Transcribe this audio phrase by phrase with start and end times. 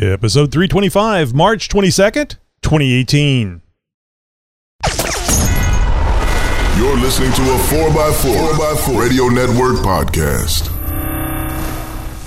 [0.00, 3.62] Episode 325, March 22nd, 2018.
[6.76, 10.70] You're listening to a 4x4, 4x4 Radio Network podcast.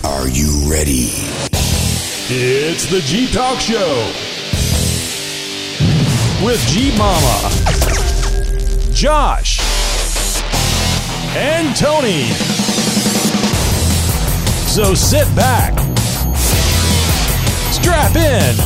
[0.04, 1.12] Are you ready?
[2.34, 4.12] It's the Jeep Talk Show
[6.46, 7.50] with Jeep Mama,
[8.94, 9.62] Josh,
[11.38, 12.26] and Tony.
[14.68, 15.74] So sit back,
[17.82, 18.60] strap in,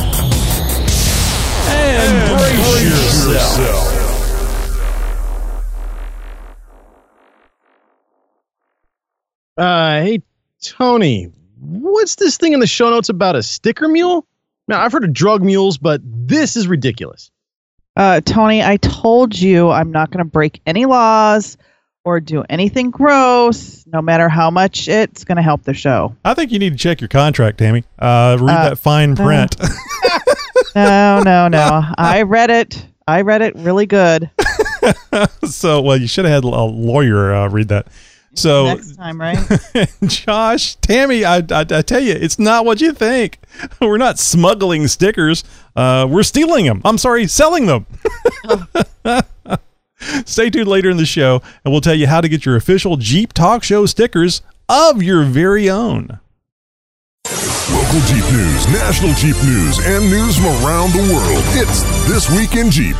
[1.68, 3.92] and, brace, yourself.
[9.56, 10.22] Uh, hey,
[10.62, 14.26] Tony, what's this thing in the show notes about a sticker mule?
[14.68, 17.30] Now, I've heard of drug mules, but this is ridiculous.
[17.96, 21.56] Uh, Tony, I told you I'm not going to break any laws
[22.06, 26.14] or do anything gross, no matter how much it's going to help the show.
[26.24, 27.82] I think you need to check your contract, Tammy.
[27.98, 29.56] Uh, read Uh, that fine print.
[30.74, 31.82] No, no, no.
[31.96, 32.86] I read it.
[33.08, 34.30] I read it really good.
[35.44, 37.86] so, well, you should have had a lawyer uh, read that.
[38.34, 39.38] So, Next time, right?
[40.04, 43.38] Josh, Tammy, I, I, I tell you, it's not what you think.
[43.80, 45.44] We're not smuggling stickers.
[45.74, 46.82] Uh, we're stealing them.
[46.84, 47.86] I'm sorry, selling them.
[50.24, 52.96] Stay tuned later in the show, and we'll tell you how to get your official
[52.96, 56.20] Jeep Talk Show stickers of your very own.
[57.72, 61.42] Local Jeep news, national Jeep news, and news from around the world.
[61.54, 62.96] It's This Week in Jeep.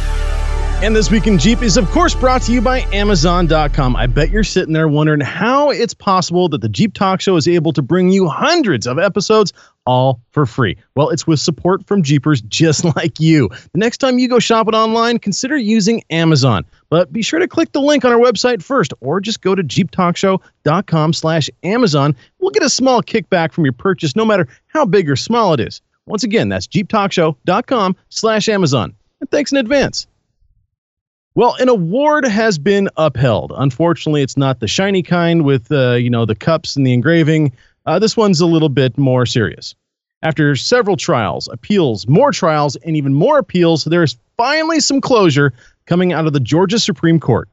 [0.82, 3.96] And this week in Jeep is, of course, brought to you by Amazon.com.
[3.96, 7.48] I bet you're sitting there wondering how it's possible that the Jeep Talk Show is
[7.48, 9.54] able to bring you hundreds of episodes
[9.86, 10.76] all for free.
[10.94, 13.48] Well, it's with support from Jeepers just like you.
[13.48, 16.62] The next time you go shopping online, consider using Amazon.
[16.88, 19.62] But be sure to click the link on our website first, or just go to
[19.62, 22.14] jeeptalkshow.com slash Amazon.
[22.38, 25.60] We'll get a small kickback from your purchase, no matter how big or small it
[25.60, 25.80] is.
[26.06, 28.94] Once again, that's jeeptalkshow.com slash Amazon.
[29.20, 30.06] And thanks in advance.
[31.34, 33.52] Well, an award has been upheld.
[33.56, 37.52] Unfortunately, it's not the shiny kind with uh, you know the cups and the engraving.
[37.84, 39.74] Uh, this one's a little bit more serious.
[40.22, 45.52] After several trials, appeals, more trials, and even more appeals, there is finally some closure
[45.86, 47.48] coming out of the Georgia Supreme Court.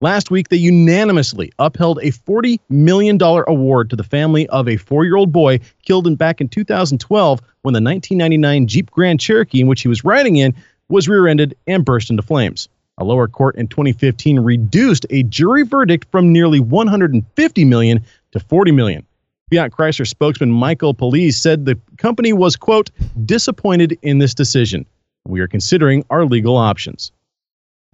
[0.00, 5.04] Last week, they unanimously upheld a $40 million award to the family of a four
[5.04, 9.66] year old boy killed in, back in 2012 when the 1999 Jeep Grand Cherokee in
[9.66, 10.54] which he was riding in
[10.88, 12.68] was rear ended and burst into flames.
[12.98, 18.72] A lower court in 2015 reduced a jury verdict from nearly 150 million to 40
[18.72, 19.06] million.
[19.50, 22.90] Fiat Chrysler spokesman Michael Palese said the company was, quote,
[23.24, 24.86] disappointed in this decision.
[25.26, 27.10] We are considering our legal options.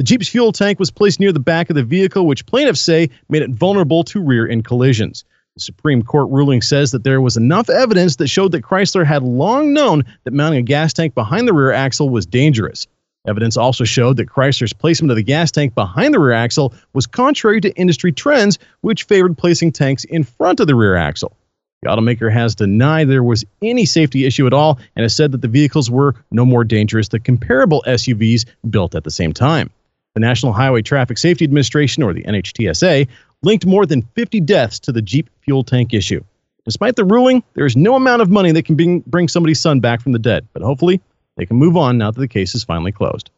[0.01, 3.11] The Jeep's fuel tank was placed near the back of the vehicle, which plaintiffs say
[3.29, 5.25] made it vulnerable to rear end collisions.
[5.57, 9.23] The Supreme Court ruling says that there was enough evidence that showed that Chrysler had
[9.23, 12.87] long known that mounting a gas tank behind the rear axle was dangerous.
[13.27, 17.07] Evidence also showed that Chrysler's placement of the gas tank behind the rear axle was
[17.07, 21.37] contrary to industry trends, which favored placing tanks in front of the rear axle.
[21.83, 25.43] The automaker has denied there was any safety issue at all and has said that
[25.43, 29.71] the vehicles were no more dangerous than comparable SUVs built at the same time.
[30.15, 33.07] The National Highway Traffic Safety Administration, or the NHTSA,
[33.43, 36.23] linked more than 50 deaths to the Jeep fuel tank issue.
[36.65, 39.81] Despite the ruling, there is no amount of money that can bring, bring somebody's son
[39.81, 41.01] back from the dead, but hopefully
[41.37, 43.31] they can move on now that the case is finally closed.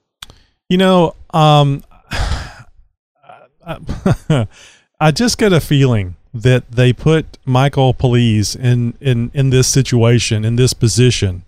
[0.68, 1.84] You know, um,
[5.00, 10.44] I just get a feeling that they put Michael Palese in, in, in this situation,
[10.44, 11.44] in this position,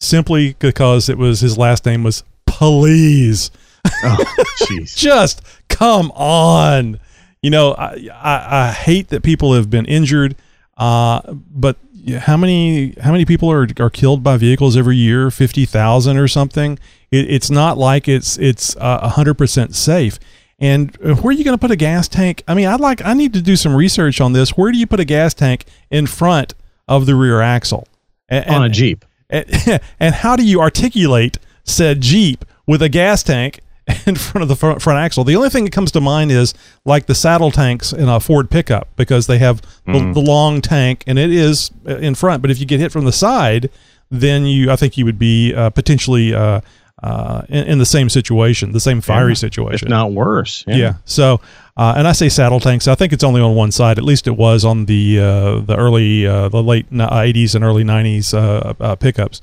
[0.00, 3.50] simply because it was his last name was Police.
[3.86, 4.96] Oh, jeez.
[4.96, 7.00] just come on.
[7.42, 10.34] You know, I, I, I hate that people have been injured,
[10.76, 11.76] uh, but
[12.18, 15.30] how many how many people are, are killed by vehicles every year?
[15.30, 16.78] Fifty thousand or something.
[17.10, 20.18] It, it's not like it's it's a hundred percent safe.
[20.60, 22.42] And where are you going to put a gas tank?
[22.48, 24.50] I mean, I'd like I need to do some research on this.
[24.50, 26.54] Where do you put a gas tank in front
[26.88, 27.86] of the rear axle?
[28.28, 29.04] And, on a Jeep.
[29.30, 33.60] and, and how do you articulate said Jeep with a gas tank
[34.06, 35.24] in front of the front, front axle?
[35.24, 36.54] The only thing that comes to mind is
[36.84, 41.04] like the saddle tanks in a Ford pickup because they have the, the long tank
[41.06, 42.42] and it is uh, in front.
[42.42, 43.70] But if you get hit from the side,
[44.10, 46.60] then you I think you would be uh, potentially uh,
[47.02, 49.88] uh, in, in the same situation, the same fiery If situation.
[49.88, 50.64] not worse.
[50.66, 50.94] Yeah.
[51.04, 51.40] So,
[51.76, 52.88] uh, and I say saddle tanks.
[52.88, 53.98] I think it's only on one side.
[53.98, 57.84] At least it was on the uh, the early, uh, the late '80s and early
[57.84, 59.40] '90s uh, uh, pickups.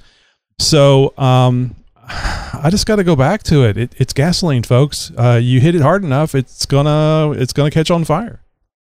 [0.59, 1.75] So, um,
[2.07, 3.77] I just got to go back to it.
[3.77, 3.93] it.
[3.97, 5.11] It's gasoline, folks.
[5.17, 8.41] Uh, you hit it hard enough, it's gonna it's gonna catch on fire.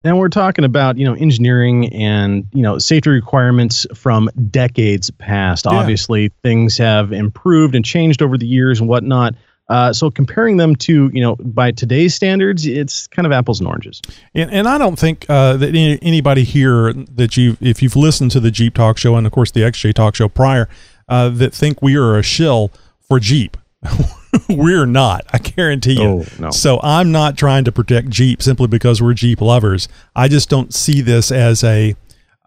[0.05, 5.65] And we're talking about, you know, engineering and, you know, safety requirements from decades past.
[5.65, 5.79] Yeah.
[5.79, 9.35] Obviously, things have improved and changed over the years and whatnot.
[9.71, 13.67] Uh, so comparing them to, you know, by today's standards, it's kind of apples and
[13.67, 14.03] oranges.
[14.35, 18.31] And, and I don't think uh, that any, anybody here that you, if you've listened
[18.33, 20.69] to the Jeep Talk Show and of course the XJ Talk Show prior,
[21.09, 22.71] uh, that think we are a shill
[23.09, 23.57] for Jeep.
[24.49, 25.25] we're not.
[25.33, 26.09] I guarantee you.
[26.09, 26.51] Oh, no.
[26.51, 29.89] So I'm not trying to protect Jeep simply because we're Jeep lovers.
[30.17, 31.95] I just don't see this as a.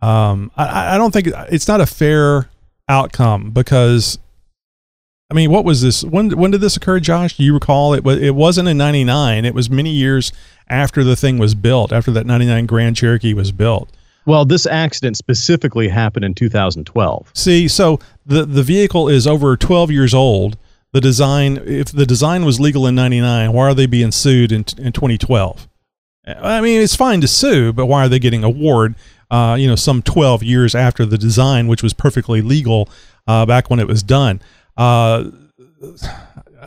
[0.02, 2.50] Um, I, I don't think it's not a fair
[2.88, 4.20] outcome because
[5.30, 6.04] I mean, what was this?
[6.04, 7.36] When when did this occur, Josh?
[7.36, 7.94] Do you recall?
[7.94, 9.44] It was it wasn't in '99.
[9.44, 10.32] It was many years
[10.70, 13.90] after the thing was built, after that '99 Grand Cherokee was built.
[14.28, 17.32] Well, this accident specifically happened in 2012.
[17.34, 20.58] See, so the the vehicle is over 12 years old.
[20.92, 24.66] The design, if the design was legal in '99, why are they being sued in
[24.78, 25.68] in 2012?
[26.28, 28.96] I mean, it's fine to sue, but why are they getting a award?
[29.32, 32.90] Uh, you know, some 12 years after the design, which was perfectly legal
[33.28, 34.42] uh, back when it was done.
[34.76, 35.32] Uh,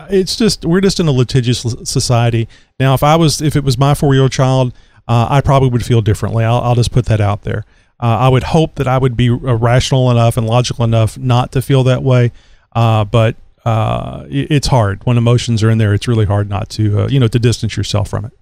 [0.09, 2.49] it's just we're just in a litigious society
[2.79, 2.95] now.
[2.95, 4.73] If I was, if it was my four year old child,
[5.11, 6.45] uh, I probably would feel differently.
[6.45, 7.65] I'll, I'll just put that out there.
[7.99, 11.61] Uh, I would hope that I would be rational enough and logical enough not to
[11.61, 12.31] feel that way.
[12.77, 13.35] Uh, but
[13.65, 15.93] uh, it's hard when emotions are in there.
[15.95, 18.33] It's really hard not to, uh, you know, to distance yourself from it.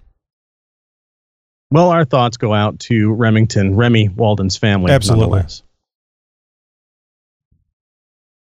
[1.71, 4.91] Well, our thoughts go out to Remington, Remy Walden's family.
[4.91, 5.41] Absolutely.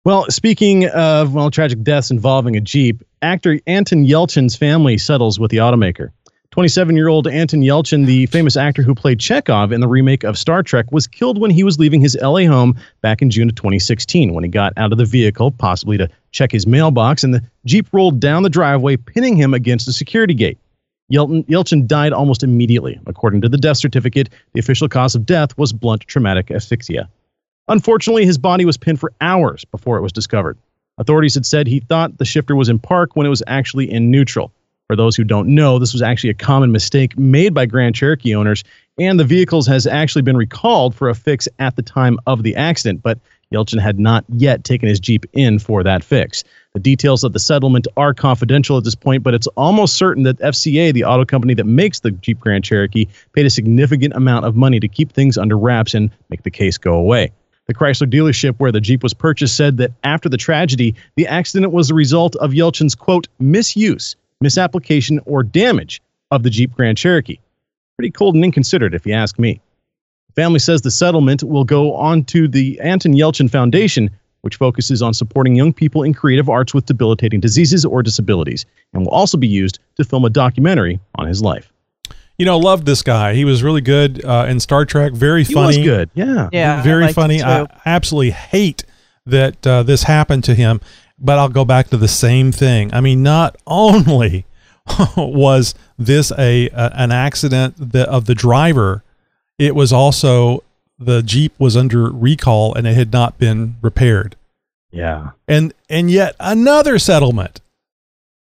[0.05, 5.49] Well, speaking of well tragic deaths involving a Jeep, actor Anton Yelchin's family settles with
[5.49, 6.09] the automaker.
[6.53, 10.91] 27-year-old Anton Yelchin, the famous actor who played Chekhov in the remake of Star Trek,
[10.91, 14.43] was killed when he was leaving his LA home back in June of 2016 when
[14.43, 18.19] he got out of the vehicle, possibly to check his mailbox, and the Jeep rolled
[18.19, 20.59] down the driveway, pinning him against the security gate.
[21.11, 22.99] Yelchin, Yelchin died almost immediately.
[23.07, 27.09] According to the death certificate, the official cause of death was blunt traumatic asphyxia.
[27.67, 30.59] Unfortunately, his body was pinned for hours before it was discovered.
[30.99, 34.11] Authorities had said he thought the shifter was in park when it was actually in
[34.11, 34.51] neutral.
[34.93, 38.35] For those who don't know, this was actually a common mistake made by Grand Cherokee
[38.35, 38.63] owners,
[38.99, 42.55] and the vehicles has actually been recalled for a fix at the time of the
[42.55, 43.17] accident, but
[43.51, 46.43] Yelchin had not yet taken his Jeep in for that fix.
[46.75, 50.37] The details of the settlement are confidential at this point, but it's almost certain that
[50.37, 54.55] FCA, the auto company that makes the Jeep Grand Cherokee, paid a significant amount of
[54.55, 57.31] money to keep things under wraps and make the case go away.
[57.65, 61.73] The Chrysler dealership where the Jeep was purchased said that after the tragedy, the accident
[61.73, 67.39] was the result of Yelchin's quote, misuse, misapplication, or damage of the Jeep Grand Cherokee.
[67.97, 69.59] Pretty cold and inconsiderate, if you ask me.
[70.35, 74.09] The family says the settlement will go on to the Anton Yelchin Foundation,
[74.41, 79.03] which focuses on supporting young people in creative arts with debilitating diseases or disabilities, and
[79.03, 81.71] will also be used to film a documentary on his life.
[82.39, 83.35] You know, loved this guy.
[83.35, 85.13] He was really good uh, in Star Trek.
[85.13, 85.77] Very He funny.
[85.77, 86.49] was good, yeah.
[86.51, 87.43] Yeah, very liked funny.
[87.43, 88.83] I absolutely hate
[89.27, 90.81] that uh, this happened to him,
[91.23, 92.93] but I'll go back to the same thing.
[92.93, 94.45] I mean, not only
[95.17, 99.03] was this a, a an accident that, of the driver,
[99.57, 100.63] it was also
[100.99, 104.35] the Jeep was under recall and it had not been repaired,
[104.91, 105.31] Yeah.
[105.47, 107.61] and and yet another settlement.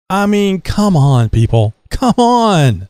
[0.10, 2.88] I mean, come on, people, come on.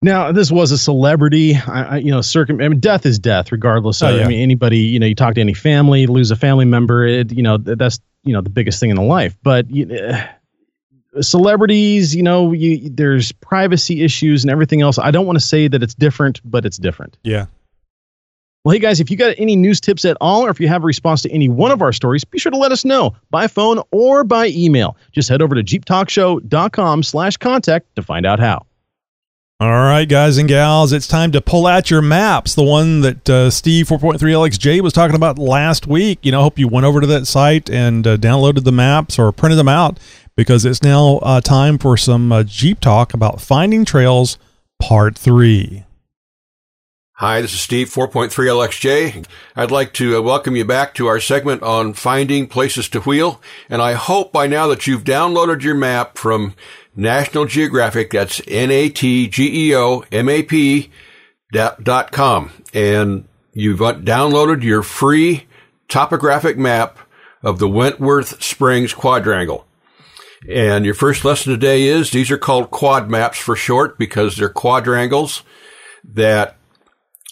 [0.00, 1.56] Now, this was a celebrity.
[1.56, 2.60] I, I, you know, circum.
[2.60, 4.00] I mean, death is death, regardless.
[4.00, 4.24] Oh, of, yeah.
[4.24, 4.78] I mean, anybody.
[4.78, 7.04] You know, you talk to any family, lose a family member.
[7.04, 9.36] It, you know, th- that's you know the biggest thing in the life.
[9.42, 10.24] But you, uh,
[11.20, 14.98] celebrities, you know, you, there's privacy issues and everything else.
[14.98, 17.16] I don't want to say that it's different, but it's different.
[17.24, 17.46] Yeah.
[18.64, 20.82] Well, hey guys, if you got any news tips at all, or if you have
[20.82, 23.46] a response to any one of our stories, be sure to let us know by
[23.46, 24.94] phone or by email.
[25.12, 28.66] Just head over to jeeptalkshow.com/contact to find out how.
[29.60, 32.54] All right, guys and gals, it's time to pull out your maps.
[32.54, 36.20] The one that uh, Steve 4.3 LXJ was talking about last week.
[36.22, 39.18] You know, I hope you went over to that site and uh, downloaded the maps
[39.18, 39.98] or printed them out
[40.36, 44.38] because it's now uh, time for some uh, Jeep talk about finding trails,
[44.78, 45.84] part three.
[47.14, 49.26] Hi, this is Steve, 4.3 LXJ.
[49.56, 53.42] I'd like to uh, welcome you back to our segment on finding places to wheel.
[53.68, 56.54] And I hope by now that you've downloaded your map from
[56.98, 58.10] National Geographic.
[58.10, 58.90] That's N-A-T-G-E-O-M-A-P
[61.52, 62.50] dot, dot com.
[62.74, 65.46] And you've downloaded your free
[65.88, 66.98] topographic map
[67.42, 69.64] of the Wentworth Springs Quadrangle.
[70.52, 74.48] And your first lesson today is these are called quad maps for short because they're
[74.48, 75.42] quadrangles
[76.04, 76.56] that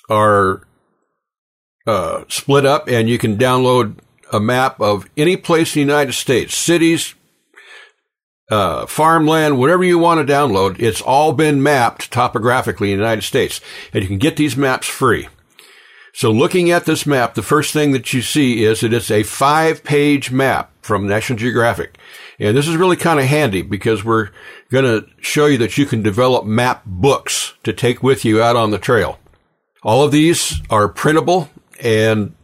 [0.09, 0.63] are
[1.87, 3.99] uh, split up, and you can download
[4.33, 7.16] a map of any place in the United States, cities,
[8.51, 13.23] uh, farmland, whatever you want to download, it's all been mapped topographically in the United
[13.23, 13.61] States.
[13.93, 15.29] And you can get these maps free.
[16.13, 19.23] So looking at this map, the first thing that you see is that it's a
[19.23, 21.99] five page map from National Geographic.
[22.39, 24.31] And this is really kind of handy because we're
[24.71, 28.57] going to show you that you can develop map books to take with you out
[28.57, 29.19] on the trail.
[29.83, 31.51] All of these are printable
[31.81, 32.35] and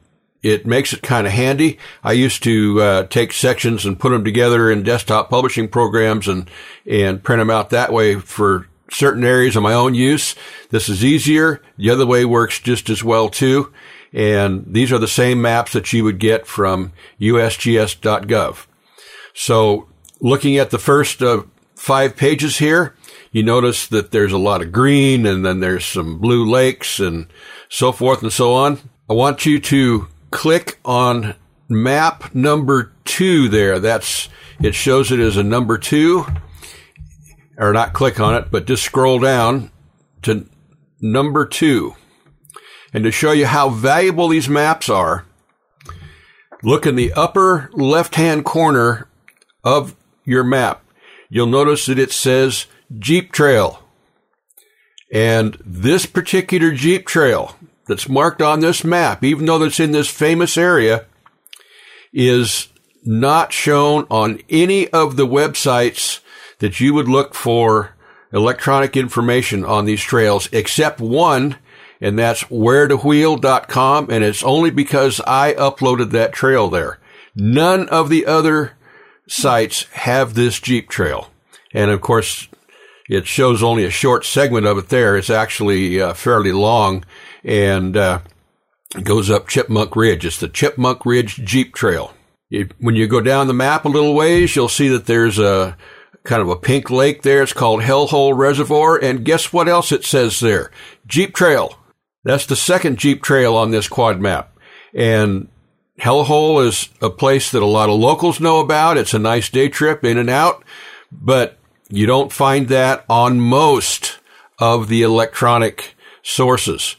[0.43, 1.79] it makes it kind of handy.
[2.03, 6.51] I used to uh, take sections and put them together in desktop publishing programs and
[6.87, 10.35] and print them out that way for certain areas of my own use.
[10.71, 11.63] This is easier.
[11.79, 13.73] The other way works just as well too.
[14.13, 18.67] And these are the same maps that you would get from usgs.gov.
[19.33, 19.89] So
[20.21, 21.45] looking at the first uh,
[21.75, 22.95] five pages here,
[23.31, 27.27] you notice that there's a lot of green and then there's some blue lakes and
[27.71, 28.79] so forth and so on.
[29.09, 31.37] I want you to click on
[31.69, 33.79] map number two there.
[33.79, 34.29] That's,
[34.61, 36.27] it shows it as a number two
[37.59, 39.71] or not click on it, but just scroll down
[40.23, 40.49] to
[41.01, 41.95] number two.
[42.93, 45.25] And to show you how valuable these maps are,
[46.63, 49.09] look in the upper left hand corner
[49.65, 50.85] of your map.
[51.29, 52.67] You'll notice that it says
[52.99, 53.83] Jeep Trail.
[55.13, 57.57] And this particular Jeep Trail
[57.93, 61.05] that's marked on this map, even though it's in this famous area,
[62.11, 62.69] is
[63.05, 66.21] not shown on any of the websites
[66.61, 67.95] that you would look for
[68.33, 71.59] electronic information on these trails except one,
[72.01, 74.09] and that's wheretoWheel.com.
[74.11, 76.99] And it's only because I uploaded that trail there.
[77.37, 78.73] None of the other
[79.29, 81.29] sites have this Jeep trail.
[81.75, 82.49] And of course,
[83.07, 85.15] it shows only a short segment of it there.
[85.15, 87.05] It's actually uh, fairly long
[87.45, 88.21] and uh,
[89.03, 90.25] goes up Chipmunk Ridge.
[90.25, 92.15] It's the Chipmunk Ridge Jeep Trail.
[92.51, 95.77] It, when you go down the map a little ways, you'll see that there's a
[96.25, 97.43] kind of a pink lake there.
[97.43, 98.99] It's called Hellhole Reservoir.
[98.99, 100.71] And guess what else it says there?
[101.07, 101.79] Jeep Trail.
[102.25, 104.57] That's the second Jeep Trail on this quad map.
[104.95, 105.49] And
[106.01, 108.97] Hellhole is a place that a lot of locals know about.
[108.97, 110.63] It's a nice day trip in and out,
[111.11, 111.59] but
[111.89, 114.19] you don't find that on most
[114.59, 116.97] of the electronic sources.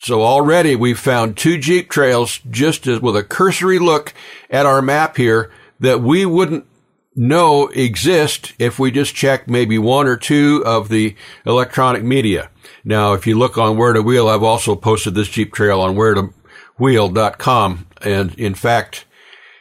[0.00, 4.14] So already we've found two Jeep trails just as with a cursory look
[4.48, 6.66] at our map here that we wouldn't
[7.14, 11.14] know exist if we just check maybe one or two of the
[11.44, 12.50] electronic media.
[12.82, 15.96] Now, if you look on Where to Wheel, I've also posted this Jeep trail on
[15.96, 16.32] where to
[16.78, 17.86] wheel.com.
[18.00, 19.04] And in fact,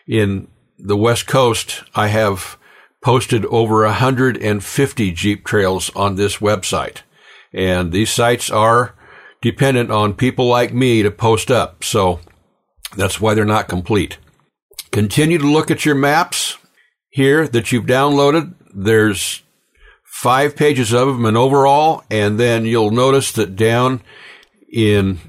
[0.08, 2.58] in the West Coast, I have
[3.02, 7.02] posted over 150 Jeep trails on this website.
[7.52, 8.96] And these sites are
[9.42, 11.84] dependent on people like me to post up.
[11.84, 12.20] So
[12.96, 14.18] that's why they're not complete.
[14.92, 16.58] Continue to look at your maps
[17.10, 18.54] here that you've downloaded.
[18.74, 19.44] There's
[20.04, 24.02] five pages of them in overall, and then you'll notice that down
[24.72, 25.20] in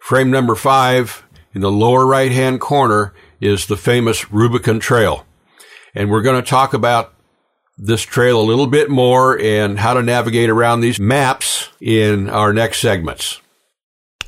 [0.00, 1.24] frame number five,
[1.54, 5.24] in the lower right hand corner, is the famous Rubicon Trail.
[5.94, 7.14] And we're going to talk about
[7.78, 12.52] this trail a little bit more and how to navigate around these maps in our
[12.52, 13.40] next segments.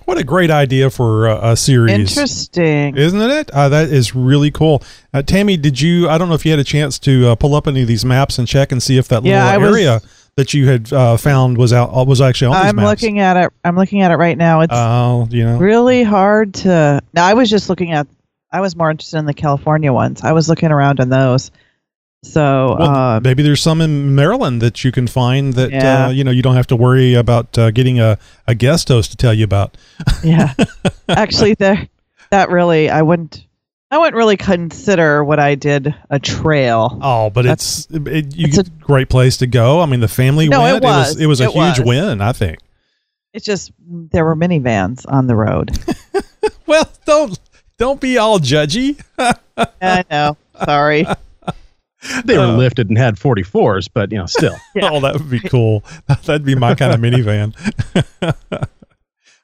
[0.04, 1.92] What a great idea for a, a series.
[2.16, 2.96] Interesting.
[2.96, 3.50] Isn't it?
[3.50, 4.82] Uh, that is really cool.
[5.14, 7.54] Uh, Tammy, did you, I don't know if you had a chance to uh, pull
[7.54, 9.76] up any of these maps and check and see if that Yeah, I little was-
[9.76, 10.00] area
[10.36, 13.02] that you had uh, found was out, uh, was actually on these I'm maps.
[13.02, 13.52] looking at it.
[13.64, 14.60] I'm looking at it right now.
[14.60, 15.58] It's Oh, you know.
[15.58, 17.00] really hard to.
[17.12, 18.06] No, I was just looking at.
[18.52, 20.22] I was more interested in the California ones.
[20.22, 21.50] I was looking around in those.
[22.22, 26.06] So Well, uh, maybe there's some in Maryland that you can find that Yeah.
[26.06, 29.10] uh, you know you don't have to worry about uh, getting a, a guest host
[29.12, 29.76] to tell you about.
[30.24, 30.52] yeah,
[31.08, 31.88] actually, there.
[32.30, 33.46] That really, I wouldn't.
[33.92, 36.96] I wouldn't really consider what I did a trail.
[37.02, 39.80] Oh, but That's- it's it, you it's a great place to go.
[39.80, 40.84] I mean, the family No, it went.
[40.84, 41.18] was.
[41.18, 41.86] it was a It huge was.
[41.88, 42.58] win, I think.
[43.32, 45.70] It's just there were minivans on the road.
[46.66, 47.36] Well, don't
[47.78, 49.00] don't be all judgy.
[49.82, 50.36] I know.
[50.64, 51.04] Sorry.
[52.24, 54.56] They Uh, were lifted and had 44s, but you know, still.
[54.82, 55.84] Oh, that would be cool.
[56.24, 57.54] That'd be my kind of minivan.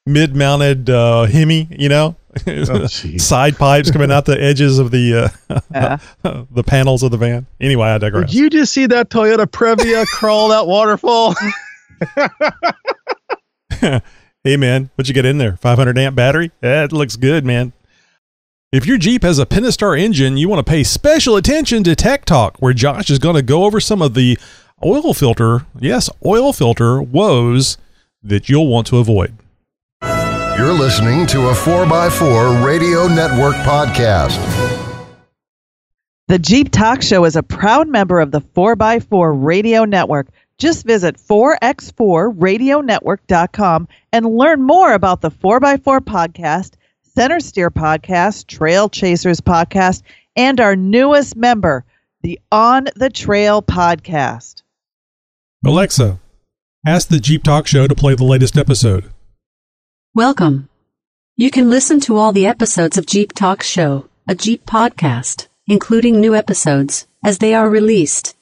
[0.09, 3.21] Mid-mounted uh, Hemi, you know, jeez.
[3.23, 5.99] side pipes coming out the edges of the uh, Yeah.
[6.53, 7.47] the panels of the van.
[7.61, 8.31] Anyway, I digress.
[8.31, 11.35] Did you just see that Toyota Previa crawl that waterfall?
[14.45, 15.57] hey man, what'd you get in there?
[15.57, 16.53] 500 amp battery?
[16.61, 17.73] That looks good, man.
[18.77, 22.27] If your Jeep has a Pentastar engine, you want to pay special attention to Tech
[22.27, 24.39] Talk, where Josh is going to go over some of the
[24.85, 27.79] oil filter, yes, oil filter woes
[28.23, 29.35] that you'll want to avoid.
[30.03, 34.37] You're listening to a 4x4 Radio Network podcast.
[36.29, 40.29] The Jeep Talk Show is a proud member of the 4x4 Radio Network.
[40.59, 46.73] Just visit 4x4radionetwork.com and learn more about the 4x4 podcast,
[47.17, 50.03] Center Steer podcast, Trail Chasers podcast,
[50.37, 51.83] and our newest member,
[52.21, 54.61] the On the Trail podcast.
[55.65, 56.21] Alexa,
[56.87, 59.11] ask the Jeep Talk Show to play the latest episode.
[60.15, 60.69] Welcome.
[61.39, 66.21] You can listen to all the episodes of Jeep Talk Show, a Jeep podcast, including
[66.21, 68.37] new episodes, as they are released.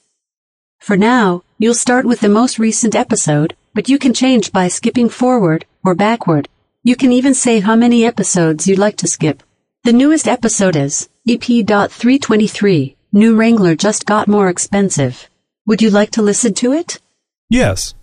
[0.81, 5.09] For now, you'll start with the most recent episode, but you can change by skipping
[5.09, 6.49] forward or backward.
[6.87, 9.43] You can even say how many episodes you'd like to skip.
[9.85, 15.31] The newest episode is EP.323 New Wrangler just got more expensive.
[15.67, 17.01] Would you like to listen to it?
[17.49, 17.95] Yes.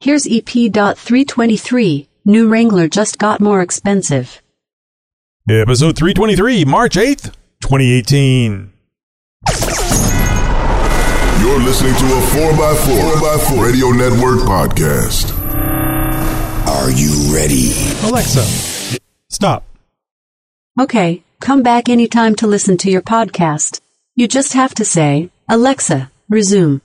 [0.00, 4.42] Here's EP.323 New Wrangler just got more expensive.
[5.48, 8.72] Episode 323, March 8th, 2018.
[11.40, 15.37] You're listening to a 4x4, 4x4 Radio Network podcast.
[16.88, 17.70] Are you ready?
[18.02, 19.62] Alexa, stop.
[20.80, 23.80] Okay, come back anytime to listen to your podcast.
[24.14, 26.80] You just have to say, Alexa, resume.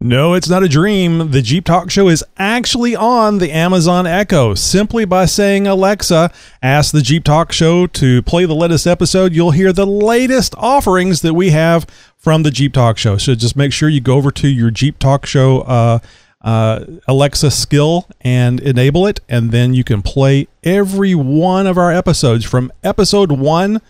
[0.00, 1.32] No, it's not a dream.
[1.32, 4.54] The Jeep Talk Show is actually on the Amazon Echo.
[4.54, 9.50] Simply by saying Alexa, ask the Jeep Talk Show to play the latest episode, you'll
[9.50, 11.84] hear the latest offerings that we have
[12.16, 13.18] from the Jeep Talk Show.
[13.18, 15.98] So just make sure you go over to your Jeep Talk Show uh,
[16.42, 21.92] uh, Alexa skill and enable it, and then you can play every one of our
[21.92, 23.80] episodes from episode one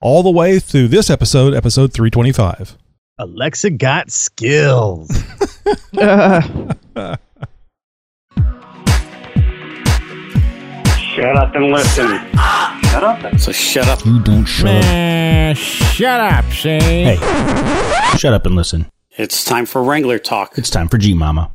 [0.00, 2.76] all the way through this episode, episode 325.
[3.18, 5.08] Alexa got skills.
[11.18, 12.06] Shut up and listen.
[12.90, 13.40] Shut up.
[13.40, 14.04] So shut up.
[14.06, 15.56] You don't shut up.
[15.56, 16.80] Shut up, Shane.
[17.18, 18.86] Hey, shut up and listen.
[19.16, 20.56] It's time for Wrangler talk.
[20.56, 21.52] It's time for Jeep Mama.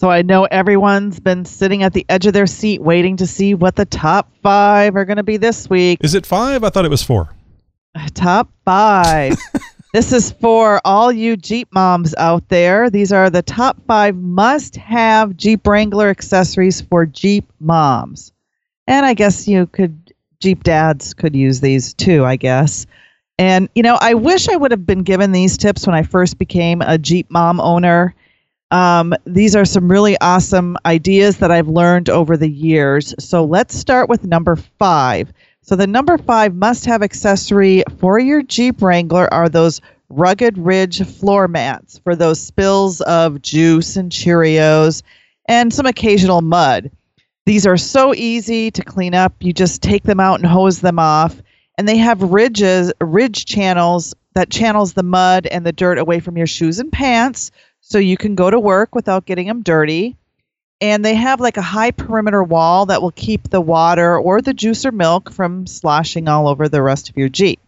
[0.00, 3.54] So I know everyone's been sitting at the edge of their seat waiting to see
[3.54, 5.98] what the top five are going to be this week.
[6.04, 6.62] Is it five?
[6.62, 7.34] I thought it was four.
[7.96, 9.36] Uh, top five.
[9.92, 12.90] this is for all you Jeep moms out there.
[12.90, 18.30] These are the top five must have Jeep Wrangler accessories for Jeep moms.
[18.86, 22.86] And I guess you could, Jeep dads could use these too, I guess.
[23.36, 26.38] And, you know, I wish I would have been given these tips when I first
[26.38, 28.14] became a Jeep mom owner.
[28.70, 33.14] Um, these are some really awesome ideas that I've learned over the years.
[33.18, 35.32] So let's start with number five.
[35.62, 41.48] So the number five must-have accessory for your Jeep Wrangler are those rugged ridge floor
[41.48, 45.02] mats for those spills of juice and Cheerios
[45.46, 46.90] and some occasional mud.
[47.46, 49.34] These are so easy to clean up.
[49.40, 51.40] You just take them out and hose them off.
[51.78, 56.36] And they have ridges, ridge channels that channels the mud and the dirt away from
[56.36, 57.50] your shoes and pants
[57.88, 60.14] so you can go to work without getting them dirty
[60.80, 64.52] and they have like a high perimeter wall that will keep the water or the
[64.52, 67.58] juice or milk from sloshing all over the rest of your Jeep.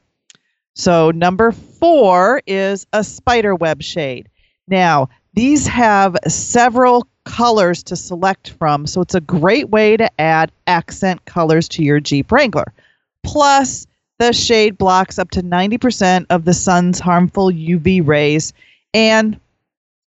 [0.75, 4.29] So, number four is a spider web shade.
[4.69, 10.53] Now, these have several colors to select from, so it's a great way to add
[10.67, 12.73] accent colors to your Jeep Wrangler.
[13.25, 13.87] Plus,
[14.19, 18.53] the shade blocks up to 90% of the sun's harmful UV rays
[18.95, 19.41] and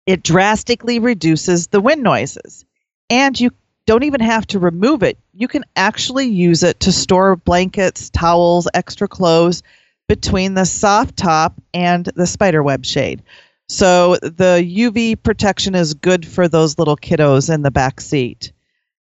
[0.06, 2.66] it drastically reduces the wind noises
[3.10, 3.52] and you
[3.86, 5.18] don't even have to remove it.
[5.34, 9.64] You can actually use it to store blankets, towels, extra clothes
[10.08, 13.24] between the soft top and the spider web shade.
[13.70, 18.52] So the UV protection is good for those little kiddos in the back seat.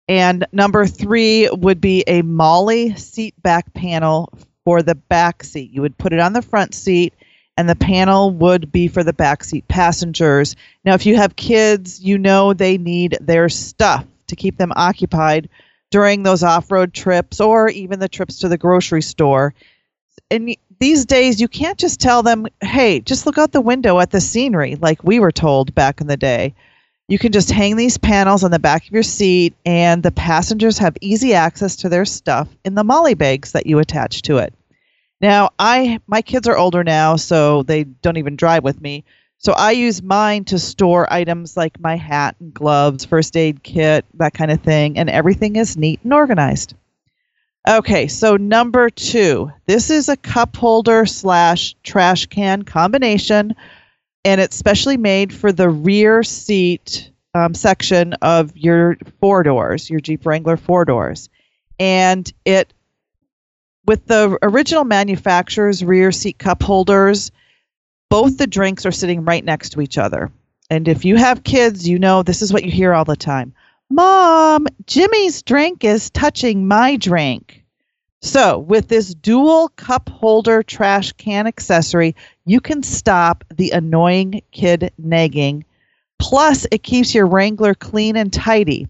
[0.07, 4.31] And number three would be a MOLLE seat back panel
[4.63, 5.71] for the back seat.
[5.71, 7.13] You would put it on the front seat
[7.57, 10.55] and the panel would be for the backseat passengers.
[10.85, 15.49] Now, if you have kids, you know they need their stuff to keep them occupied
[15.89, 19.55] during those off road trips or even the trips to the grocery store.
[20.29, 24.11] And these days, you can't just tell them, hey, just look out the window at
[24.11, 26.53] the scenery like we were told back in the day.
[27.07, 30.77] You can just hang these panels on the back of your seat, and the passengers
[30.79, 34.53] have easy access to their stuff in the MOLLE bags that you attach to it.
[35.19, 39.03] Now, I my kids are older now, so they don't even drive with me.
[39.39, 44.05] So I use mine to store items like my hat and gloves, first aid kit,
[44.15, 46.73] that kind of thing, and everything is neat and organized.
[47.67, 53.55] Okay, so number two, this is a cup holder slash trash can combination,
[54.23, 59.99] and it's specially made for the rear seat um, section of your four doors, your
[59.99, 61.29] Jeep Wrangler four doors,
[61.77, 62.73] and it
[63.87, 67.31] with the original manufacturer's rear seat cup holders,
[68.09, 70.31] both the drinks are sitting right next to each other.
[70.69, 73.53] And if you have kids, you know this is what you hear all the time.
[73.89, 77.63] Mom, Jimmy's drink is touching my drink.
[78.21, 84.91] So, with this dual cup holder trash can accessory, you can stop the annoying kid
[84.97, 85.63] nagging.
[86.19, 88.87] Plus, it keeps your Wrangler clean and tidy.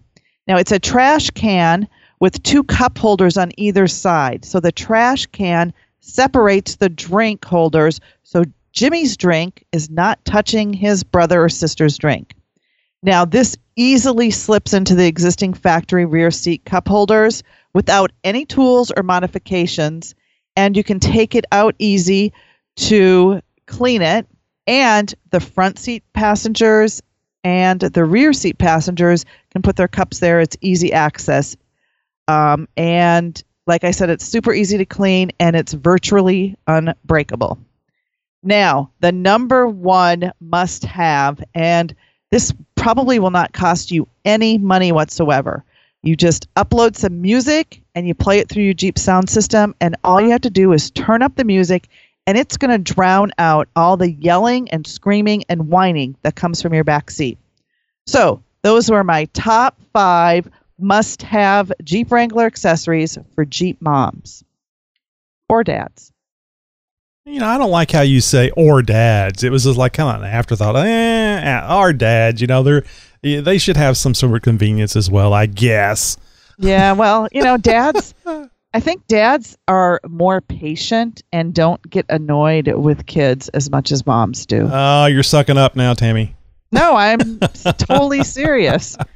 [0.48, 1.86] Now, it's a trash can
[2.20, 4.44] with two cup holders on either side.
[4.44, 11.02] So, the trash can separates the drink holders so Jimmy's drink is not touching his
[11.02, 12.34] brother or sister's drink.
[13.02, 18.92] Now, this easily slips into the existing factory rear seat cup holders without any tools
[18.96, 20.14] or modifications,
[20.56, 22.32] and you can take it out easy
[22.76, 24.26] to clean it.
[24.66, 27.02] And the front seat passengers
[27.44, 30.40] and the rear seat passengers can put their cups there.
[30.40, 31.56] It's easy access.
[32.28, 37.58] Um, and like I said, it's super easy to clean and it's virtually unbreakable.
[38.42, 41.94] Now, the number one must have, and
[42.30, 45.64] this probably will not cost you any money whatsoever.
[46.02, 49.96] You just upload some music and you play it through your Jeep sound system, and
[50.04, 51.88] all you have to do is turn up the music,
[52.26, 56.62] and it's going to drown out all the yelling and screaming and whining that comes
[56.62, 57.38] from your back seat.
[58.06, 64.44] So, those were my top five must have Jeep Wrangler accessories for Jeep moms
[65.48, 66.12] or dads.
[67.24, 69.44] You know, I don't like how you say or dads.
[69.44, 70.76] It was just like kind of an afterthought.
[70.76, 72.84] Eh, our dads, you know, they're
[73.20, 76.16] they should have some sort of convenience as well, I guess.
[76.56, 78.14] Yeah, well, you know, dads
[78.74, 84.06] I think dads are more patient and don't get annoyed with kids as much as
[84.06, 84.68] moms do.
[84.70, 86.36] Oh, you're sucking up now, Tammy.
[86.72, 87.38] No, I'm
[87.78, 88.96] totally serious.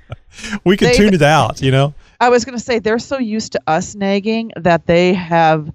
[0.65, 1.93] We can They- tune it out, you know.
[2.19, 5.71] I was going to say they're so used to us nagging that they have,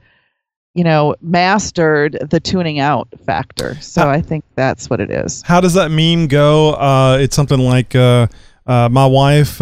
[0.74, 3.80] you know, mastered the tuning out factor.
[3.82, 5.44] So I think that's what it is.
[5.44, 6.72] How does that meme go?
[6.74, 8.26] Uh, it's something like uh,
[8.66, 9.62] uh, my wife.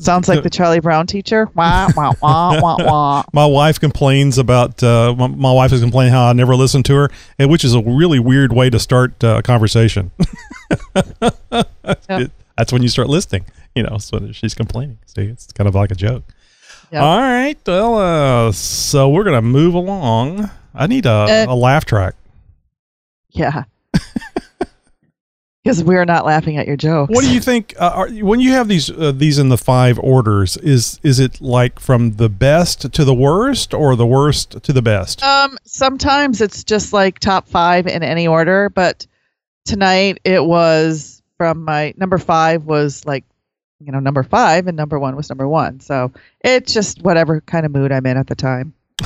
[0.00, 1.48] Sounds like the Charlie Brown teacher.
[1.54, 3.22] Wah wah wah wah wah.
[3.32, 4.82] my wife complains about.
[4.82, 7.74] Uh, my, my wife is complaining how I never listen to her, and which is
[7.74, 10.10] a really weird way to start uh, a conversation.
[12.08, 13.46] It- that's when you start listening.
[13.74, 14.98] You know, so she's complaining.
[15.06, 16.22] See, it's kind of like a joke.
[16.92, 17.02] Yeah.
[17.04, 17.56] All right.
[17.66, 17.98] Well,
[18.48, 20.50] uh, so we're gonna move along.
[20.74, 22.14] I need a, Uh, a laugh track.
[23.30, 23.64] Yeah.
[25.64, 27.10] Because we're not laughing at your jokes.
[27.10, 29.98] What do you think uh, are, when you have these uh, these in the five
[29.98, 30.58] orders?
[30.58, 34.82] Is is it like from the best to the worst, or the worst to the
[34.82, 35.22] best?
[35.22, 39.06] Um, sometimes it's just like top five in any order, but
[39.64, 43.24] tonight it was from my number five was like,
[43.80, 45.80] you know, number five, and number one was number one.
[45.80, 48.74] So it's just whatever kind of mood I'm in at the time.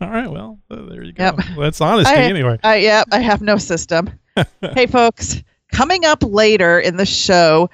[0.00, 0.30] All right.
[0.30, 1.24] Well, uh, there you go.
[1.24, 1.36] Yep.
[1.58, 2.58] That's honesty, I, anyway.
[2.62, 4.10] I, yeah, I have no system.
[4.74, 7.68] hey, folks, coming up later in the show,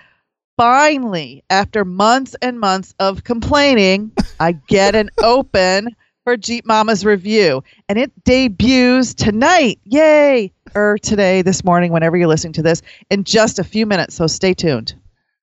[0.56, 7.62] finally, after months and months of complaining, I get an open for Jeep Mama's review,
[7.88, 9.78] and it debuts tonight.
[9.84, 10.52] Yay!
[10.74, 14.14] Or today, this morning, whenever you're listening to this, in just a few minutes.
[14.14, 14.94] So stay tuned.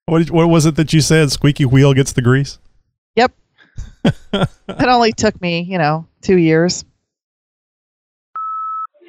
[0.06, 1.32] What did, what was it that you said?
[1.32, 2.58] Squeaky wheel gets the grease.
[3.16, 3.32] Yep.
[4.04, 6.84] it only took me, you know, two years.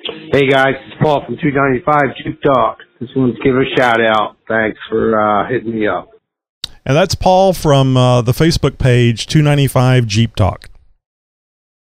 [0.08, 2.78] Hey guys, it's Paul from 295 Jeep Talk.
[3.00, 4.38] Just wanted to give a shout out.
[4.48, 6.12] Thanks for uh, hitting me up.
[6.86, 10.70] And that's Paul from uh, the Facebook page 295 Jeep Talk.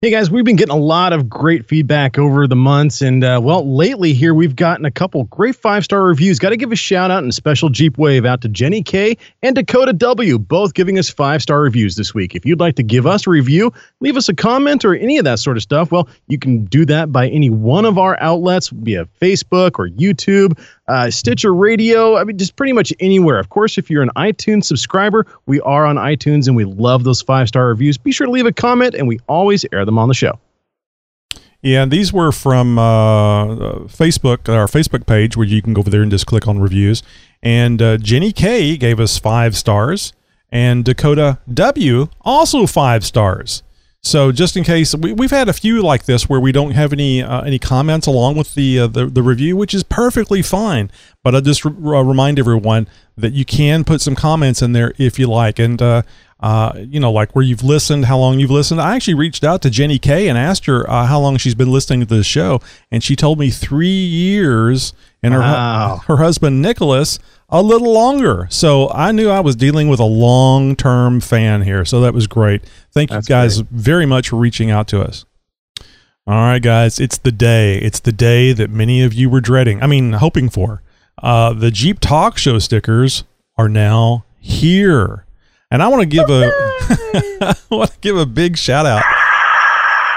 [0.02, 3.40] Hey guys, we've been getting a lot of great feedback over the months, and uh,
[3.42, 6.38] well, lately here we've gotten a couple great five star reviews.
[6.38, 9.56] Got to give a shout out and special Jeep wave out to Jenny K and
[9.56, 12.34] Dakota W, both giving us five star reviews this week.
[12.34, 15.24] If you'd like to give us a review, leave us a comment or any of
[15.24, 18.68] that sort of stuff, well, you can do that by any one of our outlets
[18.68, 22.16] via Facebook or YouTube, uh, Stitcher Radio.
[22.16, 23.38] I mean, just pretty much anywhere.
[23.38, 27.22] Of course, if you're an iTunes subscriber, we are on iTunes and we love those
[27.22, 27.98] five star reviews.
[27.98, 30.38] Be sure to leave a comment, and we always air them on the show.
[31.62, 35.80] Yeah, and these were from uh, uh, Facebook, our Facebook page, where you can go
[35.80, 37.02] over there and just click on reviews.
[37.42, 40.12] And uh, Jenny K gave us five stars,
[40.52, 43.62] and Dakota W also five stars.
[44.06, 46.92] So just in case, we, we've had a few like this where we don't have
[46.92, 50.92] any uh, any comments along with the, uh, the the review, which is perfectly fine.
[51.24, 54.92] But I just re- uh, remind everyone that you can put some comments in there
[54.96, 55.58] if you like.
[55.58, 56.02] And uh,
[56.38, 58.80] uh, you know, like where you've listened, how long you've listened.
[58.80, 61.72] I actually reached out to Jenny Kay and asked her uh, how long she's been
[61.72, 62.60] listening to the show,
[62.92, 64.92] and she told me three years,
[65.26, 66.02] and her Wow.
[66.06, 68.46] her husband Nicholas a little longer.
[68.50, 71.84] So I knew I was dealing with a long term fan here.
[71.84, 72.62] So that was great.
[72.92, 75.24] Thank That's you guys very much for reaching out to us.
[76.28, 77.76] All right, guys, it's the day.
[77.78, 79.80] It's the day that many of you were dreading.
[79.80, 80.82] I mean, hoping for.
[81.22, 83.22] Uh, the Jeep Talk Show stickers
[83.56, 85.24] are now here,
[85.70, 86.50] and I want to give a
[87.40, 89.04] I want to give a big shout out.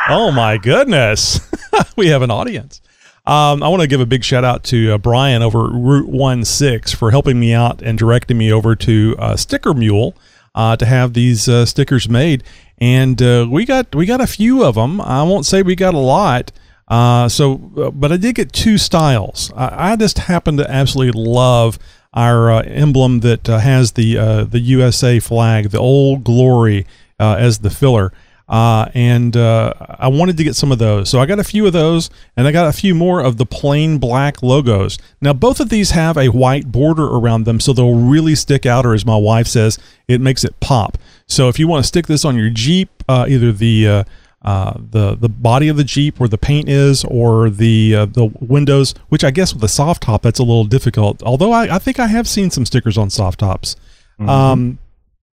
[0.10, 1.40] Oh my goodness,
[1.96, 2.82] we have an audience.
[3.26, 6.98] Um, I want to give a big shout out to uh, Brian over Route 16
[6.98, 10.16] for helping me out and directing me over to uh, Sticker Mule
[10.56, 12.44] uh, to have these uh, stickers made.
[12.80, 15.02] And uh, we got we got a few of them.
[15.02, 16.52] I won't say we got a lot.
[16.88, 19.52] Uh, so, but I did get two styles.
[19.56, 21.78] I, I just happen to absolutely love
[22.14, 24.16] our emblem that has the
[24.50, 26.88] the USA flag, the old glory
[27.20, 28.12] as the filler.
[28.50, 31.08] Uh, and uh, I wanted to get some of those.
[31.08, 33.46] So I got a few of those, and I got a few more of the
[33.46, 34.98] plain black logos.
[35.22, 38.88] Now, both of these have a white border around them, so they'll really stick out,
[38.88, 40.98] or as my wife says, it makes it pop.
[41.28, 44.04] So if you want to stick this on your Jeep, uh, either the uh,
[44.42, 48.32] uh, the the body of the Jeep where the paint is, or the uh, the
[48.40, 51.22] windows, which I guess with a soft top that's a little difficult.
[51.22, 53.76] Although I, I think I have seen some stickers on soft tops.
[54.20, 54.80] Um,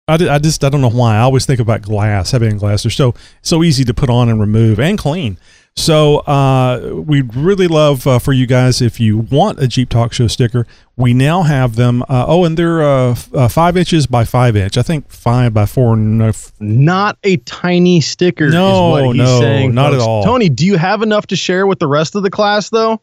[0.07, 2.83] I, di- I just I don't know why I always think about glass having glass
[2.83, 5.37] they're so so easy to put on and remove and clean
[5.75, 10.11] so uh, we'd really love uh, for you guys if you want a Jeep Talk
[10.11, 14.05] Show sticker we now have them uh, oh and they're uh, f- uh, five inches
[14.05, 18.49] by five inch I think five by four no, f- Not a tiny sticker.
[18.49, 20.23] No, is what he's no, saying, not at all.
[20.25, 23.01] Tony, do you have enough to share with the rest of the class, though?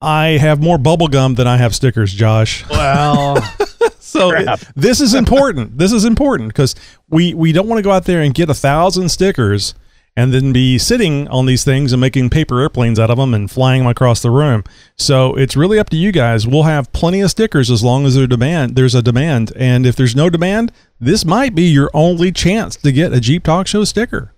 [0.00, 3.38] I have more bubble gum than I have stickers Josh Well,
[4.08, 4.60] so Crap.
[4.74, 5.78] this is important.
[5.78, 6.74] this is important because
[7.08, 9.74] we we don't want to go out there and get a thousand stickers
[10.16, 13.48] and then be sitting on these things and making paper airplanes out of them and
[13.48, 14.64] flying them across the room.
[14.96, 16.44] So it's really up to you guys.
[16.44, 18.74] We'll have plenty of stickers as long as there's demand.
[18.74, 22.90] There's a demand, and if there's no demand, this might be your only chance to
[22.90, 24.34] get a Jeep Talk Show sticker.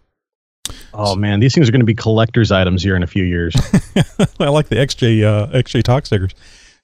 [0.93, 3.55] oh man, these things are going to be collector's items here in a few years.
[4.39, 6.35] I like the XJ uh, XJ Talk stickers.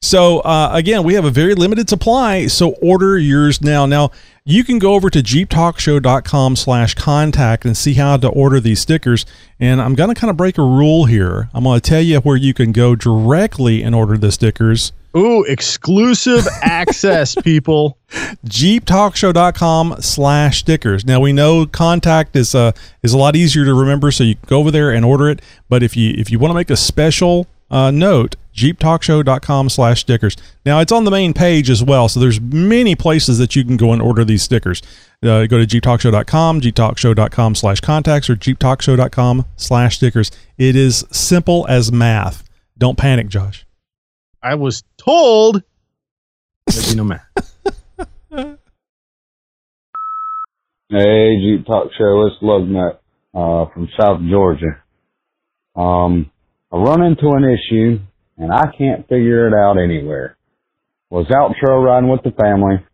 [0.02, 3.86] So uh, again, we have a very limited supply, so order yours now.
[3.86, 4.10] Now
[4.44, 9.26] you can go over to jeeptalkshow.com slash contact and see how to order these stickers.
[9.58, 11.48] And I'm going to kind of break a rule here.
[11.52, 14.92] I'm going to tell you where you can go directly and order the stickers.
[15.16, 17.96] Ooh, exclusive access, people.
[18.46, 22.70] jeeptalkshow.com slash stickers now we know contact is uh
[23.02, 25.42] is a lot easier to remember so you can go over there and order it
[25.68, 30.36] but if you if you want to make a special uh, note jeeptalkshow.com slash stickers
[30.64, 33.76] now it's on the main page as well so there's many places that you can
[33.76, 34.80] go and order these stickers
[35.22, 41.92] uh, go to jeeptalkshow.com jeeptalkshow.com slash contacts or jeeptalkshow.com slash stickers it is simple as
[41.92, 42.48] math
[42.78, 43.66] don't panic josh
[44.42, 45.62] I was told
[46.66, 47.26] there'd be no math.
[50.88, 52.26] Hey, Jeep Talk Show.
[52.28, 52.98] It's Lugnut
[53.34, 54.80] uh, from South Georgia.
[55.74, 56.30] Um,
[56.72, 58.00] I run into an issue
[58.38, 60.36] and I can't figure it out anywhere.
[61.10, 62.84] Was out trail riding with the family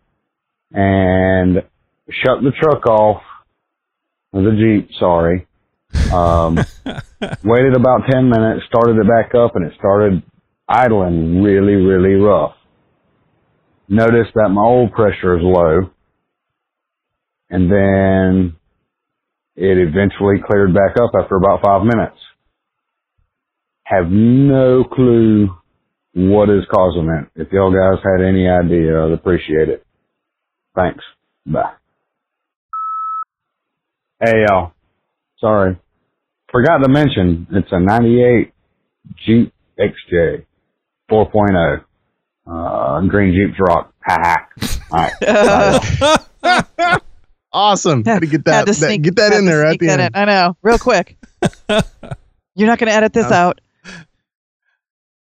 [0.73, 1.63] and
[2.11, 3.23] shut the truck off.
[4.33, 5.47] The Jeep, sorry.
[6.13, 6.57] Um,
[7.45, 10.23] waited about 10 minutes, started it back up and it started
[10.69, 12.55] idling really, really rough.
[13.89, 15.91] Noticed that my oil pressure is low
[17.51, 18.57] and then
[19.57, 22.17] it eventually cleared back up after about five minutes.
[23.93, 25.55] Have no clue
[26.15, 27.29] what is causing it.
[27.41, 29.85] If y'all guys had any idea, I'd appreciate it.
[30.75, 31.05] Thanks.
[31.45, 31.75] Bye.
[34.25, 34.73] Hey y'all.
[35.41, 35.77] Sorry.
[36.51, 38.53] Forgot to mention, it's a 98
[39.27, 40.47] Jeep XJ
[41.11, 41.85] 4.0.
[42.47, 43.93] Uh, green Jeeps rock.
[44.07, 44.17] Ha
[44.91, 45.09] ha.
[46.43, 46.99] Alright.
[47.55, 48.01] Awesome.
[48.03, 50.01] Gotta get that, to that- get that in there at the end.
[50.01, 50.09] in.
[50.15, 51.19] I know, real quick.
[51.69, 53.61] You're not going to edit this out.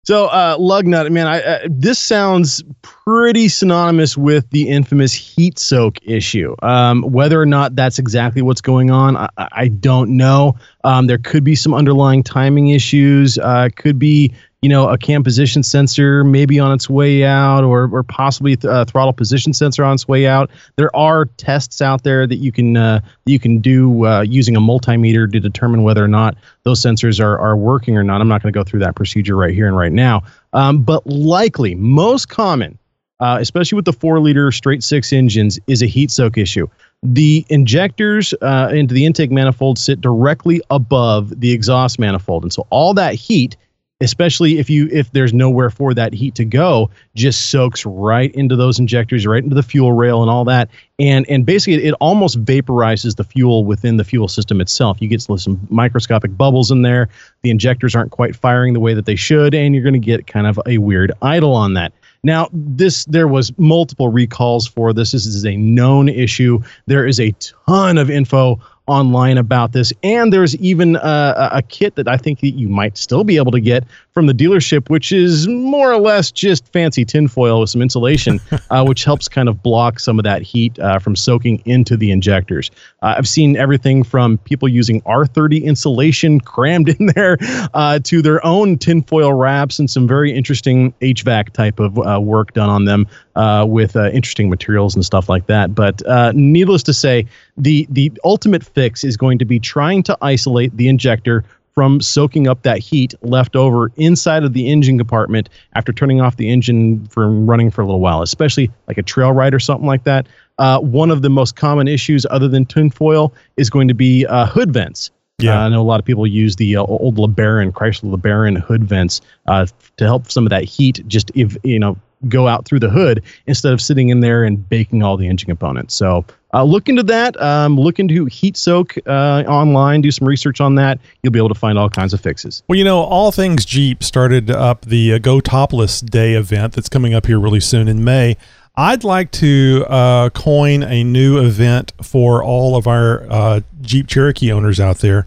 [0.03, 5.97] So, uh, Lugnut, man, I, uh, this sounds pretty synonymous with the infamous heat soak
[6.01, 6.55] issue.
[6.63, 10.55] Um, whether or not that's exactly what's going on, I, I don't know.
[10.83, 13.37] Um, there could be some underlying timing issues.
[13.37, 17.89] Uh, could be, you know, a cam position sensor maybe on its way out, or
[17.91, 20.51] or possibly th- a throttle position sensor on its way out.
[20.75, 24.61] There are tests out there that you can uh, you can do uh, using a
[24.61, 28.21] multimeter to determine whether or not those sensors are are working or not.
[28.21, 30.23] I'm not going to go through that procedure right here and right now.
[30.53, 32.77] Um, but likely, most common
[33.21, 36.67] uh, especially with the four liter straight six engines, is a heat soak issue.
[37.03, 42.67] The injectors uh, into the intake manifold sit directly above the exhaust manifold, and so
[42.71, 43.55] all that heat
[44.01, 48.55] especially if you if there's nowhere for that heat to go just soaks right into
[48.55, 52.43] those injectors right into the fuel rail and all that and and basically it, almost
[52.43, 57.07] vaporizes the fuel within the fuel system itself you get some microscopic bubbles in there
[57.43, 60.27] the injectors aren't quite firing the way that they should and you're going to get
[60.27, 65.11] kind of a weird idle on that now, this there was multiple recalls for this.
[65.11, 66.61] This is a known issue.
[66.85, 67.33] There is a
[67.67, 69.93] ton of info online about this.
[70.03, 73.37] And there's even uh, a, a kit that I think that you might still be
[73.37, 77.69] able to get from the dealership, which is more or less just fancy tinfoil with
[77.69, 81.61] some insulation, uh, which helps kind of block some of that heat uh, from soaking
[81.65, 82.69] into the injectors.
[83.01, 87.37] Uh, I've seen everything from people using R30 insulation crammed in there
[87.73, 92.53] uh, to their own tinfoil wraps and some very interesting HVAC type of uh, work
[92.53, 95.73] done on them uh, with interesting materials and stuff like that.
[95.73, 96.01] But
[96.35, 97.25] needless to say,
[97.57, 102.47] the the ultimate fix is going to be trying to isolate the injector from soaking
[102.47, 107.05] up that heat left over inside of the engine compartment after turning off the engine
[107.07, 110.27] from running for a little while, especially like a trail ride or something like that.
[110.57, 114.45] Uh, one of the most common issues, other than tinfoil, is going to be uh,
[114.45, 115.11] hood vents.
[115.39, 118.61] Yeah, uh, I know a lot of people use the uh, old LeBaron, Chrysler LeBaron
[118.61, 119.65] hood vents uh,
[119.97, 123.23] to help some of that heat just if you know go out through the hood
[123.47, 125.95] instead of sitting in there and baking all the engine components.
[125.95, 127.39] So uh, look into that.
[127.41, 130.01] Um, look into heat soak uh, online.
[130.01, 130.99] Do some research on that.
[131.23, 132.63] You'll be able to find all kinds of fixes.
[132.67, 136.89] Well, you know, all things Jeep started up the uh, Go Topless Day event that's
[136.89, 138.37] coming up here really soon in May.
[138.75, 144.51] I'd like to uh, coin a new event for all of our uh, Jeep Cherokee
[144.51, 145.25] owners out there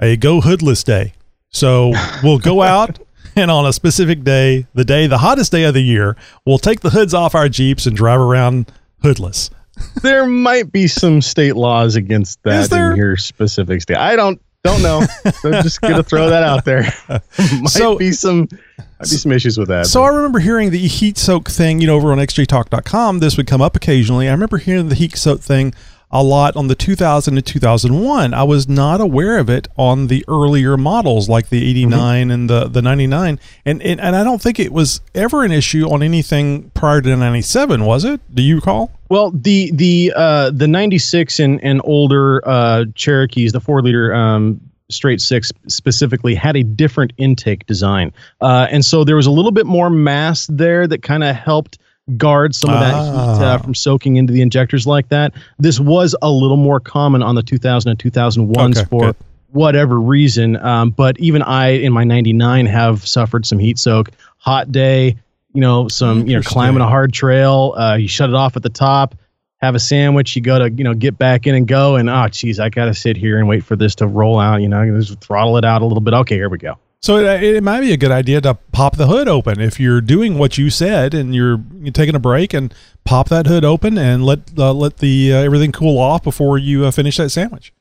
[0.00, 1.14] a Go Hoodless Day.
[1.50, 2.98] So we'll go out
[3.36, 6.80] and on a specific day, the day, the hottest day of the year, we'll take
[6.80, 8.70] the hoods off our Jeeps and drive around
[9.02, 9.50] hoodless.
[10.02, 13.96] there might be some state laws against that in your specific state.
[13.96, 15.02] I don't don't know.
[15.40, 16.92] so I'm just gonna throw that out there.
[17.08, 19.86] might so, be some might be some issues with that.
[19.86, 20.04] So but.
[20.04, 23.18] I remember hearing the heat soak thing, you know, over on xjtalk.com.
[23.18, 24.28] This would come up occasionally.
[24.28, 25.74] I remember hearing the heat soak thing
[26.12, 28.34] a lot on the 2000 to 2001.
[28.34, 32.30] I was not aware of it on the earlier models like the 89 mm-hmm.
[32.30, 33.40] and the, the 99.
[33.64, 37.16] And, and, and I don't think it was ever an issue on anything prior to
[37.16, 38.20] 97, was it?
[38.34, 38.90] Do you recall?
[39.08, 44.58] Well, the the uh, the 96 and, and older uh, Cherokees, the four liter um,
[44.88, 48.12] straight six specifically had a different intake design.
[48.40, 51.78] Uh, and so there was a little bit more mass there that kind of helped
[52.16, 53.34] guard some of that ah.
[53.34, 55.32] heat uh, from soaking into the injectors like that.
[55.58, 59.16] This was a little more common on the 2000 and 2001s okay, for good.
[59.50, 60.56] whatever reason.
[60.56, 64.10] Um, but even I, in my 99, have suffered some heat soak.
[64.38, 65.16] Hot day,
[65.52, 67.74] you know, some you know climbing a hard trail.
[67.76, 69.14] Uh, you shut it off at the top.
[69.58, 70.34] Have a sandwich.
[70.34, 71.94] You got to, you know, get back in and go.
[71.94, 74.56] And oh, geez, I got to sit here and wait for this to roll out.
[74.56, 76.14] You know, just throttle it out a little bit.
[76.14, 76.76] Okay, here we go.
[77.02, 80.00] So it, it, might be a good idea to pop the hood open if you're
[80.00, 82.72] doing what you said and you're, you're taking a break and
[83.04, 86.84] pop that hood open and let uh, let the uh, everything cool off before you
[86.84, 87.72] uh, finish that sandwich.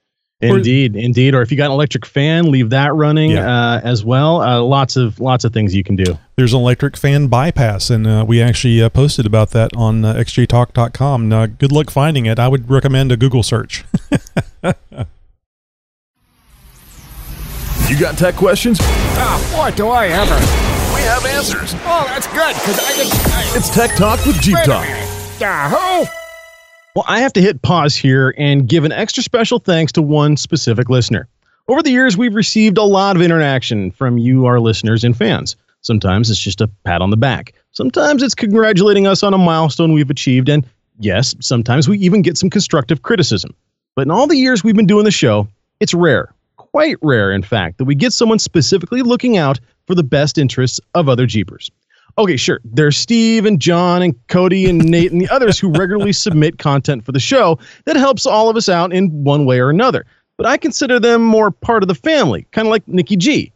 [0.42, 1.36] Indeed, or, indeed.
[1.36, 3.46] Or if you got an electric fan, leave that running yeah.
[3.48, 4.42] Uh, as well.
[4.42, 6.18] Uh, lots of lots of things you can do.
[6.36, 11.30] There's an electric fan bypass, and uh, we actually posted about that on uh, xjtalk.com.
[11.60, 12.40] good luck finding it.
[12.40, 13.86] I would recommend a Google search.
[17.92, 18.78] You got tech questions?
[18.80, 20.36] Ah, what do I ever.
[20.96, 21.74] We have answers.
[21.84, 23.54] Oh, that's good, because I just.
[23.54, 24.88] It's Tech Talk with Jeep Talk.
[25.42, 26.10] Yahoo!
[26.96, 30.38] Well, I have to hit pause here and give an extra special thanks to one
[30.38, 31.28] specific listener.
[31.68, 35.58] Over the years, we've received a lot of interaction from you, our listeners and fans.
[35.82, 37.54] Sometimes it's just a pat on the back.
[37.74, 40.48] Sometimes it's congratulating us on a milestone we've achieved.
[40.48, 40.66] And
[41.00, 43.54] yes, sometimes we even get some constructive criticism.
[43.98, 45.50] But in all the years we've been doing the show,
[45.82, 46.34] it's rare
[46.74, 50.80] quite rare, in fact, that we get someone specifically looking out for the best interests
[50.94, 51.70] of other Jeepers.
[52.18, 52.60] Okay, sure.
[52.66, 57.06] There's Steve and John and Cody and Nate and the others who regularly submit content
[57.06, 60.06] for the show that helps all of us out in one way or another.
[60.38, 63.52] But I consider them more part of the family, kind of like Nikki G.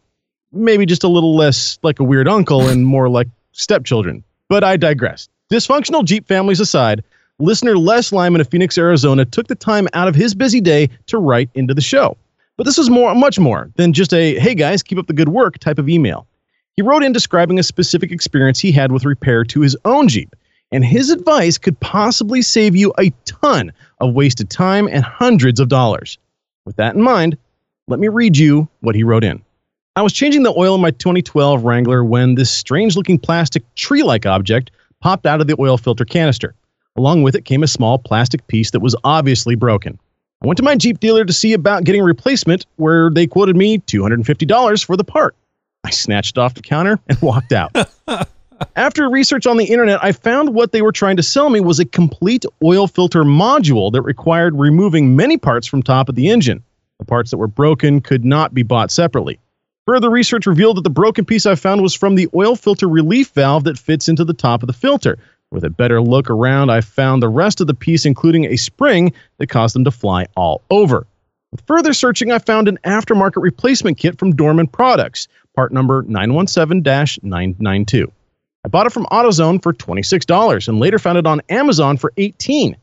[0.52, 4.22] Maybe just a little less like a weird uncle and more like stepchildren.
[4.48, 5.28] But I digress.
[5.50, 7.02] Dysfunctional Jeep families aside,
[7.38, 11.18] listener Les Lyman of Phoenix, Arizona took the time out of his busy day to
[11.18, 12.16] write into the show.
[12.56, 15.28] But this was more, much more than just a, hey guys, keep up the good
[15.28, 16.26] work type of email.
[16.74, 20.34] He wrote in describing a specific experience he had with repair to his own Jeep,
[20.72, 25.68] and his advice could possibly save you a ton of wasted time and hundreds of
[25.68, 26.18] dollars.
[26.64, 27.36] With that in mind,
[27.88, 29.42] let me read you what he wrote in.
[29.94, 34.02] I was changing the oil in my 2012 Wrangler when this strange looking plastic tree
[34.02, 36.54] like object popped out of the oil filter canister.
[36.96, 39.98] Along with it came a small plastic piece that was obviously broken.
[40.42, 43.56] I went to my Jeep dealer to see about getting a replacement, where they quoted
[43.56, 45.34] me $250 for the part.
[45.84, 47.74] I snatched it off the counter and walked out.
[48.76, 51.78] After research on the internet, I found what they were trying to sell me was
[51.78, 56.62] a complete oil filter module that required removing many parts from top of the engine.
[56.98, 59.38] The parts that were broken could not be bought separately.
[59.86, 63.30] Further research revealed that the broken piece I found was from the oil filter relief
[63.30, 65.18] valve that fits into the top of the filter.
[65.52, 69.12] With a better look around, I found the rest of the piece, including a spring
[69.38, 71.06] that caused them to fly all over.
[71.52, 76.82] With further searching, I found an aftermarket replacement kit from Dorman Products, part number 917
[77.22, 78.12] 992.
[78.64, 82.76] I bought it from AutoZone for $26 and later found it on Amazon for 18.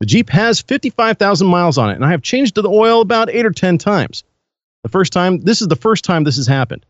[0.00, 3.46] The Jeep has 55,000 miles on it, and I have changed the oil about 8
[3.46, 4.24] or 10 times.
[4.82, 6.84] The first time, this is the first time this has happened.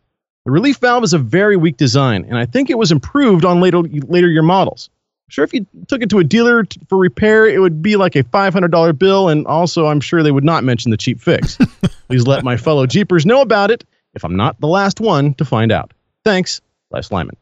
[0.46, 3.60] The relief valve is a very weak design, and I think it was improved on
[3.60, 4.88] later, later year models.
[5.30, 8.16] Sure if you took it to a dealer t- for repair, it would be like
[8.16, 11.56] a $500 bill, and also I'm sure they would not mention the cheap fix.
[12.08, 15.44] Please let my fellow Jeepers know about it if I'm not the last one to
[15.44, 15.92] find out.
[16.24, 16.60] Thanks,
[16.90, 17.36] Les Lyman.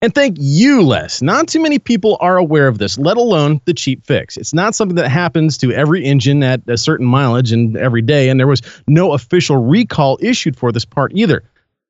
[0.00, 1.22] And thank you, Les.
[1.22, 4.36] Not too many people are aware of this, let alone the cheap fix.
[4.36, 8.30] It's not something that happens to every engine at a certain mileage and every day,
[8.30, 11.44] and there was no official recall issued for this part either.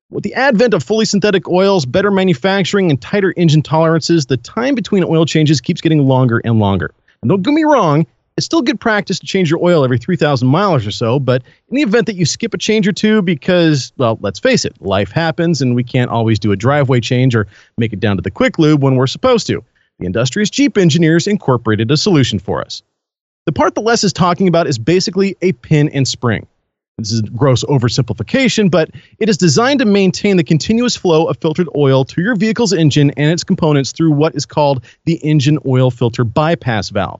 [0.09, 4.75] With the advent of fully synthetic oils, better manufacturing, and tighter engine tolerances, the time
[4.75, 6.93] between oil changes keeps getting longer and longer.
[7.21, 8.05] And don't get me wrong,
[8.37, 11.75] it's still good practice to change your oil every 3,000 miles or so, but in
[11.75, 15.11] the event that you skip a change or two because, well, let's face it, life
[15.11, 17.47] happens and we can't always do a driveway change or
[17.77, 19.63] make it down to the quick lube when we're supposed to.
[19.99, 22.81] The industrious Jeep engineers incorporated a solution for us.
[23.45, 26.47] The part that Les is talking about is basically a pin and spring.
[26.99, 31.67] This is gross oversimplification, but it is designed to maintain the continuous flow of filtered
[31.75, 35.89] oil to your vehicle's engine and its components through what is called the engine oil
[35.89, 37.19] filter bypass valve.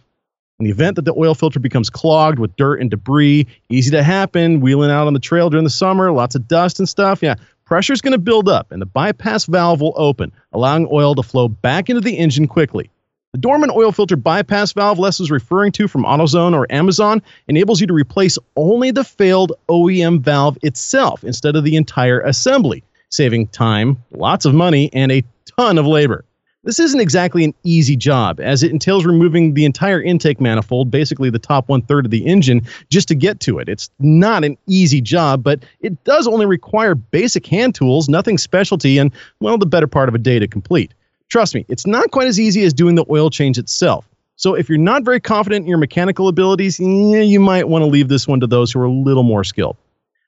[0.60, 4.04] In the event that the oil filter becomes clogged with dirt and debris, easy to
[4.04, 7.34] happen, wheeling out on the trail during the summer, lots of dust and stuff, yeah,
[7.66, 11.24] pressure is going to build up and the bypass valve will open, allowing oil to
[11.24, 12.92] flow back into the engine quickly.
[13.34, 17.82] The Dorman oil filter bypass valve Les is referring to from AutoZone or Amazon enables
[17.82, 23.48] you to replace only the failed OEM valve itself instead of the entire assembly, saving
[23.48, 25.24] time, lots of money, and a
[25.58, 26.26] ton of labor.
[26.64, 31.32] This isn't exactly an easy job, as it entails removing the entire intake manifold, basically
[31.32, 32.62] the top one third of the engine,
[32.92, 33.68] just to get to it.
[33.68, 39.00] It's not an easy job, but it does only require basic hand tools, nothing specialty,
[39.00, 40.94] and, well, the better part of a day to complete.
[41.30, 44.08] Trust me, it's not quite as easy as doing the oil change itself.
[44.36, 48.08] So if you're not very confident in your mechanical abilities, you might want to leave
[48.08, 49.78] this one to those who are a little more skilled.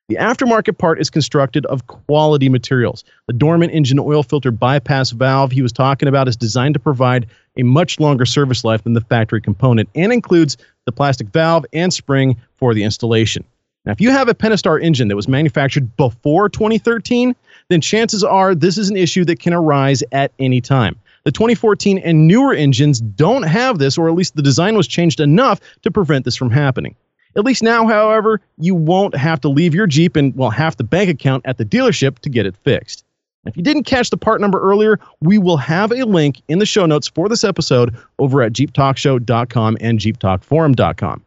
[0.07, 3.03] The aftermarket part is constructed of quality materials.
[3.25, 7.25] The Dorman engine oil filter bypass valve he was talking about is designed to provide
[7.57, 11.91] a much longer service life than the factory component and includes the plastic valve and
[11.91, 13.43] spring for the installation.
[13.85, 17.35] Now, if you have a Pentastar engine that was manufactured before 2013,
[17.69, 20.95] then chances are this is an issue that can arise at any time.
[21.23, 25.19] The 2014 and newer engines don't have this, or at least the design was changed
[25.19, 26.95] enough to prevent this from happening.
[27.35, 30.83] At least now, however, you won't have to leave your Jeep and, well, half the
[30.83, 33.03] bank account at the dealership to get it fixed.
[33.45, 36.65] If you didn't catch the part number earlier, we will have a link in the
[36.65, 41.23] show notes for this episode over at jeeptalkshow.com and jeeptalkforum.com.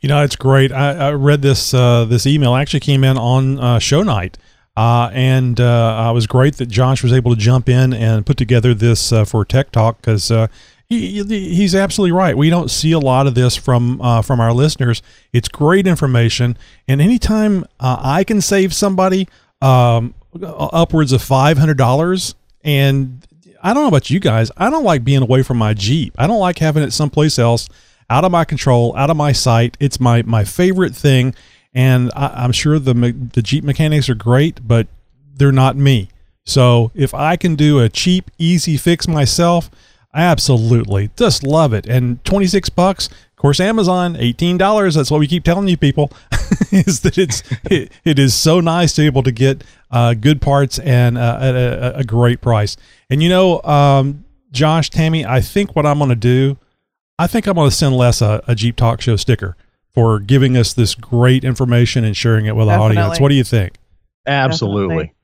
[0.00, 0.72] You know, it's great.
[0.72, 4.38] I, I read this uh, this email actually came in on uh, show night,
[4.76, 8.36] uh, and uh, it was great that Josh was able to jump in and put
[8.36, 10.48] together this uh, for Tech Talk because uh,
[10.88, 12.36] he, he's absolutely right.
[12.36, 15.02] We don't see a lot of this from uh, from our listeners.
[15.32, 19.28] It's great information, and anytime uh, I can save somebody
[19.62, 23.26] um, upwards of five hundred dollars, and
[23.62, 26.14] I don't know about you guys, I don't like being away from my Jeep.
[26.18, 27.68] I don't like having it someplace else,
[28.10, 29.76] out of my control, out of my sight.
[29.80, 31.34] It's my my favorite thing,
[31.76, 32.94] and I, I'm sure the
[33.32, 34.88] the Jeep mechanics are great, but
[35.36, 36.08] they're not me.
[36.44, 39.70] So if I can do a cheap, easy fix myself
[40.16, 41.10] I Absolutely.
[41.14, 41.86] Just love it.
[41.86, 43.08] And 26 bucks.
[43.08, 44.94] Of course, Amazon, $18.
[44.94, 46.10] That's what we keep telling you people
[46.72, 50.40] is that it's, it, it is so nice to be able to get uh, good
[50.40, 52.78] parts and uh, at a, a, great price.
[53.10, 56.56] And you know, um, Josh, Tammy, I think what I'm going to do,
[57.18, 59.54] I think I'm going to send Les a, a, Jeep Talk Show sticker
[59.96, 62.96] for giving us this great information and sharing it with Definitely.
[62.96, 63.20] the audience.
[63.20, 63.78] What do you think?
[64.26, 64.88] Absolutely.
[64.88, 65.14] Definitely.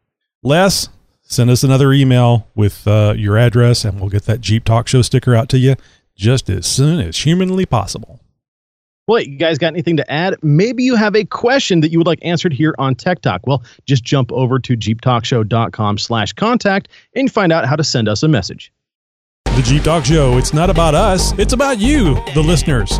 [0.42, 0.88] Les,
[1.20, 5.02] send us another email with uh, your address and we'll get that Jeep Talk Show
[5.02, 5.76] sticker out to you
[6.16, 8.18] just as soon as humanly possible.
[9.06, 10.36] Well, you guys got anything to add?
[10.42, 13.46] Maybe you have a question that you would like answered here on Tech Talk.
[13.46, 18.22] Well, just jump over to jeeptalkshow.com slash contact and find out how to send us
[18.22, 18.72] a message.
[19.54, 20.38] The Jeep Talk Show.
[20.38, 22.90] It's not about us, it's about you, the listeners.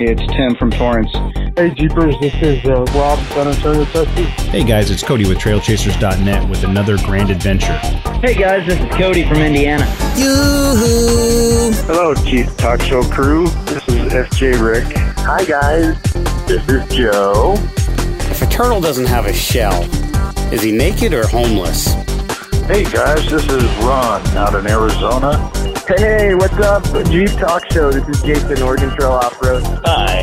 [0.00, 1.12] It's Tim from Torrance.
[1.56, 4.26] Hey, Jeepers, this is uh, Rob, San Antonio, Texas.
[4.48, 7.76] Hey guys, it's Cody with TrailChasers.net with another grand adventure.
[8.20, 9.84] Hey guys, this is Cody from Indiana.
[10.16, 11.70] Yoo-hoo!
[11.86, 13.46] Hello, Jeep Talk Show crew.
[13.66, 14.96] This is FJ Rick.
[15.18, 16.02] Hi guys,
[16.46, 17.54] this is Joe.
[18.28, 19.84] If a turtle doesn't have a shell,
[20.52, 21.94] is he naked or homeless?
[22.72, 25.36] Hey guys, this is Ron out in Arizona.
[25.86, 26.82] Hey, what's up?
[27.10, 27.92] Jeep Talk Show.
[27.92, 29.62] This is Jason, Oregon Trail Off Road.
[29.84, 30.22] Hi,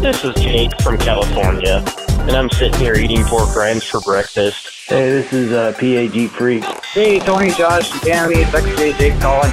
[0.00, 1.84] this is Jake from California,
[2.20, 4.88] and I'm sitting here eating pork rinds for breakfast.
[4.88, 6.64] Hey, this is uh, PA Jeep Freak.
[6.64, 9.52] Hey, Tony, Josh, Tammy, it's XJ Jake calling.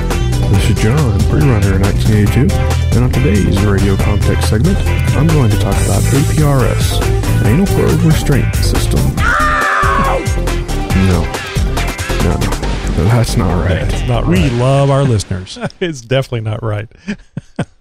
[0.53, 2.55] This is John, pre-runner in 1982,
[2.95, 4.77] and on today's radio context segment,
[5.17, 7.03] I'm going to talk about APRS,
[7.43, 9.13] Anal Probe Restraint System.
[11.07, 11.38] No,
[12.23, 12.69] no, no.
[13.05, 13.89] That's not right.
[13.89, 14.31] That's not right.
[14.31, 15.57] We love our listeners.
[15.79, 16.89] it's definitely not right.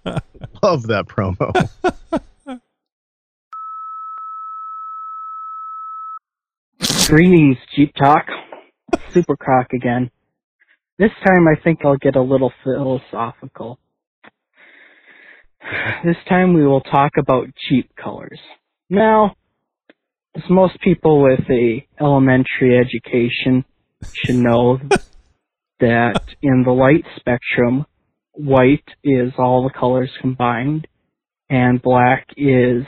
[0.62, 1.52] love that promo.
[7.08, 8.26] Greetings, Jeep Talk.
[9.12, 10.10] Super Croc again.
[10.98, 13.78] This time I think I'll get a little philosophical.
[16.04, 18.38] This time we will talk about Jeep colors.
[18.90, 19.34] Now,
[20.36, 23.64] as most people with a elementary education
[24.12, 24.78] should know
[25.80, 27.86] that in the light spectrum,
[28.32, 30.86] white is all the colors combined,
[31.50, 32.84] and black is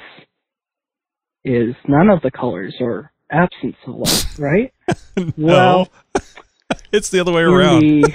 [1.44, 4.72] is none of the colors or absence of light, right?
[5.36, 5.46] no.
[5.46, 5.88] Well,
[6.92, 7.80] it's the other way around.
[7.80, 8.12] The,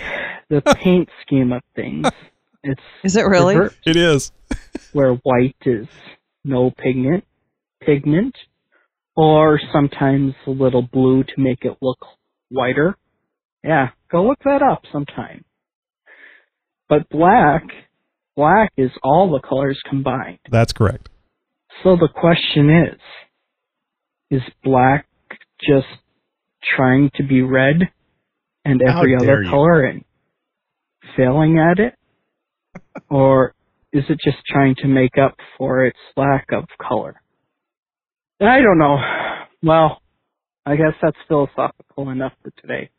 [0.50, 2.08] the paint scheme of things,
[2.64, 3.56] it's is it really?
[3.56, 4.32] reversed, It is.
[4.94, 5.88] where white is
[6.44, 7.24] no pigment,
[7.82, 8.36] pigment,
[9.16, 11.98] or sometimes a little blue to make it look
[12.50, 12.96] whiter.
[13.64, 15.44] Yeah, go look that up sometime.
[16.88, 17.64] But black,
[18.36, 20.40] black is all the colors combined.
[20.52, 21.10] That's correct.
[21.84, 23.00] So the question is,
[24.30, 25.08] is black
[25.62, 25.88] just
[26.76, 27.90] trying to be red
[28.64, 29.50] and every other you.
[29.50, 30.04] color and
[31.16, 31.94] failing at it?
[33.10, 33.54] or
[33.94, 37.22] is it just trying to make up for its lack of color?
[38.42, 38.98] I don't know.
[39.64, 40.02] Well,
[40.66, 42.90] I guess that's philosophical enough for today.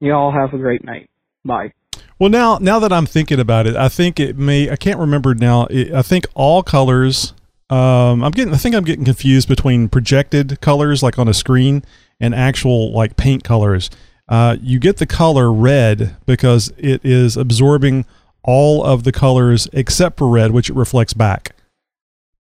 [0.00, 1.10] You all have a great night.
[1.44, 1.72] Bye.
[2.18, 4.70] Well, now now that I'm thinking about it, I think it may.
[4.70, 5.66] I can't remember now.
[5.66, 7.32] It, I think all colors.
[7.70, 8.54] Um, I'm getting.
[8.54, 11.84] I think I'm getting confused between projected colors, like on a screen,
[12.20, 13.90] and actual like paint colors.
[14.28, 18.04] Uh, you get the color red because it is absorbing
[18.44, 21.54] all of the colors except for red, which it reflects back.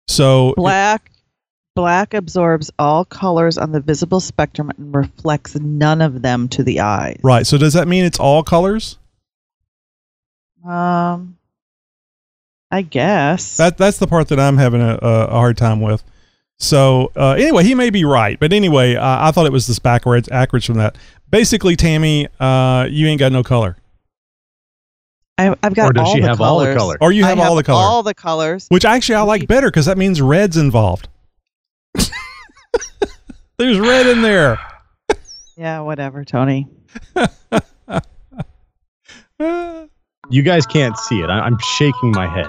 [0.08, 1.10] So Black
[1.76, 6.80] black absorbs all colors on the visible spectrum and reflects none of them to the
[6.80, 7.14] eye.
[7.22, 7.46] right.
[7.46, 8.98] So does that mean it's all colors?
[10.66, 11.36] Um
[12.72, 13.56] I guess.
[13.58, 16.02] That that's the part that I'm having a, a, a hard time with.
[16.58, 19.78] So uh, anyway, he may be right, but anyway, uh, I thought it was this
[19.78, 20.96] backwards backwards from that.
[21.30, 23.76] Basically, Tammy, uh, you ain't got no color,
[25.38, 26.96] I, I've got Or does all she the have all the colors.
[27.02, 28.66] or you I have, all the color, All the colors.
[28.68, 31.08] which actually I like better because that means red's involved.
[33.58, 34.58] There's red in there.
[35.58, 36.68] Yeah, whatever, Tony.
[40.28, 41.30] You guys can't see it.
[41.30, 42.48] I, I'm shaking my head.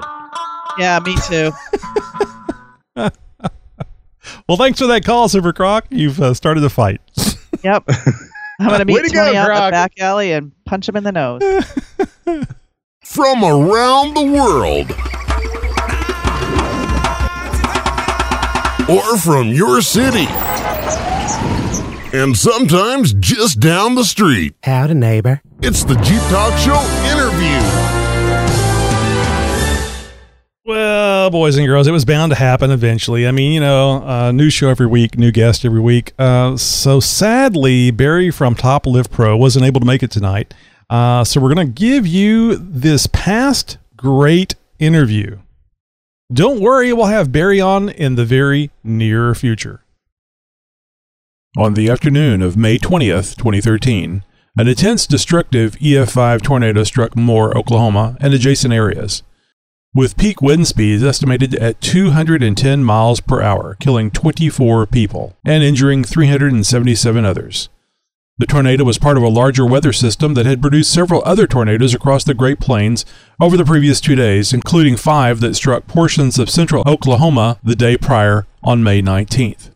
[0.77, 1.51] Yeah, me too.
[4.49, 5.85] Well, thanks for that call, Super Croc.
[5.89, 6.99] You've uh, started the fight.
[7.63, 7.83] Yep.
[8.59, 9.65] I'm gonna Way meet to go, Tony out in Croc.
[9.67, 11.41] the back alley and punch him in the nose.
[13.05, 14.91] From around the world.
[18.89, 20.27] Or from your city.
[22.13, 24.55] And sometimes just down the street.
[24.63, 25.41] Howdy, neighbor.
[25.61, 26.79] It's the Jeep Talk Show
[27.11, 28.07] interview.
[30.65, 33.25] Well, boys and girls, it was bound to happen eventually.
[33.25, 36.11] I mean, you know, uh, new show every week, new guest every week.
[36.19, 40.53] Uh, so sadly, Barry from Top Lift Pro wasn't able to make it tonight.
[40.89, 45.37] Uh, so we're going to give you this past great interview.
[46.33, 49.81] Don't worry, we'll have Barry on in the very near future.
[51.57, 54.23] On the afternoon of May 20th, 2013,
[54.59, 59.23] an intense destructive EF5 tornado struck Moore, Oklahoma, and adjacent areas
[59.95, 66.03] with peak wind speeds estimated at 210 miles per hour, killing 24 people and injuring
[66.03, 67.69] 377 others.
[68.37, 71.95] The tornado was part of a larger weather system that had produced several other tornadoes
[71.95, 73.03] across the Great Plains
[73.41, 77.97] over the previous two days, including five that struck portions of central Oklahoma the day
[77.97, 79.71] prior on May 19th.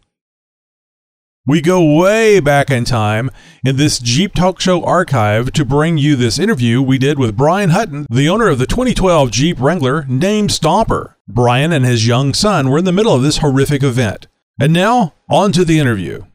[1.48, 3.32] We go way back in time
[3.66, 7.72] in this Jeep Talk Show archive to bring you this interview we did with Brian
[7.72, 11.16] Hutton, the owner of the 2012 Jeep Wrangler named Stomper.
[11.28, 14.28] Brian and his young son were in the middle of this horrific event.
[14.60, 16.26] And now, on to the interview.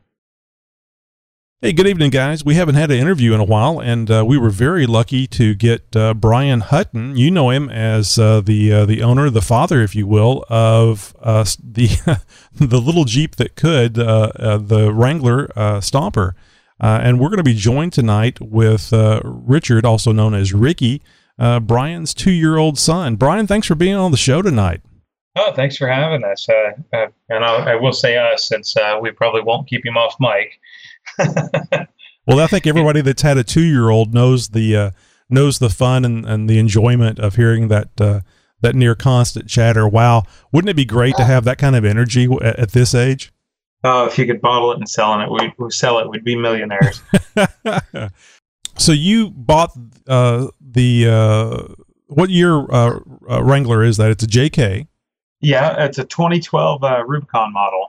[1.62, 2.44] Hey, good evening, guys.
[2.44, 5.54] We haven't had an interview in a while, and uh, we were very lucky to
[5.54, 7.16] get uh, Brian Hutton.
[7.16, 11.16] You know him as uh, the uh, the owner, the father, if you will, of
[11.18, 12.20] uh, the
[12.52, 15.46] the little Jeep that could, uh, the Wrangler
[15.80, 16.34] Stomper.
[16.78, 18.92] and we're going to be joined tonight with
[19.24, 21.00] Richard, also known as Ricky,
[21.38, 23.16] Brian's two year old son.
[23.16, 24.82] Brian, thanks for being on the show tonight.
[25.36, 26.46] Oh, thanks for having us.
[26.50, 30.60] and I, I, will say us since we probably won't keep him off mic.
[32.26, 34.90] well, I think everybody that's had a two year old knows the uh,
[35.28, 38.20] knows the fun and, and the enjoyment of hearing that uh,
[38.60, 39.88] that near constant chatter.
[39.88, 43.32] Wow, wouldn't it be great to have that kind of energy at, at this age?
[43.84, 46.36] Oh, if you could bottle it and sell it, we we sell it, we'd be
[46.36, 47.02] millionaires.
[48.76, 49.70] so you bought
[50.08, 51.74] uh, the uh,
[52.06, 52.98] what year uh,
[53.30, 54.10] uh, Wrangler is that?
[54.10, 54.88] It's a JK.
[55.40, 57.88] Yeah, it's a 2012 Rubicon model.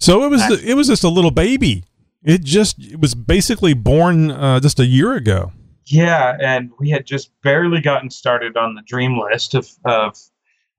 [0.00, 1.84] So it was it was just a little baby.
[2.22, 5.52] It just it was basically born uh, just a year ago.
[5.86, 10.18] Yeah, and we had just barely gotten started on the dream list of of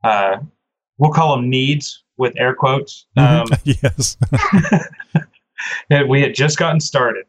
[0.04, 0.38] uh,
[0.98, 3.08] we'll call them needs with air quotes.
[3.18, 3.54] Mm-hmm.
[3.54, 4.18] Um, yes.
[5.90, 7.26] and we had just gotten started.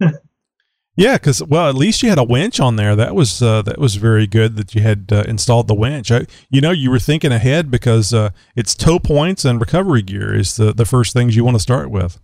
[0.96, 2.96] yeah, because well, at least you had a winch on there.
[2.96, 6.10] That was uh, that was very good that you had uh, installed the winch.
[6.10, 10.34] I, you know, you were thinking ahead because uh, it's tow points and recovery gear
[10.34, 12.18] is the the first things you want to start with.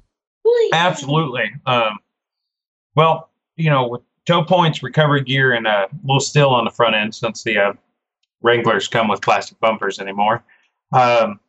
[0.73, 1.53] Absolutely.
[1.67, 1.99] Um,
[2.95, 6.95] well, you know, with tow points, recovery gear, and a little steel on the front
[6.95, 7.73] end, since the uh,
[8.43, 10.45] Wranglers come with plastic bumpers anymore,
[10.93, 11.41] um,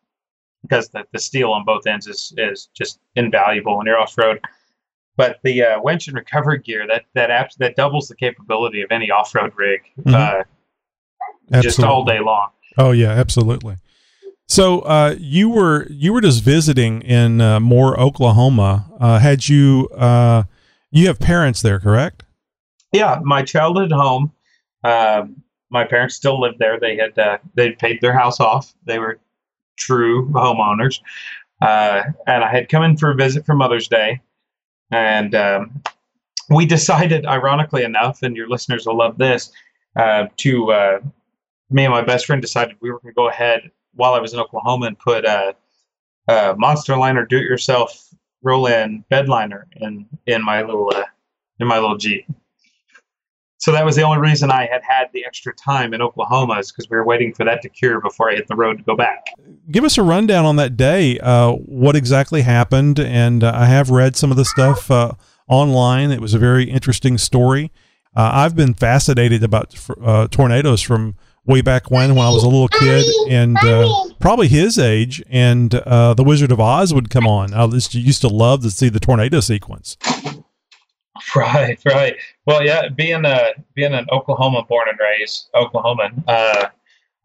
[0.61, 4.39] because the, the steel on both ends is, is just invaluable when you're off road.
[5.15, 8.91] But the uh, winch and recovery gear that that apps that doubles the capability of
[8.91, 10.13] any off road rig, mm-hmm.
[10.13, 12.49] uh, just all day long.
[12.77, 13.77] Oh yeah, absolutely.
[14.47, 18.89] So uh, you were you were just visiting in uh, Moore, Oklahoma.
[18.99, 20.43] Uh, had you uh,
[20.89, 22.23] you have parents there, correct?
[22.93, 24.31] Yeah, my childhood home.
[24.83, 26.79] Um, my parents still lived there.
[26.79, 28.73] They had uh, they paid their house off.
[28.85, 29.19] They were
[29.75, 31.01] true homeowners.
[31.61, 34.21] Uh, and I had come in for a visit for Mother's Day,
[34.91, 35.83] and um,
[36.49, 39.51] we decided, ironically enough, and your listeners will love this,
[39.97, 41.01] to
[41.69, 44.33] me and my best friend decided we were going to go ahead while I was
[44.33, 45.55] in Oklahoma and put a,
[46.27, 48.07] a monster liner do it yourself
[48.41, 51.03] roll in bed liner in in my little uh,
[51.59, 52.25] in my little Jeep.
[53.59, 56.71] So that was the only reason I had had the extra time in Oklahoma is
[56.71, 58.95] because we were waiting for that to cure before I hit the road to go
[58.95, 59.25] back.
[59.71, 61.17] Give us a rundown on that day.
[61.19, 62.99] Uh, what exactly happened?
[62.99, 65.13] And uh, I have read some of the stuff uh,
[65.47, 66.11] online.
[66.11, 67.71] It was a very interesting story.
[68.15, 71.15] Uh, I've been fascinated about uh, tornadoes from
[71.47, 73.89] way back when, when I was a little kid, and uh,
[74.19, 77.53] probably his age, and uh, The Wizard of Oz would come on.
[77.53, 79.97] I just used to love to see the tornado sequence.
[81.35, 82.15] Right, right.
[82.45, 86.69] Well, yeah, being a being an Oklahoma born and raised Oklahoman, uh,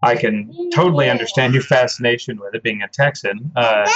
[0.02, 2.62] I can totally understand your fascination with it.
[2.62, 3.88] Being a Texan, uh,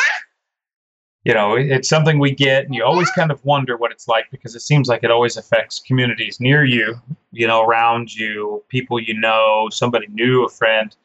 [1.25, 4.27] you know, it's something we get, and you always kind of wonder what it's like
[4.31, 6.95] because it seems like it always affects communities near you,
[7.37, 10.97] you know, around you, people you know, somebody new, a friend,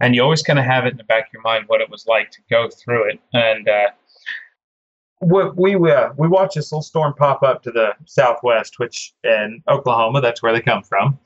[0.00, 1.88] and you always kind of have it in the back of your mind what it
[1.88, 3.20] was like to go through it.
[3.32, 3.88] And uh,
[5.20, 9.62] we we uh, we watched this little storm pop up to the southwest, which in
[9.68, 11.18] Oklahoma, that's where they come from,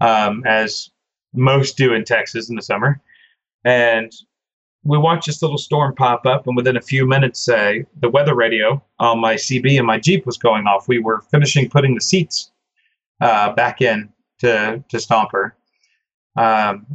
[0.00, 0.90] um, as
[1.34, 3.00] most do in Texas in the summer,
[3.64, 4.12] and
[4.84, 8.34] we watched this little storm pop up, and within a few minutes, uh, the weather
[8.34, 10.88] radio on my CB and my Jeep was going off.
[10.88, 12.52] We were finishing putting the seats
[13.20, 14.10] uh, back in
[14.40, 15.52] to, to Stomper.
[16.36, 16.86] Um,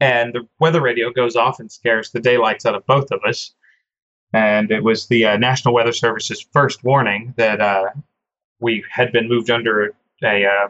[0.00, 3.52] and the weather radio goes off and scares the daylights out of both of us.
[4.32, 7.90] And it was the uh, National Weather Service's first warning that uh,
[8.60, 10.68] we had been moved under a uh,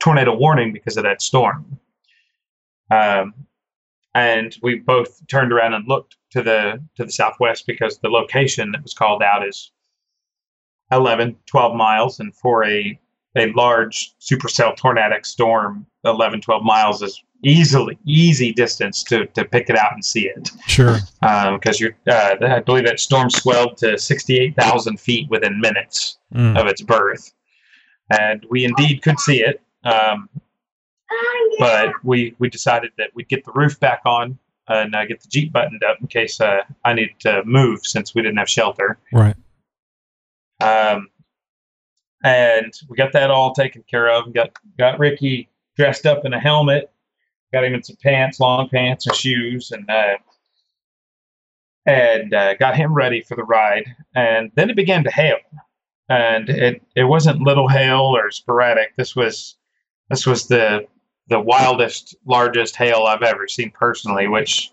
[0.00, 1.78] tornado warning because of that storm.
[2.90, 3.34] Um,
[4.14, 8.72] and we both turned around and looked to the to the southwest because the location
[8.72, 9.70] that was called out is
[10.90, 12.98] 11 12 miles and for a
[13.36, 19.70] a large supercell tornadic storm 11 12 miles is easily easy distance to to pick
[19.70, 23.76] it out and see it sure because um, you're uh, i believe that storm swelled
[23.76, 26.58] to 68000 feet within minutes mm.
[26.60, 27.32] of its birth
[28.18, 30.28] and we indeed could see it um,
[31.58, 35.28] but we we decided that we'd get the roof back on and uh, get the
[35.28, 38.98] Jeep buttoned up in case uh, I needed to move since we didn't have shelter.
[39.12, 39.34] Right.
[40.60, 41.08] Um,
[42.22, 44.32] and we got that all taken care of.
[44.32, 46.90] Got got Ricky dressed up in a helmet,
[47.52, 50.16] got him in some pants, long pants and shoes, and uh,
[51.86, 53.84] and uh, got him ready for the ride.
[54.14, 55.38] And then it began to hail,
[56.08, 58.96] and it it wasn't little hail or sporadic.
[58.96, 59.56] This was
[60.10, 60.86] this was the
[61.28, 64.72] the wildest, largest hail I've ever seen personally, which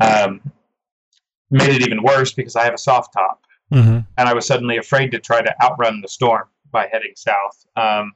[0.00, 0.42] um,
[1.50, 3.40] made it even worse because I have a soft top,
[3.72, 4.00] Mm-hmm.
[4.18, 7.66] and I was suddenly afraid to try to outrun the storm by heading south.
[7.76, 8.12] Um,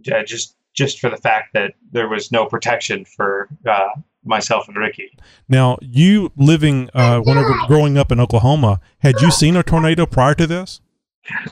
[0.00, 3.88] just just for the fact that there was no protection for uh,
[4.24, 5.10] myself and Ricky.
[5.48, 10.34] Now, you living, uh, whenever growing up in Oklahoma, had you seen a tornado prior
[10.34, 10.80] to this?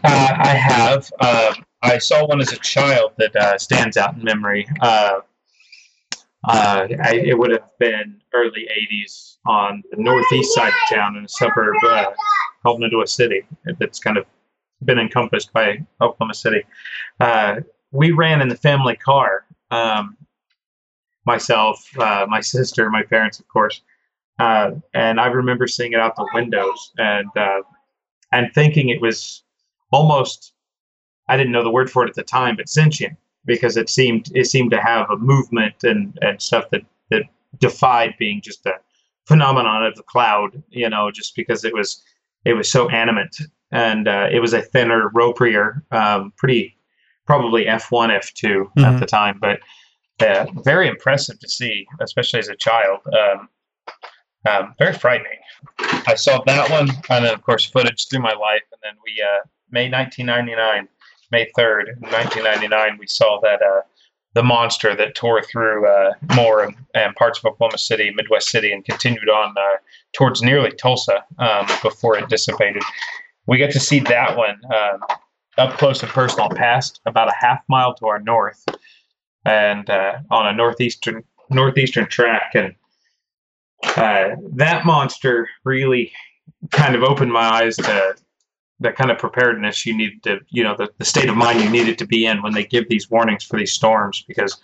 [0.02, 1.10] Uh, I have.
[1.20, 4.66] Um, I saw one as a child that uh, stands out in memory.
[4.80, 5.20] Uh,
[6.44, 11.24] uh, I, it would have been early 80s on the northeast side of town in
[11.24, 12.06] a suburb uh,
[12.62, 13.42] called Nodoa City
[13.78, 14.26] that's kind of
[14.84, 16.64] been encompassed by Oklahoma City.
[17.18, 17.56] Uh,
[17.92, 19.44] we ran in the family car.
[19.70, 20.16] Um,
[21.26, 23.82] myself, uh, my sister, my parents, of course.
[24.38, 27.62] Uh, and I remember seeing it out the windows and uh,
[28.32, 29.42] and thinking it was
[29.92, 30.52] almost
[31.28, 34.30] I didn't know the word for it at the time, but sentient because it seemed
[34.34, 37.22] it seemed to have a movement and, and stuff that, that
[37.58, 38.74] defied being just a
[39.26, 42.02] phenomenon of the cloud, you know, just because it was
[42.44, 43.36] it was so animate
[43.72, 46.76] and uh, it was a thinner, ropier, um, pretty
[47.26, 49.00] probably F1, F2 at Mhm.
[49.00, 49.60] the time, but
[50.20, 53.00] uh, very impressive to see, especially as a child.
[53.06, 53.48] Um,
[54.48, 55.38] um, very frightening.
[56.06, 59.22] I saw that one, and then of course footage through my life, and then we
[59.22, 60.88] uh, May 1999,
[61.30, 63.82] May 3rd, 1999, we saw that uh,
[64.34, 68.72] the monster that tore through uh, Moore and, and parts of Oklahoma City, Midwest City,
[68.72, 69.76] and continued on uh,
[70.12, 72.82] towards nearly Tulsa um, before it dissipated.
[73.46, 75.00] We got to see that one um,
[75.58, 78.64] up close and personal, past about a half mile to our north,
[79.44, 82.74] and uh, on a northeastern northeastern track, and
[83.96, 86.12] uh, that monster really
[86.70, 88.14] kind of opened my eyes to
[88.80, 91.68] the kind of preparedness you need to, you know, the, the state of mind you
[91.68, 94.58] needed to be in when they give these warnings for these storms, because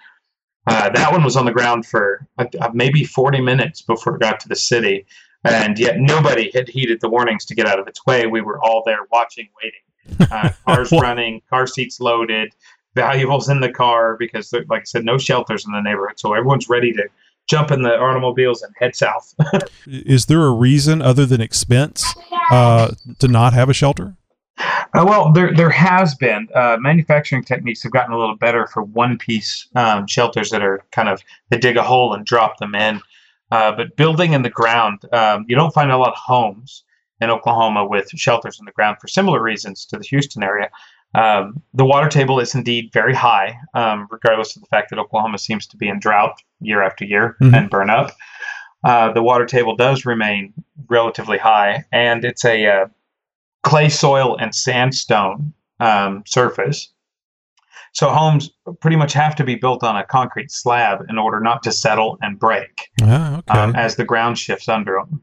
[0.67, 4.41] uh, that one was on the ground for uh, maybe 40 minutes before it got
[4.41, 5.07] to the city,
[5.47, 8.27] and yet nobody had heeded the warnings to get out of its way.
[8.27, 10.29] We were all there watching, waiting.
[10.31, 12.53] Uh, cars running, car seats loaded,
[12.95, 16.33] valuables in the car because, there- like I said, no shelters in the neighborhood, so
[16.35, 17.05] everyone's ready to
[17.49, 19.35] jump in the automobiles and head south.
[19.87, 22.05] Is there a reason other than expense
[22.51, 24.17] uh, to not have a shelter?
[24.59, 28.83] Uh, well, there there has been uh, manufacturing techniques have gotten a little better for
[28.83, 31.21] one piece um, shelters that are kind of
[31.51, 33.01] they dig a hole and drop them in.
[33.51, 36.83] Uh, but building in the ground, um, you don't find a lot of homes
[37.21, 40.69] in Oklahoma with shelters in the ground for similar reasons to the Houston area.
[41.15, 45.39] Um, the water table is indeed very high, um, regardless of the fact that Oklahoma
[45.39, 47.57] seems to be in drought year after year Mhm.
[47.57, 48.11] and burn up.
[48.85, 50.53] Uh, the water table does remain
[50.89, 52.87] relatively high, and it's a uh,
[53.63, 56.93] clay soil and sandstone um, surface.
[57.97, 61.63] So homes pretty much have to be built on a concrete slab in order not
[61.63, 63.59] to settle and break Ah, okay.
[63.59, 65.23] um, as the ground shifts under them.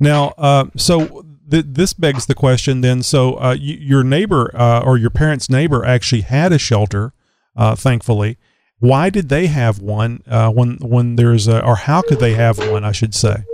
[0.00, 3.04] Now, uh, so th- this begs the question then.
[3.04, 7.12] So, uh, y- your neighbor uh, or your parents' neighbor actually had a shelter,
[7.56, 8.36] uh, thankfully.
[8.80, 12.58] Why did they have one uh, when when there's a, or how could they have
[12.58, 12.82] one?
[12.84, 13.44] I should say.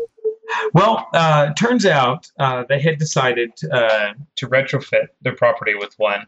[0.72, 6.26] Well, uh, turns out uh, they had decided uh, to retrofit their property with one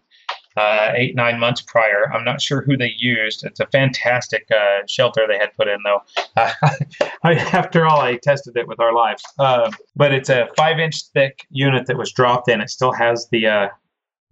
[0.57, 2.13] uh, eight, nine months prior.
[2.13, 3.45] I'm not sure who they used.
[3.45, 6.03] It's a fantastic uh, shelter they had put in, though.
[6.37, 6.53] Uh,
[7.23, 9.23] I, after all, I tested it with our lives.
[9.39, 12.61] Uh, but it's a five inch thick unit that was dropped in.
[12.61, 13.69] It still has the, uh,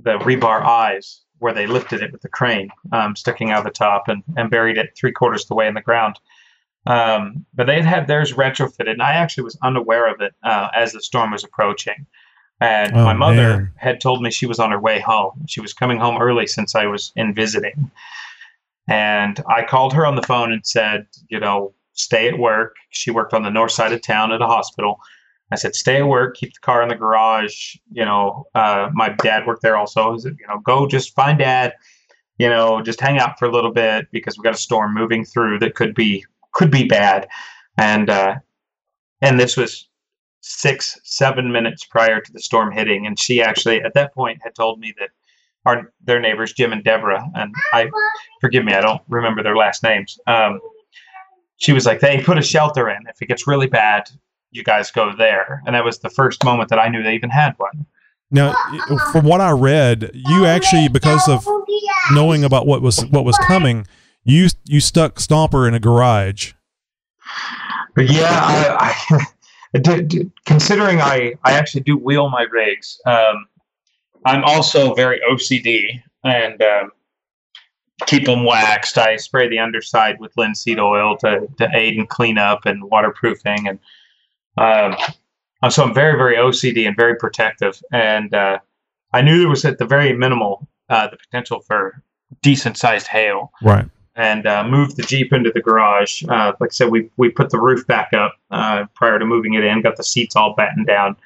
[0.01, 3.71] the rebar eyes where they lifted it with the crane um, sticking out of the
[3.71, 6.19] top and, and buried it three quarters of the way in the ground.
[6.87, 10.69] Um, but they had had theirs retrofitted, and I actually was unaware of it uh,
[10.75, 12.07] as the storm was approaching.
[12.61, 13.73] And Oh, my mother man.
[13.77, 15.45] had told me she was on her way home.
[15.47, 17.91] She was coming home early since I was in visiting.
[18.89, 22.77] And I called her on the phone and said, you know, stay at work.
[22.91, 24.99] She worked on the north side of town at a hospital.
[25.53, 27.77] I said, stay at work, keep the car in the garage.
[27.93, 30.15] You know, uh, my dad worked there also.
[30.15, 31.75] I said, you know, go just find dad.
[32.39, 35.25] You know, just hang out for a little bit because we got a storm moving
[35.25, 37.29] through that could be could be bad.
[37.77, 38.37] And uh,
[39.21, 39.89] and this was
[40.41, 44.55] six seven minutes prior to the storm hitting, and she actually at that point had
[44.55, 45.11] told me that
[45.67, 47.91] our their neighbors Jim and Deborah and I
[48.41, 50.19] forgive me I don't remember their last names.
[50.27, 50.61] Um,
[51.59, 52.99] she was like, they put a shelter in.
[53.09, 54.09] If it gets really bad,
[54.51, 55.63] you guys go there.
[55.67, 57.87] And that was the first moment that I knew they even had one.
[58.31, 58.55] Now,
[59.13, 61.47] from what I read, you actually, because of
[62.13, 63.87] knowing about what was what was coming,
[64.23, 66.53] you you stuck Stomper in a garage.
[67.97, 69.25] Yeah, I, I
[69.73, 73.01] d- considering I, I actually do wheel my rigs.
[73.07, 73.47] Um,
[74.25, 76.91] I'm also very OCD and um,
[78.07, 78.99] keep them waxed.
[78.99, 83.79] I spray the underside with linseed oil to, to aid in cleanup and waterproofing, and
[84.57, 84.97] um,
[85.63, 87.81] uh, so I'm very very OCD and very protective.
[87.93, 88.59] And uh,
[89.13, 92.03] I knew there was at the very minimal uh, the potential for
[92.43, 93.89] decent sized hail Right.
[94.19, 96.25] And uh, moved the Jeep into the garage.
[96.29, 99.55] Uh, like I said, we, we put the roof back up uh, prior to moving
[99.55, 101.17] it in, got the seats all battened down.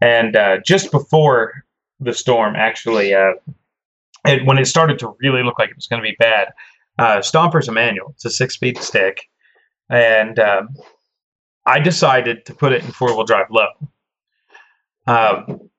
[0.00, 1.64] And uh, just before
[2.00, 3.34] the storm, actually, uh,
[4.26, 6.48] it, when it started to really look like it was going to be bad,
[6.98, 8.10] uh, Stomper's a manual.
[8.10, 9.28] It's a six speed stick.
[9.88, 10.70] And um,
[11.66, 13.68] I decided to put it in four wheel drive low.
[15.06, 15.70] Um,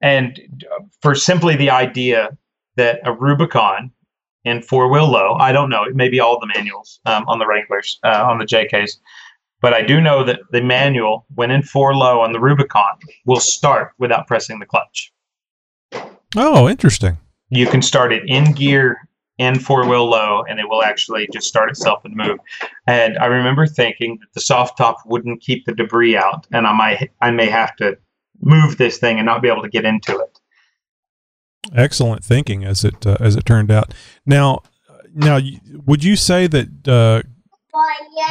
[0.00, 0.64] and
[1.02, 2.38] for simply the idea
[2.76, 3.90] that a Rubicon
[4.46, 5.34] in four wheel low.
[5.34, 5.82] I don't know.
[5.82, 8.92] It may be all the manuals um, on the Wranglers, uh, on the JKs.
[9.60, 13.40] But I do know that the manual, when in four low on the Rubicon, will
[13.40, 15.12] start without pressing the clutch.
[16.36, 17.18] Oh, interesting.
[17.50, 21.48] You can start it in gear in four wheel low, and it will actually just
[21.48, 22.38] start itself and move.
[22.86, 26.72] And I remember thinking that the soft top wouldn't keep the debris out, and I
[26.72, 27.98] might I may have to
[28.40, 30.35] move this thing and not be able to get into it.
[31.74, 33.92] Excellent thinking, as it uh, as it turned out.
[34.24, 34.62] Now,
[35.14, 35.38] now,
[35.86, 37.22] would you say that uh,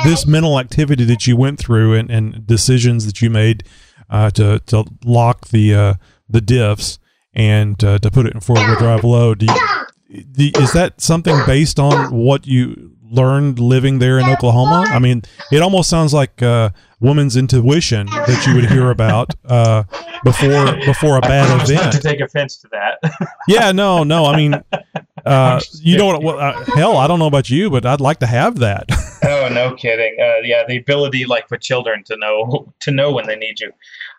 [0.04, 3.64] this mental activity that you went through and, and decisions that you made
[4.10, 5.94] uh, to to lock the uh,
[6.30, 7.00] the diffs
[7.34, 11.38] and uh, to put it in four wheel drive low, do you, is that something
[11.46, 14.86] based on what you learned living there in Oklahoma?
[14.90, 16.70] I mean, it almost sounds like uh,
[17.00, 19.84] woman's intuition that you would hear about uh,
[20.24, 21.94] before before a bad event.
[21.94, 23.00] to take offense to that.
[23.48, 24.26] Yeah, no, no.
[24.26, 24.56] I mean,
[25.26, 26.24] uh, you know what?
[26.24, 28.86] Well, uh, hell, I don't know about you, but I'd like to have that.
[29.24, 30.18] oh, no kidding.
[30.20, 33.72] Uh, yeah, the ability, like for children, to know to know when they need you.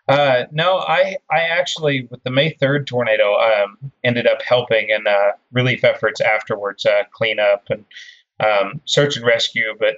[0.07, 5.05] Uh, no, I I actually with the May third tornado um, ended up helping in
[5.05, 7.83] uh, relief efforts afterwards, uh, cleanup and
[8.39, 9.97] um, search and rescue, but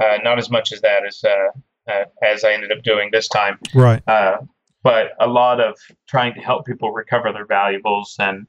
[0.00, 1.48] uh, not as much as that as uh,
[1.88, 3.58] uh, as I ended up doing this time.
[3.74, 4.02] Right.
[4.08, 4.38] Uh,
[4.82, 5.76] but a lot of
[6.06, 8.46] trying to help people recover their valuables and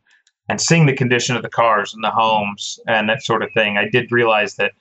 [0.49, 3.77] and seeing the condition of the cars and the homes and that sort of thing.
[3.77, 4.71] I did realize that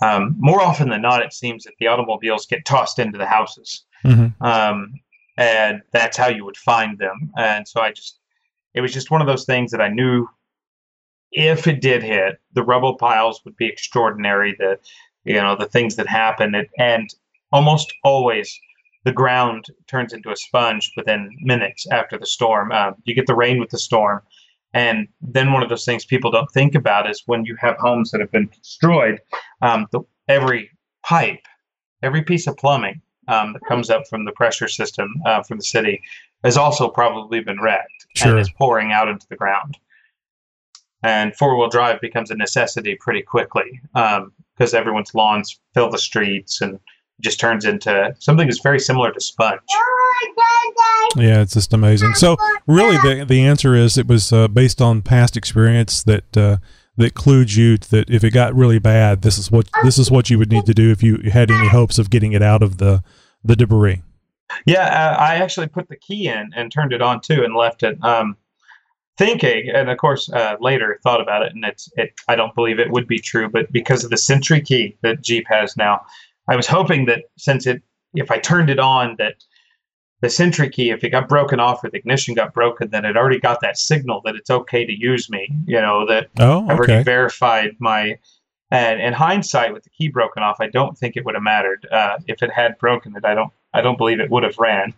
[0.00, 3.84] um, more often than not, it seems that the automobiles get tossed into the houses,
[4.04, 4.40] Mm-hmm.
[4.44, 4.94] um,
[5.36, 7.32] and that's how you would find them.
[7.36, 8.20] And so I just,
[8.74, 10.28] it was just one of those things that I knew
[11.32, 14.54] if it did hit, the rubble piles would be extraordinary.
[14.56, 14.78] The,
[15.24, 17.14] you know, the things that happen, and, and
[17.52, 18.58] almost always
[19.04, 22.72] the ground turns into a sponge within minutes after the storm.
[22.72, 24.22] Um, you get the rain with the storm,
[24.74, 28.10] and then one of those things people don't think about is when you have homes
[28.10, 29.20] that have been destroyed,
[29.62, 30.70] um, the, every
[31.04, 31.46] pipe,
[32.02, 35.64] every piece of plumbing um, that comes up from the pressure system uh, from the
[35.64, 36.02] city
[36.44, 38.32] has also probably been wrecked Sure.
[38.32, 39.76] and is pouring out into the ground.
[41.02, 46.60] And four wheel drive becomes a necessity pretty quickly because everyone's lawns fill the streets
[46.60, 46.78] and
[47.20, 49.60] just turns into something that's very similar to sponge.
[51.16, 52.14] Yeah, it's just amazing.
[52.14, 56.58] So, really, the the answer is it was uh, based on past experience that uh,
[56.96, 60.30] that clued you that if it got really bad, this is what this is what
[60.30, 62.78] you would need to do if you had any hopes of getting it out of
[62.78, 63.02] the
[63.42, 64.02] the debris.
[64.66, 67.82] Yeah, uh, I actually put the key in and turned it on too and left
[67.82, 68.02] it.
[68.02, 68.36] Um,
[69.16, 72.12] thinking, and of course uh, later thought about it, and it's it.
[72.28, 75.46] I don't believe it would be true, but because of the Sentry key that Jeep
[75.48, 76.04] has now,
[76.48, 77.82] I was hoping that since it,
[78.14, 79.34] if I turned it on, that
[80.20, 83.16] the Sentry key, if it got broken off or the ignition got broken, then it
[83.16, 85.48] already got that signal that it's okay to use me.
[85.66, 88.18] You know that Oh, I've already verified my.
[88.70, 91.86] And in hindsight, with the key broken off, I don't think it would have mattered.
[91.90, 93.52] Uh, if it had broken it, I don't.
[93.72, 94.94] I don't believe it would have ran.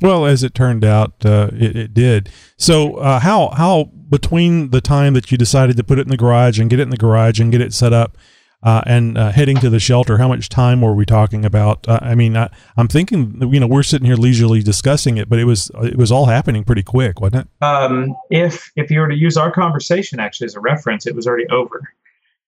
[0.00, 2.30] Well, as it turned out, uh, it, it did.
[2.56, 6.16] So, uh, how how between the time that you decided to put it in the
[6.16, 8.16] garage and get it in the garage and get it set up,
[8.62, 11.86] uh, and uh, heading to the shelter, how much time were we talking about?
[11.88, 15.38] Uh, I mean, I, I'm thinking, you know, we're sitting here leisurely discussing it, but
[15.38, 17.64] it was it was all happening pretty quick, wasn't it?
[17.64, 21.26] Um, if if you were to use our conversation actually as a reference, it was
[21.26, 21.80] already over.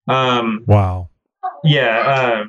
[0.07, 1.09] Um, Wow.
[1.65, 2.45] yeah, uh,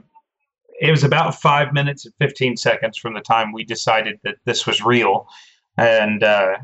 [0.80, 4.68] it was about five minutes and fifteen seconds from the time we decided that this
[4.68, 5.28] was real,
[5.78, 6.58] and uh,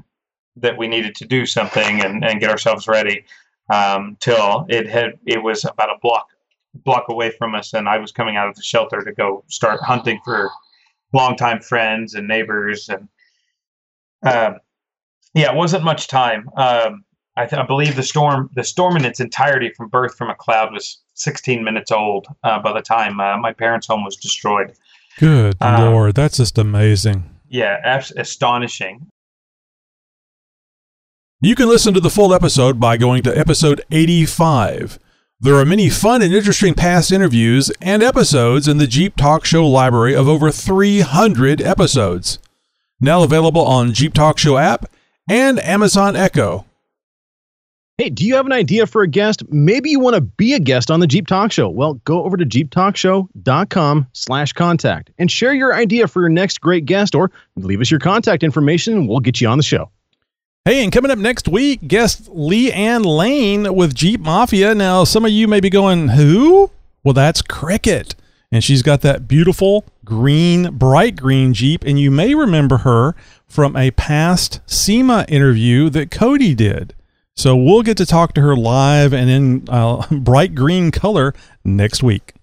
[0.58, 3.24] that we needed to do something and, and get ourselves ready.
[3.70, 6.28] Um, till it had it was about a block
[6.74, 9.80] block away from us, and I was coming out of the shelter to go start
[9.82, 10.50] hunting for
[11.14, 13.08] longtime friends and neighbors and.
[14.24, 14.60] Um,
[15.34, 16.50] yeah, it wasn't much time.
[16.58, 17.04] Um,
[17.38, 20.36] I, th- I believe the storm, the storm in its entirety from birth from a
[20.36, 24.74] cloud was 16 minutes old uh, by the time uh, my parents' home was destroyed.
[25.18, 27.30] Good Um, lord, that's just amazing.
[27.48, 29.08] Yeah, abs- astonishing.
[31.40, 35.00] You can listen to the full episode by going to episode 85.
[35.44, 39.66] There are many fun and interesting past interviews and episodes in the Jeep Talk Show
[39.66, 42.38] library of over 300 episodes.
[43.00, 44.86] Now available on Jeep Talk Show app
[45.28, 46.66] and Amazon Echo.
[47.98, 49.42] Hey, do you have an idea for a guest?
[49.50, 51.70] Maybe you want to be a guest on the Jeep Talk Show.
[51.70, 56.86] Well, go over to jeeptalkshow.com slash contact and share your idea for your next great
[56.86, 59.90] guest or leave us your contact information and we'll get you on the show.
[60.64, 64.76] Hey, and coming up next week, guest Lee Ann Lane with Jeep Mafia.
[64.76, 66.70] Now, some of you may be going, who?
[67.04, 68.14] Well, that's Cricket.
[68.52, 71.84] And she's got that beautiful green, bright green Jeep.
[71.84, 73.16] And you may remember her
[73.48, 76.94] from a past SEMA interview that Cody did.
[77.36, 81.34] So we'll get to talk to her live and in uh, bright green color
[81.66, 82.34] next week.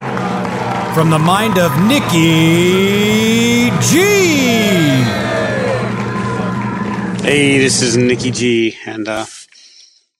[0.00, 4.61] From the mind of Nikki G.
[7.22, 9.26] Hey, this is Nikki G, and uh,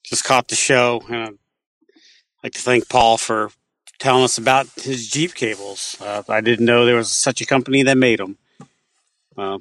[0.03, 1.03] just caught the show.
[1.09, 3.51] And I'd like to thank Paul for
[3.99, 5.97] telling us about his Jeep cables.
[5.99, 8.37] Uh, I didn't know there was such a company that made them.
[9.37, 9.59] Uh,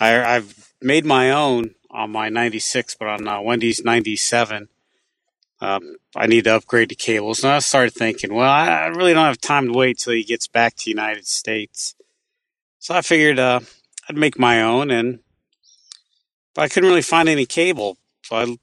[0.00, 4.68] I, I've made my own on my 96, but on uh, Wendy's 97,
[5.60, 7.44] um, I need to upgrade the cables.
[7.44, 10.24] And I started thinking, well, I, I really don't have time to wait till he
[10.24, 11.94] gets back to the United States.
[12.78, 13.60] So I figured uh,
[14.08, 15.18] I'd make my own, and
[16.56, 17.98] but I couldn't really find any cable.
[18.24, 18.56] So I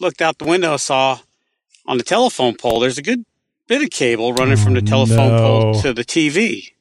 [0.00, 1.20] looked out the window, saw
[1.86, 3.24] on the telephone pole there's a good
[3.68, 5.38] bit of cable running from the telephone no.
[5.38, 6.72] pole to the TV.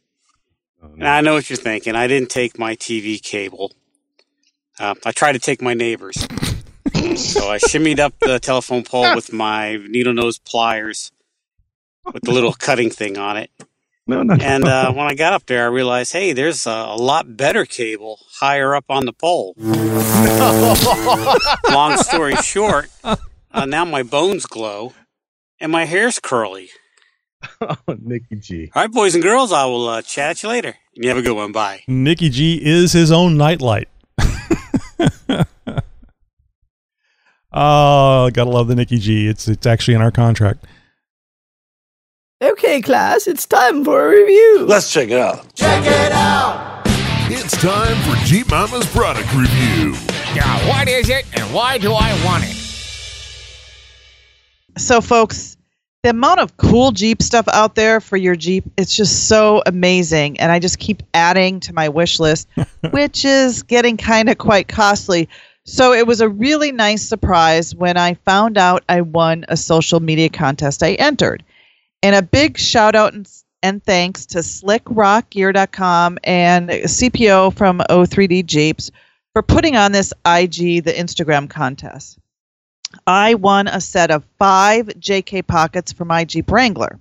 [0.82, 1.96] And I know what you're thinking.
[1.96, 3.74] I didn't take my TV cable.
[4.80, 6.16] Uh, I tried to take my neighbor's.
[6.16, 11.12] so I shimmied up the telephone pole with my needle nose pliers
[12.06, 13.52] with the little cutting thing on it.
[14.08, 16.96] No, no, And uh, when I got up there, I realized, hey, there's a, a
[16.96, 19.56] lot better cable higher up on the pole.
[21.72, 24.94] Long story short, uh, now my bones glow
[25.60, 26.70] and my hair's curly.
[27.62, 28.72] oh, Nikki G.
[28.76, 30.76] All right, boys and girls, I will uh, chat at you later.
[30.94, 31.52] You have a good one.
[31.52, 31.84] Bye.
[31.88, 33.90] Nikki G is his own nightlight.
[37.52, 39.28] oh, gotta love the Nikki G.
[39.28, 40.66] It's it's actually in our contract.
[42.42, 44.66] Okay, class, it's time for a review.
[44.68, 45.56] Let's check it out.
[45.56, 46.82] Check it out.
[47.32, 49.96] It's time for Jeep Mama's product review.
[50.36, 52.56] Yeah, what is it and why do I want it?
[54.78, 55.56] So, folks,
[56.04, 60.38] the amount of cool Jeep stuff out there for your Jeep, it's just so amazing.
[60.42, 62.50] And I just keep adding to my wish list,
[62.92, 65.30] which is getting kind of quite costly.
[65.64, 70.02] So, it was a really nice surprise when I found out I won a social
[70.02, 71.42] media contest I entered.
[72.06, 73.28] And a big shout out and,
[73.64, 78.92] and thanks to slickrockgear.com and CPO from O3D Jeeps
[79.34, 82.20] for putting on this IG, the Instagram contest.
[83.08, 87.00] I won a set of five JK pockets for my Jeep Wrangler.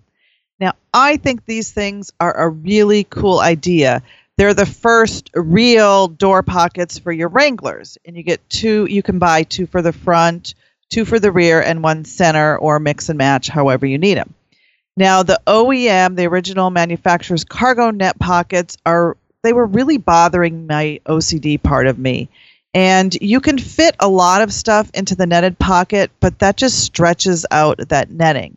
[0.58, 4.02] Now, I think these things are a really cool idea.
[4.38, 9.18] They're the first real door pockets for your Wranglers, and you get two, you can
[9.18, 10.54] buy two for the front,
[10.88, 14.32] two for the rear, and one center or mix and match however you need them.
[14.96, 21.00] Now, the OEM, the original manufacturer's cargo net pockets, are they were really bothering my
[21.06, 22.28] OCD part of me.
[22.72, 26.80] And you can fit a lot of stuff into the netted pocket, but that just
[26.80, 28.56] stretches out that netting.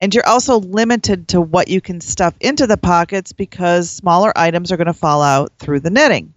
[0.00, 4.72] And you're also limited to what you can stuff into the pockets because smaller items
[4.72, 6.32] are going to fall out through the netting.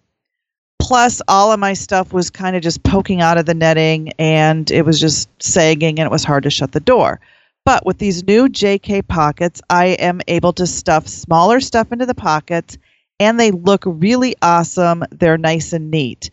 [0.79, 4.69] Plus, all of my stuff was kind of just poking out of the netting and
[4.69, 7.19] it was just sagging and it was hard to shut the door.
[7.65, 12.13] But with these new JK pockets, I am able to stuff smaller stuff into the
[12.13, 12.77] pockets
[13.19, 15.03] and they look really awesome.
[15.09, 16.29] They're nice and neat.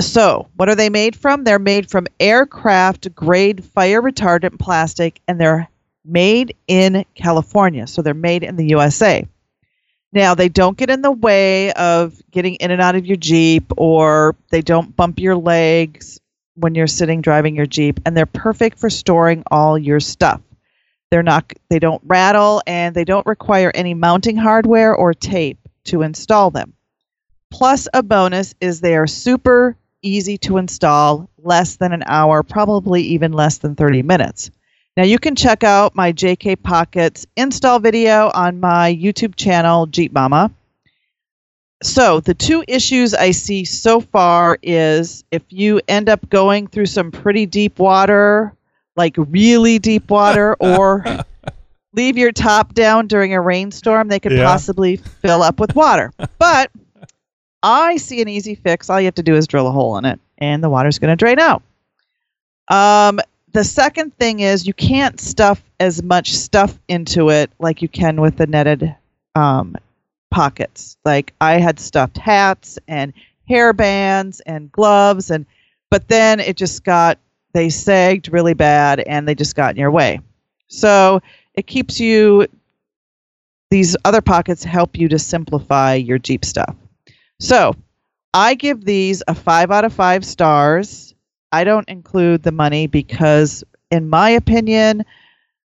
[0.00, 1.44] So, what are they made from?
[1.44, 5.68] They're made from aircraft grade fire retardant plastic and they're
[6.04, 7.86] made in California.
[7.86, 9.26] So, they're made in the USA.
[10.12, 13.72] Now, they don't get in the way of getting in and out of your Jeep
[13.76, 16.20] or they don't bump your legs
[16.54, 20.40] when you're sitting driving your Jeep and they're perfect for storing all your stuff.
[21.10, 26.02] They're not they don't rattle and they don't require any mounting hardware or tape to
[26.02, 26.74] install them.
[27.50, 33.02] Plus a bonus is they are super easy to install, less than an hour, probably
[33.02, 34.50] even less than 30 minutes.
[34.96, 40.12] Now you can check out my JK Pockets install video on my YouTube channel Jeep
[40.12, 40.52] Mama.
[41.84, 46.86] So the two issues I see so far is if you end up going through
[46.86, 48.54] some pretty deep water,
[48.96, 51.04] like really deep water, or
[51.92, 54.44] leave your top down during a rainstorm, they could Yeah.
[54.44, 56.12] possibly fill up with water.
[56.38, 56.70] But
[57.62, 58.90] I see an easy fix.
[58.90, 61.10] All you have to do is drill a hole in it, and the water's going
[61.10, 61.62] to drain out.
[62.68, 63.20] Um,
[63.52, 68.20] the second thing is you can't stuff as much stuff into it like you can
[68.20, 68.94] with the netted
[69.34, 69.76] um,
[70.34, 70.96] pockets.
[71.04, 73.12] Like I had stuffed hats and
[73.48, 75.46] hair bands and gloves, and
[75.90, 77.18] but then it just got
[77.52, 80.20] they sagged really bad and they just got in your way.
[80.66, 81.22] So
[81.54, 82.48] it keeps you.
[83.70, 86.76] These other pockets help you to simplify your Jeep stuff.
[87.38, 87.74] So
[88.32, 91.14] I give these a five out of five stars.
[91.52, 95.04] I don't include the money because, in my opinion,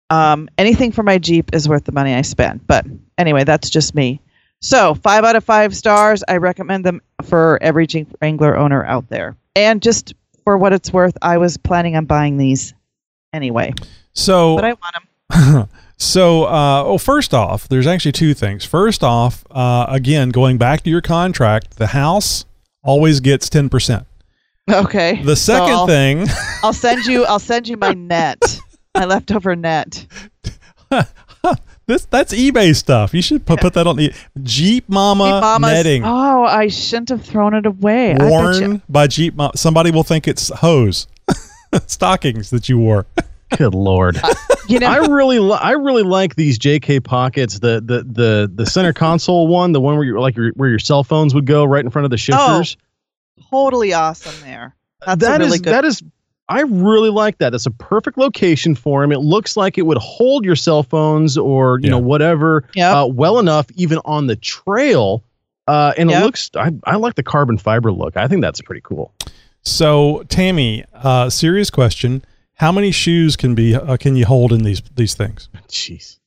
[0.09, 2.65] um, anything for my Jeep is worth the money I spend.
[2.65, 2.85] But
[3.17, 4.21] anyway, that's just me.
[4.65, 6.23] So five out of five stars.
[6.27, 9.37] I recommend them for every Jeep Wrangler owner out there.
[9.55, 12.73] And just for what it's worth, I was planning on buying these
[13.31, 13.75] anyway.
[14.13, 14.95] So, But I want
[15.29, 15.69] them.
[15.97, 18.65] so, uh, well, first off, there's actually two things.
[18.65, 22.45] First off, uh, again, going back to your contract, the house
[22.83, 24.07] always gets ten percent.
[24.67, 25.21] Okay.
[25.21, 26.27] The so second I'll- thing,
[26.63, 27.23] I'll send you.
[27.25, 28.39] I'll send you my net.
[28.95, 30.07] my leftover net.
[31.87, 33.13] This that's eBay stuff.
[33.13, 34.13] You should put, put that on the
[34.43, 38.15] Jeep Mama Mama's- netting Oh, I shouldn't have thrown it away.
[38.15, 39.35] I you- worn by Jeep.
[39.35, 39.51] Mama.
[39.55, 41.07] Somebody will think it's hose
[41.87, 43.05] stockings that you wore.
[43.57, 44.19] Good lord.
[44.67, 47.59] Uh, you know, I really, li- I really like these JK pockets.
[47.59, 50.79] The the the the center console one, the one where you like your, where your
[50.79, 52.17] cell phones would go right in front of the oh,
[52.63, 52.77] shifters.
[53.51, 54.75] totally awesome there.
[55.05, 55.73] That's That a is really good.
[55.73, 56.01] that is.
[56.47, 57.49] I really like that.
[57.51, 59.11] That's a perfect location for him.
[59.11, 62.65] It looks like it would hold your cell phones or you know whatever
[63.01, 65.23] uh, well enough, even on the trail.
[65.67, 66.21] Uh, and Yep.
[66.21, 66.51] it looks.
[66.55, 68.15] I, I like the carbon fiber look.
[68.17, 69.11] I think that's pretty cool.
[69.63, 72.23] So, Tammy, uh, serious question:
[72.55, 75.49] How many shoes can be uh, can you hold in these these things?
[75.67, 76.19] Jeez.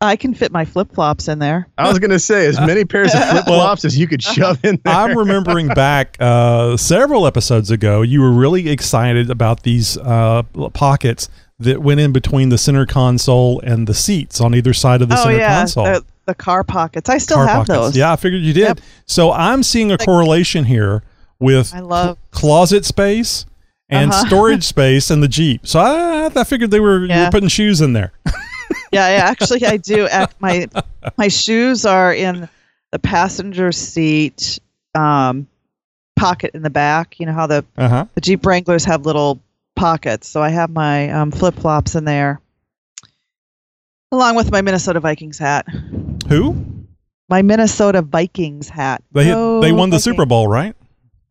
[0.00, 1.66] I can fit my flip flops in there.
[1.78, 4.78] I was gonna say as many pairs of flip flops as you could shove in
[4.84, 4.94] there.
[4.94, 10.42] I'm remembering back uh, several episodes ago, you were really excited about these uh,
[10.74, 11.28] pockets
[11.60, 15.14] that went in between the center console and the seats on either side of the
[15.18, 15.84] oh center yeah, console.
[15.84, 17.08] the, the car pockets.
[17.08, 17.68] I still Car have pockets.
[17.78, 17.96] those.
[17.96, 18.80] Yeah, I figured you did.
[19.06, 21.02] So I'm seeing a correlation here
[21.38, 23.46] with I love- cl- closet space
[23.88, 24.26] and Uh-huh.
[24.26, 25.66] storage space in the Jeep.
[25.66, 27.26] So I, I figured they were, you Yeah.
[27.26, 28.12] were putting shoes in there.
[28.94, 30.08] Yeah, yeah, actually I do.
[30.40, 30.66] My
[31.18, 32.48] my shoes are in
[32.92, 34.58] the passenger seat
[34.94, 35.46] um,
[36.16, 37.18] pocket in the back.
[37.20, 38.04] You know how the Uh huh.
[38.14, 39.40] the Jeep Wranglers have little
[39.76, 42.40] pockets, so I have my um, flip flops in there,
[44.12, 45.66] along with my Minnesota Vikings hat.
[46.28, 46.56] Who?
[47.28, 49.02] My Minnesota Vikings hat.
[49.12, 50.04] They they won the Vikings.
[50.04, 50.76] Super Bowl, right?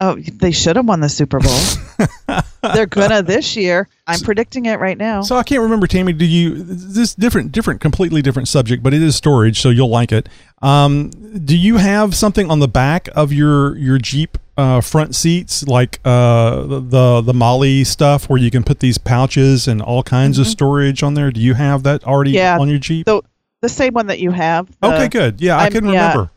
[0.01, 2.41] Oh, they should have won the Super Bowl.
[2.73, 3.87] They're gonna this year.
[4.07, 5.21] I'm predicting it right now.
[5.21, 6.13] So I can't remember, Tammy.
[6.13, 10.11] Do you this different, different, completely different subject, but it is storage, so you'll like
[10.11, 10.27] it.
[10.61, 11.09] Um,
[11.45, 15.99] do you have something on the back of your your Jeep uh, front seats, like
[16.05, 20.47] uh, the the MOLLE stuff, where you can put these pouches and all kinds of
[20.47, 21.31] storage on there?
[21.31, 22.37] Do you have that already Mm-hmm.
[22.37, 23.05] yeah, on your Jeep?
[23.05, 23.21] The,
[23.61, 24.67] the same one that you have.
[24.81, 25.39] the- okay, good.
[25.41, 26.27] Yeah, I I'm- couldn't yeah.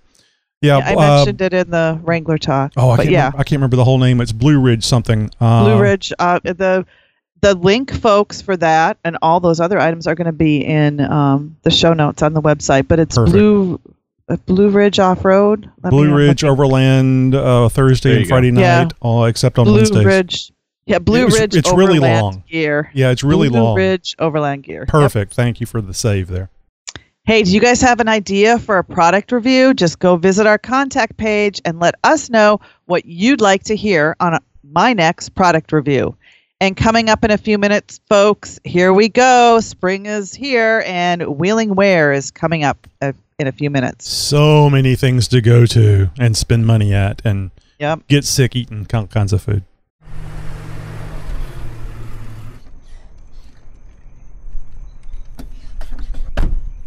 [0.75, 0.91] Remember.
[0.91, 2.73] Yeah, I uh, mentioned it in the Wrangler talk.
[2.77, 3.13] Oh, I but can't.
[3.13, 4.21] yeah, remember, I can't remember the whole name.
[4.21, 5.31] It's Blue Ridge something.
[5.41, 6.13] Uh, Blue Ridge.
[6.19, 6.87] Uh, the
[7.43, 11.01] the link, folks, for that and all those other items are going to be in
[11.01, 12.89] um, the show notes on the website.
[12.89, 13.33] But it's Perfect.
[13.33, 13.81] Blue
[14.29, 15.71] uh, Blue Ridge Off Road.
[15.83, 18.29] Blue Ridge Overland uh, Thursday and you go.
[18.31, 18.89] Friday night, Yeah.
[19.01, 20.05] all except on Blue Wednesdays.
[20.05, 20.53] Ridge.
[20.87, 21.57] Yeah, Blue It Ridge.
[21.57, 22.45] it's really long.
[22.49, 22.91] Gear.
[22.95, 23.75] Yeah, it's really Blue long.
[23.75, 24.81] Blue Ridge Overland Gear.
[24.83, 24.89] Yep.
[24.89, 25.35] Perfect.
[25.35, 26.49] Thank you for the save there.
[27.27, 29.75] Hey, do you guys have an idea for a product review?
[29.75, 34.15] Just go visit our contact page and let us know what you'd like to hear
[34.21, 36.17] on my next product review.
[36.61, 39.59] And coming up in a few minutes, folks, here we go.
[39.59, 44.09] Spring is here and Wheeling Wear is coming up uh, in a few minutes.
[44.09, 47.51] So many things to go to and spend money at and
[47.81, 48.07] Yep.
[48.07, 49.65] get sick eating all kinds of food.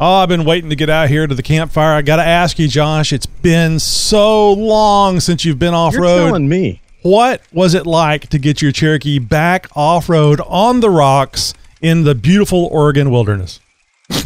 [0.02, 1.94] Oh, I've been waiting to get out here to the campfire.
[1.94, 3.12] I got to ask you, Josh.
[3.12, 6.16] It's been so long since you've been off road.
[6.16, 6.80] You're telling me.
[7.02, 11.52] What was it like to get your Cherokee back off road on the rocks
[11.82, 13.60] in the beautiful Oregon wilderness?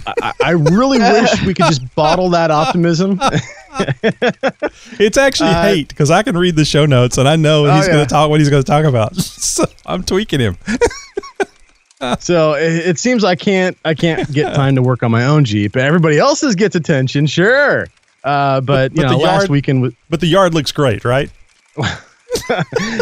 [0.07, 3.21] I, I really wish we could just bottle that optimism.
[5.01, 7.75] It's actually Uh, hate because I can read the show notes and I know Oh,
[7.75, 9.17] he's going to talk what he's going to talk about.
[9.17, 10.57] so I'm tweaking him.
[12.19, 15.45] So it, it seems I can't I can't get time to work on my own
[15.45, 15.77] Jeep.
[15.77, 17.87] Everybody else's gets attention, sure.
[18.23, 21.05] Uh, but you But know, the last yard- weekend was But the yard looks great,
[21.05, 21.31] right?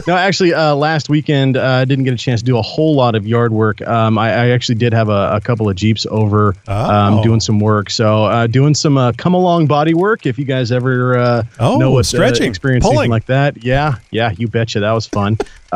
[0.07, 2.95] no, actually, uh, last weekend I uh, didn't get a chance to do a whole
[2.95, 3.81] lot of yard work.
[3.83, 7.23] Um, I, I actually did have a, a couple of Jeeps over um, Oh.
[7.23, 7.89] doing some work.
[7.91, 10.27] So, uh, doing some uh, come along body work.
[10.27, 12.99] If you guys ever uh, Oh, know what stretching, uh, experience pulling.
[12.99, 15.39] anything like that, yeah, yeah, you betcha, that was fun.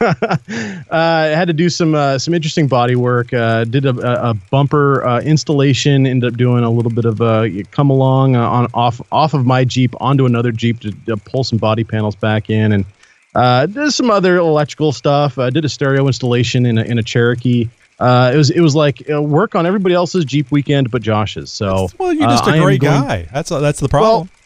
[0.00, 0.36] uh, uh,
[0.90, 3.32] I had to do some uh, some interesting body work.
[3.32, 6.06] Uh, did a, a, a bumper uh, installation.
[6.06, 9.46] Ended up doing a little bit of uh, come along uh, on off off of
[9.46, 12.84] my Jeep onto another Jeep to, to pull some body panels back in, and
[13.34, 15.38] uh, did some other electrical stuff.
[15.38, 17.68] Uh, did a stereo installation in a, in a Cherokee.
[18.00, 21.52] Uh, it was it was like uh, work on everybody else's Jeep weekend but Josh's.
[21.52, 23.28] So Well, you're uh, just I a great going- guy.
[23.32, 24.28] That's that's the problem.
[24.32, 24.40] I-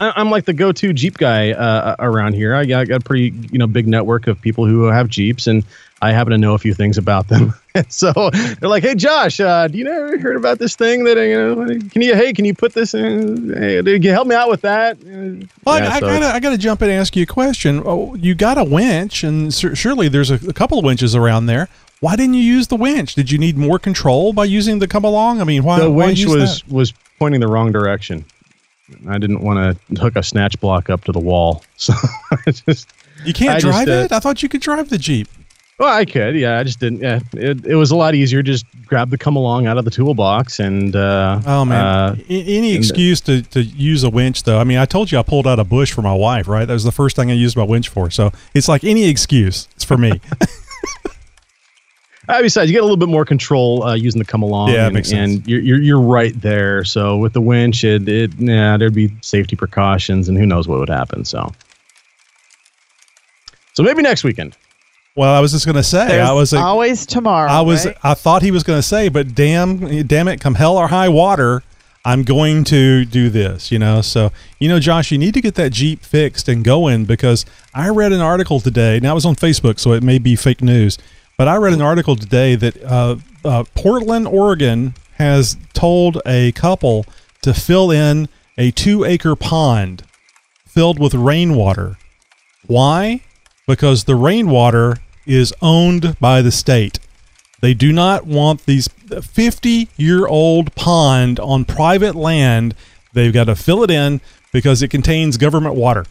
[0.00, 2.54] I'm like the go-to Jeep guy uh, around here.
[2.54, 5.64] I got, got a pretty you know big network of people who have Jeeps, and
[6.00, 7.52] I happen to know a few things about them.
[7.88, 8.12] so
[8.60, 11.36] they're like, "Hey, Josh, uh, do you know heard about this thing that uh, you
[11.36, 11.66] know?
[11.90, 12.94] Can you hey, can you put this?
[12.94, 16.20] In, hey, can you help me out with that?" Uh, Well, yeah, I, so I
[16.20, 17.82] gotta, I gotta jump in and ask you a question.
[17.84, 21.46] Oh, you got a winch, and sur- surely there's a, a couple of winches around
[21.46, 21.68] there.
[22.00, 23.16] Why didn't you use the winch?
[23.16, 25.40] Did you need more control by using the come along?
[25.40, 25.80] I mean, why?
[25.80, 26.72] the why winch use was that?
[26.72, 28.24] was pointing the wrong direction.
[29.08, 31.92] I didn't want to hook a snatch block up to the wall, so
[32.46, 32.88] I just
[33.24, 34.12] You can't I just, drive uh, it.
[34.12, 35.28] I thought you could drive the Jeep.
[35.78, 36.58] Well, I could, yeah.
[36.58, 37.02] I just didn't.
[37.02, 38.42] Yeah, it, it was a lot easier.
[38.42, 40.96] Just grab the come along out of the toolbox and.
[40.96, 44.58] Uh, Oh man, uh, any excuse to, to use a winch though.
[44.58, 46.64] I mean, I told you I pulled out a bush for my wife, right?
[46.64, 48.10] That was the first thing I used my winch for.
[48.10, 49.68] So it's like any excuse.
[49.76, 50.20] It's for me.
[52.28, 54.68] Uh, besides, you get a little bit more control uh, using the come along.
[54.68, 55.36] Yeah, and, makes sense.
[55.36, 56.84] and you're, you're you're right there.
[56.84, 60.78] So with the winch, it it yeah, there'd be safety precautions, and who knows what
[60.78, 61.24] would happen.
[61.24, 61.50] So.
[63.74, 64.56] So maybe next weekend.
[65.14, 66.52] well, I was just gonna say, There's I was.
[66.52, 67.50] a- always tomorrow.
[67.50, 67.86] I was.
[67.86, 67.96] right?
[68.02, 71.08] I thought he was going to say, but damn, damn it, come hell or high
[71.08, 71.62] water,
[72.04, 73.70] I'm going to do this.
[73.70, 74.00] You know.
[74.00, 77.88] So you know, Josh, you need to get that Jeep fixed and going because I
[77.88, 78.98] read an article today.
[79.00, 80.98] Now it was on Facebook, so it may be fake news,
[81.38, 87.06] but I read an article today that uh, uh, Portland, Oregon, has told a couple
[87.42, 88.28] to fill in
[88.58, 90.02] a two-acre pond
[90.66, 91.96] filled with rainwater.
[92.66, 93.22] Why?
[93.68, 96.98] Because the rainwater is owned by the state.
[97.60, 102.74] They do not want these 50 year old pond on private land.
[103.12, 104.20] They've got to fill it in
[104.52, 106.04] because it contains government water.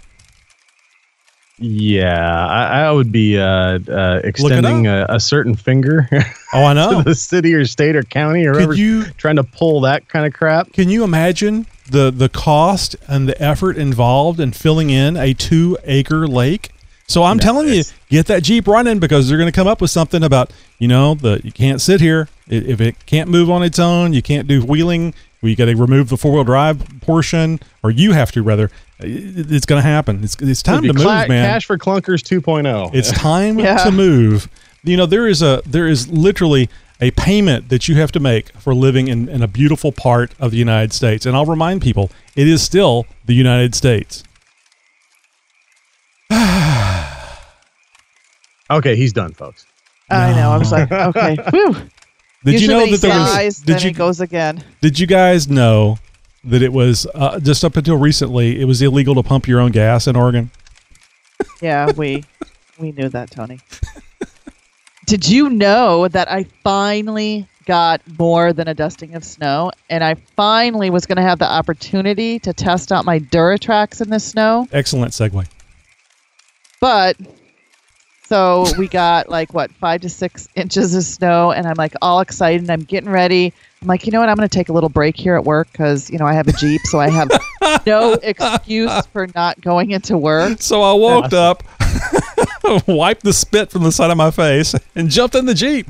[1.59, 6.07] Yeah, I, I would be uh, uh, extending a, a certain finger.
[6.53, 6.99] Oh, I know.
[6.99, 10.25] to the city or state or county or whoever you- trying to pull that kind
[10.25, 10.71] of crap.
[10.71, 15.77] Can you imagine the, the cost and the effort involved in filling in a two
[15.83, 16.69] acre lake?
[17.05, 19.91] So I'm telling you, get that Jeep running because they're going to come up with
[19.91, 22.29] something about, you know, the you can't sit here.
[22.47, 25.13] If it can't move on its own, you can't do wheeling.
[25.41, 28.71] We got to remove the four wheel drive portion, or you have to rather.
[28.99, 30.23] It's going to happen.
[30.23, 31.47] It's, it's time It'd to move, cla- man.
[31.47, 32.41] Cash for clunkers oh.
[32.41, 32.95] 2.0.
[32.95, 33.77] It's time Yeah.
[33.83, 34.49] to move.
[34.83, 36.69] You know, there is a there is literally
[36.99, 40.49] a payment that you have to make for living in, in a beautiful part of
[40.51, 41.25] the United States.
[41.27, 44.23] And I'll remind people, it is still the United States.
[48.71, 49.65] okay, he's done, folks.
[50.09, 50.51] I know.
[50.51, 51.75] I was like, okay, whew.
[52.47, 54.63] Did Usually you know that there was did then you goes again.
[54.79, 55.97] did you guys know
[56.45, 59.71] that it was uh, just up until recently it was illegal to pump your own
[59.71, 60.49] gas in Oregon?
[61.61, 62.23] Yeah, we
[62.79, 63.59] we knew that, Tony.
[65.05, 70.15] Did you know that I finally got more than a dusting of snow, and I
[70.37, 74.69] finally was going to have the opportunity to test out my DuraTracs in the snow?
[74.71, 75.45] Excellent segue.
[76.79, 77.17] But
[78.27, 82.19] so we got like what five to six inches of snow, and I'm like all
[82.19, 82.61] excited.
[82.61, 83.53] And I'm getting ready.
[83.81, 84.27] I'm like, you know what?
[84.27, 86.47] I'm going to take a little break here at work because you know I have
[86.47, 87.29] a Jeep, so I have
[87.85, 90.61] no excuse for not going into work.
[90.61, 91.63] So I woke up,
[92.87, 95.87] wiped the spit from the side of my face, and jumped in the Jeep.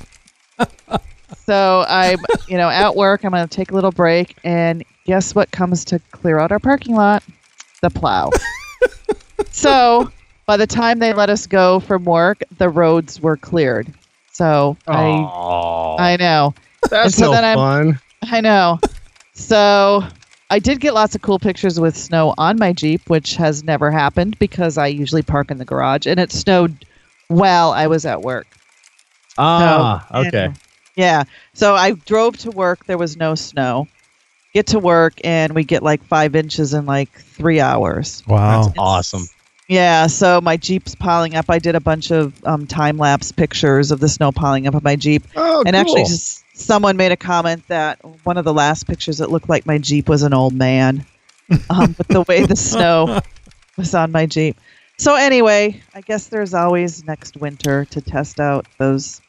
[1.48, 3.24] So I'm, you know, at work.
[3.24, 6.60] I'm going to take a little break, and guess what comes to clear out our
[6.60, 7.24] parking lot?
[7.82, 8.30] The plow.
[9.52, 10.12] so
[10.48, 13.94] by the time they let us go from work, the roads were cleared.
[14.32, 16.54] So I, I know.
[16.90, 18.00] That's so no then I'm- fun.
[18.24, 18.80] I know.
[19.34, 20.04] So
[20.50, 23.92] I did get lots of cool pictures with snow on my Jeep, which has never
[23.92, 26.86] happened because I usually park in the garage, and it snowed
[27.28, 28.48] while I was at work.
[29.38, 30.48] Ah, So, okay.
[30.48, 30.54] know,
[30.96, 31.24] Yeah.
[31.54, 32.86] So I drove to work.
[32.86, 33.88] There was no snow.
[34.54, 38.24] Get to work, and we get like five inches in like three hours.
[38.28, 38.64] Wow.
[38.64, 39.28] That's awesome.
[39.68, 40.08] Yeah.
[40.08, 41.50] So my Jeep's piling up.
[41.50, 44.82] I did a bunch of um, time lapse pictures of the snow piling up on
[44.84, 45.24] my Jeep.
[45.36, 49.30] Oh, and actually, just someone made a comment that one of the last pictures it
[49.30, 51.06] looked like my Jeep was an old man.
[51.70, 53.22] um, with the way the snow
[53.78, 54.58] was on my Jeep.
[54.98, 59.22] So anyway, I guess there's always next winter to test out those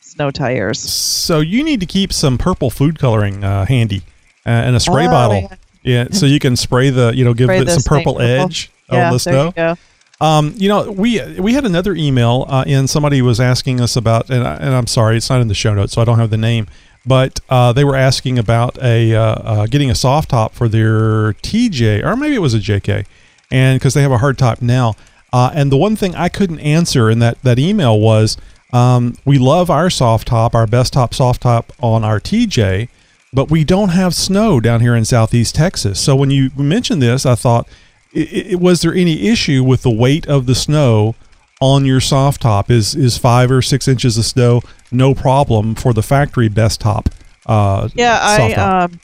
[0.00, 0.78] snow tires.
[0.78, 4.02] So you need to keep some purple food coloring uh, handy
[4.46, 5.40] uh, and a spray Oh, bottle.
[5.40, 5.56] yeah.
[5.82, 8.20] Yeah, so you can spray the, you know, give Spray it some thing purple purple.
[8.20, 9.76] edge Yeah, on the there you go.
[10.20, 14.30] Um, you know, we we had another email, uh, and somebody was asking us about,
[14.30, 16.30] and, I, and I'm sorry, it's not in the show notes, so I don't have
[16.30, 16.66] the name,
[17.06, 21.34] but uh, they were asking about a uh, uh, getting a soft top for their
[21.34, 23.06] TJ, or maybe it was a JK,
[23.52, 24.94] and because they have a hard top now.
[25.32, 28.36] Uh, and the one thing I couldn't answer in that that email was,
[28.72, 32.88] um, we love our soft top, our Bestop soft top on our TJ,
[33.32, 36.00] but we don't have snow down here in southeast Texas.
[36.00, 37.68] So when you mentioned this, I thought,
[38.14, 41.14] i i was there any issue with the weight of the snow
[41.60, 42.70] on your soft top?
[42.70, 47.06] Is is five or six inches of snow no problem for the factory Bestop?
[47.46, 48.90] Uh, Yeah, I top?
[48.90, 49.00] um,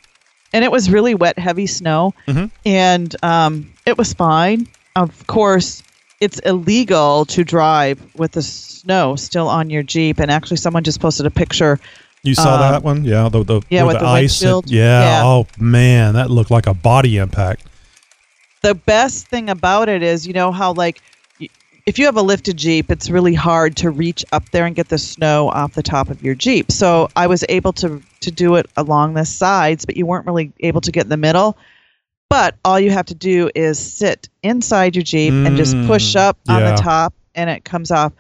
[0.53, 2.51] and it was really wet, heavy snow, Mhm.
[2.65, 4.69] and um, it was fine.
[4.97, 5.83] Of course,
[6.21, 10.21] it's illegal to drive with the snow still on your Jeep.
[10.21, 11.81] And actually, someone just posted a picture.
[12.25, 13.29] You saw um, that one, yeah.
[13.29, 15.23] The, the yeah, with the ice, and- yeah, Yeah.
[15.25, 17.63] Oh man, that looked like a body impact.
[18.63, 21.01] the best thing about it is, you know how like
[21.87, 24.89] if you have a lifted Jeep, it's really hard to reach up there and get
[24.89, 26.73] the snow off the top of your Jeep.
[26.73, 30.51] So I was able to to do it along the sides, but you weren't really
[30.61, 31.59] able to get in the middle.
[32.31, 36.21] But all you have to do is sit inside your Jeep and just push Mm,
[36.21, 36.75] up on yeah.
[36.75, 38.13] the top and it comes off.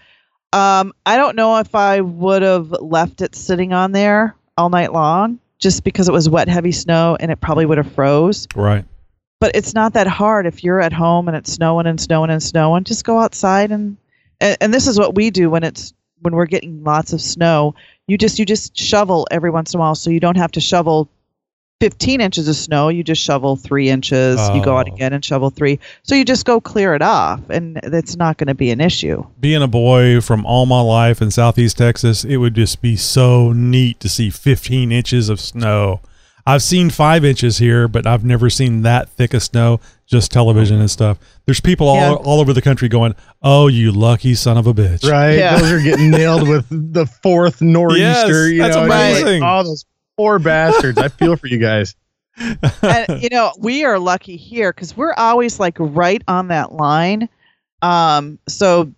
[0.54, 4.92] Um, I don't know if I would have left it sitting on there all night
[4.92, 8.84] long just because it was wet, heavy snow and it probably would have froze Right.
[9.40, 12.42] but it's not that hard if you're at home and it's snowing and snowing and
[12.42, 13.96] snowing just go outside and,
[14.40, 17.74] and and this is what we do when it's when we're getting lots of snow
[18.06, 20.60] you just you just shovel every once in a while so you don't have to
[20.60, 21.08] shovel
[21.80, 24.94] 15 inches of snow you just shovel three inches you go out Oh.
[24.94, 28.46] again and shovel three so you just go clear it off and it's not going
[28.48, 32.36] to be an issue Being a boy from all my life in southeast Texas, it
[32.38, 36.00] would just be so neat to see 15 inches of snow.
[36.46, 39.80] I've seen five inches here, but I've never seen that thick of snow.
[40.06, 41.18] Just television and stuff.
[41.46, 42.12] There's people all, Yeah.
[42.12, 45.38] all over the country going, "Oh, you lucky son of a bitch!" Right.
[45.38, 45.56] Yeah.
[45.58, 48.46] Those are getting nailed with the fourth nor'easter.
[48.48, 49.40] Yes, you that's know, and it's amazing.
[49.40, 49.84] Like, oh, those
[50.16, 50.98] poor bastards.
[50.98, 51.94] I feel for you guys.
[52.82, 57.28] and you know we are lucky here because we're always like right on that line
[57.80, 58.92] um so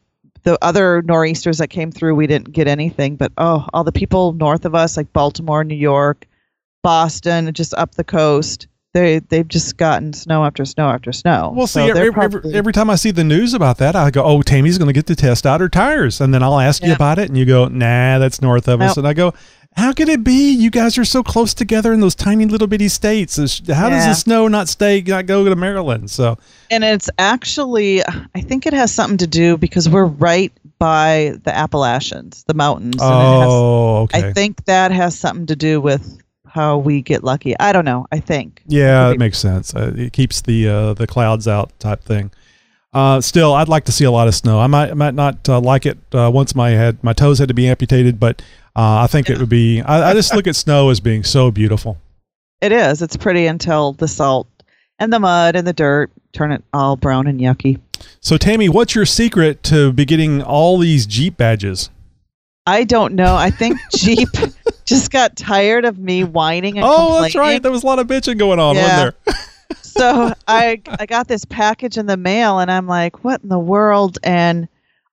[0.44, 4.32] the other nor'easters that came through we didn't get anything but oh all the people
[4.32, 6.26] north of us like baltimore new york
[6.82, 11.66] boston just up the coast they they've just gotten snow after snow after snow Well,
[11.66, 14.10] So see, they're every, every, probably- every time I see the news about that, I
[14.10, 16.82] go, "Oh, Tammy's going to get to test out her tires," and then I'll ask
[16.82, 19.34] you about it, and you go, "Nah, that's north of us," and I go,
[19.76, 20.52] "How could it be?
[20.52, 23.36] You guys are so close together in those tiny little bitty states.
[23.36, 24.08] How does Yeah.
[24.10, 26.38] the snow not stay, not go to Maryland?" So,
[26.70, 28.02] and it's actually
[28.34, 32.96] i think it has something to do because we're right by the appalachians the mountains
[33.00, 37.02] and it has- oh, okay, I think that has something to do with how we
[37.02, 37.54] get lucky.
[37.60, 38.06] I don't know.
[38.10, 38.62] I think.
[38.66, 39.74] yeah, it makes sense.
[39.74, 42.30] Uh, it keeps the uh, the clouds out, type thing.
[42.96, 44.58] Uh, still, I'd like to see a lot of snow.
[44.58, 47.54] I might might not uh, like it uh, once my head my toes had to
[47.54, 48.40] be amputated, but
[48.74, 49.82] uh, I think it would be.
[49.82, 51.98] I, I just look at snow as being so beautiful.
[52.62, 53.02] It is.
[53.02, 54.48] It's pretty until the salt
[54.98, 57.78] and the mud and the dirt turn it all brown and yucky.
[58.20, 61.90] So, Tammy, what's your secret to be getting all these Jeep badges?
[62.66, 63.36] I don't know.
[63.36, 64.28] I think Jeep
[64.86, 67.22] just got tired of me whining and Oh, complaining.
[67.22, 67.62] that's right.
[67.62, 68.82] There was a lot of bitching going on, Yeah.
[68.82, 69.34] wasn't there?
[69.96, 73.58] so I I got this package in the mail and I'm like, what in the
[73.58, 74.18] world?
[74.22, 74.68] And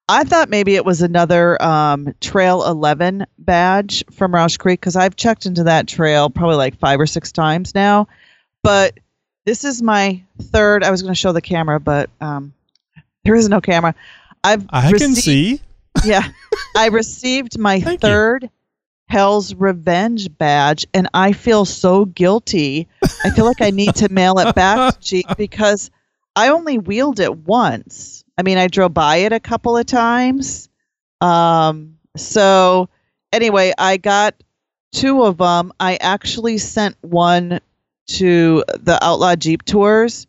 [0.09, 5.15] I thought maybe it was another um, Trail 11 badge from Rausch Creek because I've
[5.15, 8.07] checked into that trail probably like five or six times now.
[8.63, 8.99] But
[9.45, 10.83] this is my third.
[10.83, 12.53] I was going to show the camera, but um,
[13.23, 13.95] there is no camera.
[14.43, 15.61] I've I can see.
[16.03, 16.27] yeah,
[16.75, 18.49] I received my third
[19.13, 22.87] Hell's Revenge badge, and I feel so guilty.
[23.23, 25.91] I feel like I need to mail it back to Jeep because
[26.35, 28.25] I only wheeled it once.
[28.39, 30.67] I mean, I drove by it a couple of times.
[31.21, 32.89] Um, so
[33.31, 34.33] anyway, I got
[34.93, 35.73] two of them.
[35.79, 37.59] I actually sent one
[38.07, 40.25] to the Outlaw Jeep Tours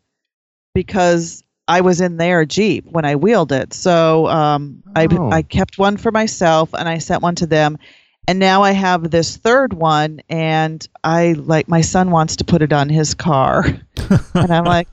[0.75, 3.73] because I was in their Jeep when I wheeled it.
[3.73, 5.31] So um, Oh.
[5.31, 7.79] I I kept one for myself and I sent one to them.
[8.27, 12.63] And now I have this third one, and I like my son wants to put
[12.63, 13.65] it on his car,
[14.35, 14.89] and I'm like,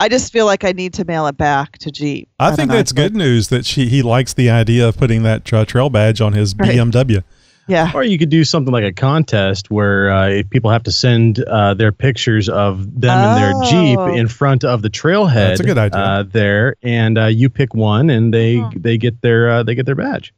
[0.00, 2.28] I just feel like I need to mail it back to Jeep.
[2.40, 4.96] I, don't think know, that's it's good news that she he likes the idea of
[4.96, 6.70] putting that tra- trail badge on his Right.
[6.70, 7.22] BMW.
[7.68, 7.92] Yeah.
[7.94, 11.38] Or you could do something like a contest where uh, if people have to send
[11.44, 14.12] uh, their pictures of them in their Jeep Oh.
[14.12, 15.34] in front of the trailhead.
[15.34, 16.00] That's a good idea.
[16.00, 18.70] Uh, there, and uh, you pick one, and they Oh.
[18.74, 20.34] they get their uh, they get their badge.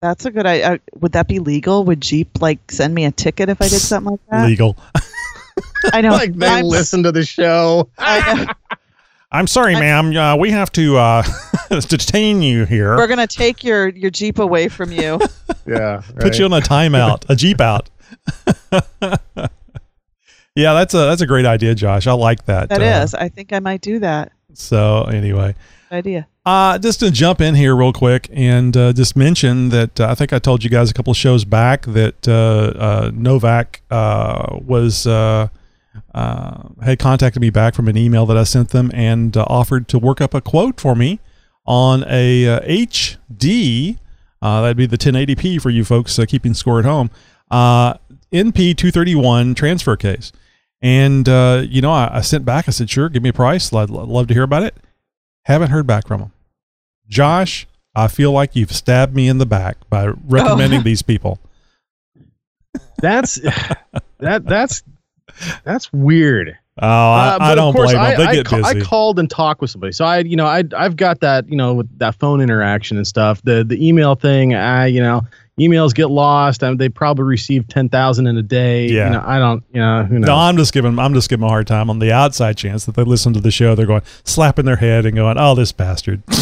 [0.00, 0.80] That's a good idea.
[1.00, 1.84] Would that be legal?
[1.84, 4.46] Would Jeep like send me a ticket if I did something like that?
[4.46, 4.76] Legal.
[5.92, 6.10] I know.
[6.12, 7.88] like they I'm- listen to the show.
[7.98, 8.52] I know.
[9.30, 10.16] I'm sorry, ma'am.
[10.16, 11.22] Uh, we have to uh,
[11.68, 12.96] detain you here.
[12.96, 15.20] We're gonna take your your Jeep away from you.
[15.66, 16.02] Yeah.
[16.18, 17.90] Put you on a timeout, a Jeep out.
[20.54, 22.06] yeah, that's a that's a great idea, Josh.
[22.06, 22.70] I like that.
[22.70, 23.12] That uh, is.
[23.12, 24.32] I think I might do that.
[24.54, 25.56] So anyway, Good
[25.92, 26.28] idea.
[26.46, 30.14] uh, just to jump in here real quick and uh, just mention that uh, I
[30.14, 35.04] think I told you guys a couple shows back that uh, uh, Novak uh, was
[35.04, 40.20] had contacted me back from an email that I sent them and offered to work
[40.20, 41.20] up a quote for me
[41.66, 43.98] on a HD.
[44.40, 47.10] That'd be the 1080p for you folks keeping score at home.
[47.50, 50.32] NP 231 transfer case.
[50.80, 53.72] And, you know, I, I sent back, I said, sure, give me a price.
[53.72, 54.76] I'd love to hear about it.
[55.44, 56.32] Haven't heard back from them.
[57.08, 61.38] Josh, I feel like you've stabbed me in the back by recommending these people.
[63.00, 63.36] That's
[64.18, 64.82] that that's
[65.64, 66.56] that's weird.
[66.80, 68.18] Oh, I, Uh, I don't course, blame them.
[68.18, 68.80] They I, get I, busy.
[68.80, 71.56] I called and talked with somebody, so I, you know, I I've got that, you
[71.56, 73.40] know, with that phone interaction and stuff.
[73.42, 75.22] The the email thing, I, you know,
[75.58, 76.62] emails get lost.
[76.62, 78.86] and they probably receive ten thousand in a day.
[78.88, 79.06] Yeah.
[79.06, 80.26] You know, I don't, you know, who knows?
[80.26, 82.84] No, I'm just giving I'm just giving them a hard time on the outside chance
[82.86, 83.74] that they listen to the show.
[83.74, 86.22] They're going slapping their head and going, "Oh, this bastard."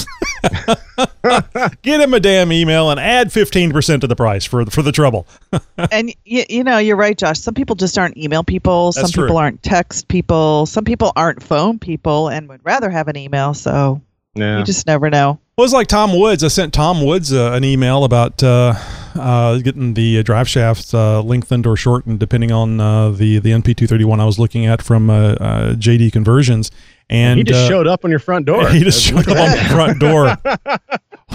[1.82, 5.26] Get him a damn email and add 15% to the price for for the trouble.
[5.90, 7.40] and you, you know, you're right, Josh.
[7.40, 8.92] Some people just aren't email people.
[8.92, 9.24] Some true.
[9.24, 10.66] people aren't text people.
[10.66, 13.54] Some people aren't phone people and would rather have an email.
[13.54, 14.00] So
[14.34, 14.58] yeah.
[14.58, 15.40] you just never know.
[15.56, 16.44] Well, it's like Tom Woods.
[16.44, 18.74] I sent Tom Woods uh, an email about uh,
[19.14, 23.52] uh, getting the uh, drive shafts uh, lengthened or shortened, depending on uh, the the
[23.52, 26.70] NP231 I was looking at from uh, uh, JD Conversions.
[27.08, 28.68] And he just uh, showed up on your front door.
[28.70, 30.36] He just showed up on the front door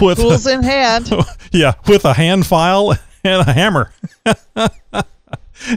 [0.00, 1.10] with Tools in hand.
[1.50, 3.92] yeah, with a hand file and a hammer.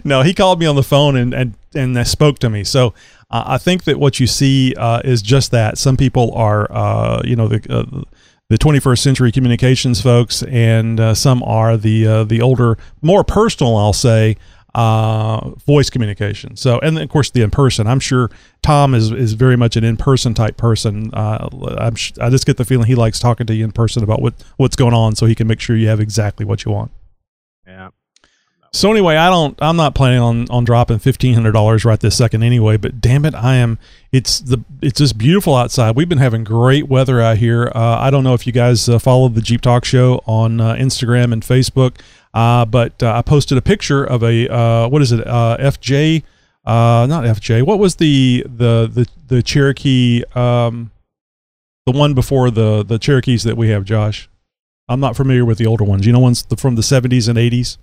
[0.04, 2.64] no, he called me on the phone and and and spoke to me.
[2.64, 2.94] So
[3.32, 5.78] uh, I think that what you see uh, is just that.
[5.78, 8.04] Some people are, uh, you know, the uh,
[8.50, 13.76] the 21st century communications folks, and uh, some are the uh, the older, more personal,
[13.78, 14.38] I'll say.
[14.74, 16.54] Uh, voice communication.
[16.58, 17.88] So, and of course, the in person.
[17.88, 18.30] I'm sure
[18.62, 21.14] Tom is is very much an in person type person.
[21.14, 21.48] Uh,
[21.78, 24.34] I'm I just get the feeling he likes talking to you in person about what
[24.58, 26.92] what's going on, so he can make sure you have exactly what you want.
[28.72, 29.58] So anyway, I don't.
[29.62, 32.76] I'm not planning on on dropping fifteen hundred dollars right this second anyway.
[32.76, 33.80] But damn it, I am.
[34.12, 34.64] It's the.
[34.82, 35.96] It's just beautiful outside.
[35.96, 37.72] We've been having great weather out here.
[37.74, 40.74] Uh, I don't know if you guys uh, follow the Jeep Talk Show on uh,
[40.74, 42.02] Instagram and Facebook,
[42.34, 45.26] uh, but uh, I posted a picture of a uh, what is it?
[45.26, 46.24] FJ,
[46.66, 47.64] not FJ.
[47.64, 50.24] What was the the the the Cherokee?
[50.36, 50.92] Um,
[51.86, 54.30] the one before the the Cherokees that we have, Josh.
[54.88, 56.06] I'm not familiar with the older ones.
[56.06, 57.78] You know, ones from the 70s and 80s.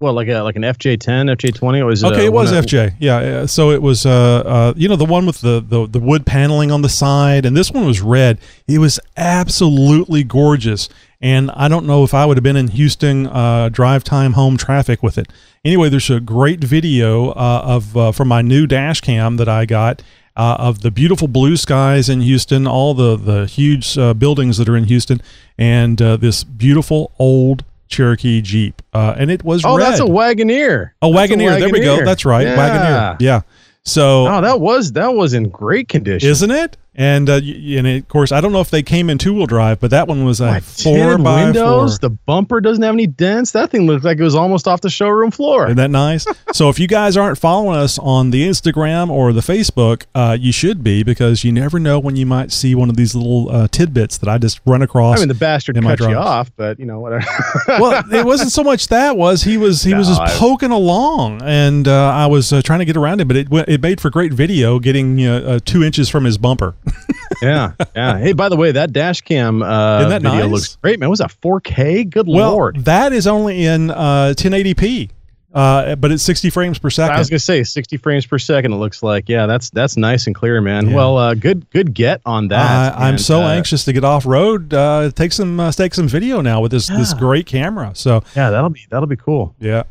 [0.00, 1.80] What, like a like an FJ10, FJ20?
[1.80, 2.94] Or was it Okay, it was FJ.
[3.00, 4.10] Yeah, uh, so it was uh,
[4.46, 7.56] uh, you know the one with the, the the wood paneling on the side, and
[7.56, 8.38] this one was red.
[8.68, 10.88] It was absolutely gorgeous,
[11.20, 14.56] and I don't know if I would have been in Houston uh, drive time home
[14.56, 15.32] traffic with it.
[15.64, 19.66] Anyway, there's a great video uh, of uh, from my new dash cam that I
[19.66, 20.02] got.
[20.36, 24.68] Uh, of the beautiful blue skies in Houston, all the the huge uh, buildings that
[24.68, 25.20] are in Houston,
[25.58, 29.86] and uh, this beautiful old Cherokee Jeep, uh, and it was Oh, red.
[29.86, 30.90] that's a Wagoneer.
[31.02, 31.58] Oh, That's a Wagoneer.
[31.60, 32.04] There we go.
[32.04, 32.46] That's right.
[32.46, 32.56] Yeah.
[32.56, 33.16] Wagoneer.
[33.20, 33.40] Yeah.
[33.84, 36.28] So Oh, that was that was in great condition.
[36.28, 36.76] isn't it?
[37.00, 39.78] And uh, and of course, I don't know if they came in two wheel drive,
[39.78, 41.92] but that one was a Like four by windows.
[41.98, 42.08] four.
[42.08, 43.52] The bumper doesn't have any dents.
[43.52, 45.66] That thing looks like it was almost off the showroom floor.
[45.66, 46.26] Isn't that nice?
[46.52, 50.50] so if you guys aren't following us on the Instagram or the Facebook, uh, you
[50.50, 53.68] should be because you never know when you might see one of these little uh,
[53.68, 55.18] tidbits that I just run across.
[55.18, 57.24] I mean, the bastard in my cut you off, but you know whatever.
[57.68, 61.42] well, it wasn't so much that was he was he was just I- poking along,
[61.44, 64.10] and uh, I was uh, trying to get around him, but it it made for
[64.10, 66.74] great video, getting uh, uh, two inches from his bumper.
[67.42, 68.18] yeah, yeah.
[68.18, 70.50] Hey, by the way, that dash cam uh, that video nice?
[70.50, 71.10] looks great, man.
[71.10, 72.08] Was that 4K?
[72.10, 72.84] Good well, lord.
[72.84, 75.10] that is only in uh, 1080p,
[75.54, 77.16] uh, but it's 60 frames per second.
[77.16, 78.72] I was gonna say 60 frames per second.
[78.72, 80.88] It looks like yeah, that's that's nice and clear, man.
[80.88, 80.96] Yeah.
[80.96, 82.96] Well, uh, good good get on that.
[82.96, 86.40] I'm so uh, anxious to get off road, uh, take some uh, take some video
[86.40, 87.92] now with this this great camera.
[87.94, 89.54] So Yeah, that'll be that'll be cool.
[89.58, 89.84] yeah,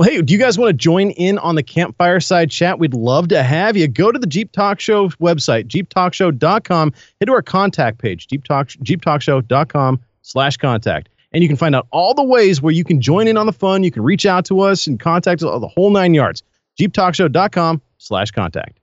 [0.00, 2.78] Well, hey, do you guys want to join in on the campfire side chat?
[2.78, 3.86] We'd love to have you.
[3.86, 6.94] Go to the Jeep Talk Show website, jeeptalkshow.com.
[7.20, 11.10] Head to our contact page, Jeep Talk, jeeptalkshow.com slash contact.
[11.32, 13.52] And you can find out all the ways where you can join in on the
[13.52, 13.82] fun.
[13.82, 16.42] You can reach out to us and contact us, the whole nine yards.
[16.80, 18.80] JeepTalkShow.com slash contact.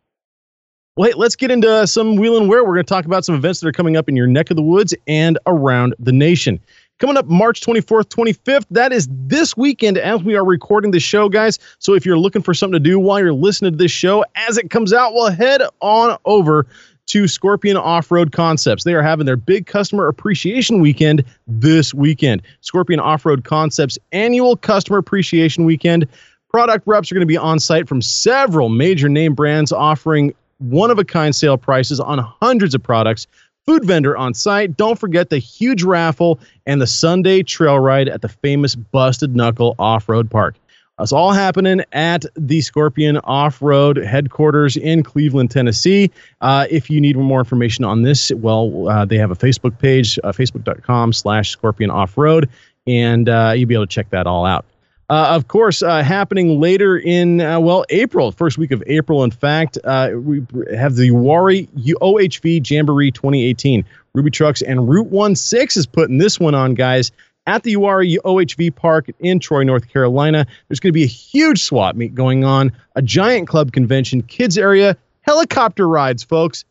[0.97, 2.63] Well, hey, let's get into some wheel and wear.
[2.63, 4.55] We're going to talk about some events that are coming up in your neck of
[4.55, 6.59] the woods and around the nation.
[6.99, 11.29] Coming up March 24th, 25th, that is this weekend as we are recording the show,
[11.29, 11.59] guys.
[11.77, 14.57] So if you're looking for something to do while you're listening to this show as
[14.57, 16.65] it comes out, well, head on over
[17.05, 18.83] to Scorpion Off Road Concepts.
[18.83, 22.41] They are having their big customer appreciation weekend this weekend.
[22.61, 26.07] Scorpion Off Road Concepts annual customer appreciation weekend.
[26.49, 30.89] Product reps are going to be on site from several major name brands offering one
[30.89, 33.27] of a kind sale prices on hundreds of products.
[33.67, 34.77] Food vendor on site.
[34.77, 39.75] Don't forget the huge raffle and the Sunday trail ride at the famous Busted Knuckle
[39.77, 40.55] Off Road Park.
[40.99, 46.09] It's all happening at the Scorpion Off Road headquarters in Cleveland, Tennessee.
[46.39, 50.17] Uh, if you need more information on this, well, uh, they have a Facebook page,
[50.23, 52.49] uh, facebook.com slash Scorpion Off Road,
[52.87, 54.65] and uh, you'll be able to check that all out.
[55.09, 59.31] Uh, of course, uh, happening later in, uh, well, April, first week of April, in
[59.31, 61.69] fact, uh, we have the Uwharrie
[62.01, 63.85] OHV Jamboree 2018.
[64.13, 67.11] Ruby Trucks and Route 16 is putting this one on, guys,
[67.45, 70.45] at the Uwharrie OHV Park in Troy, North Carolina.
[70.67, 74.57] There's going to be a huge swap meet going on, a giant club convention, kids
[74.57, 76.65] area, helicopter rides, folks.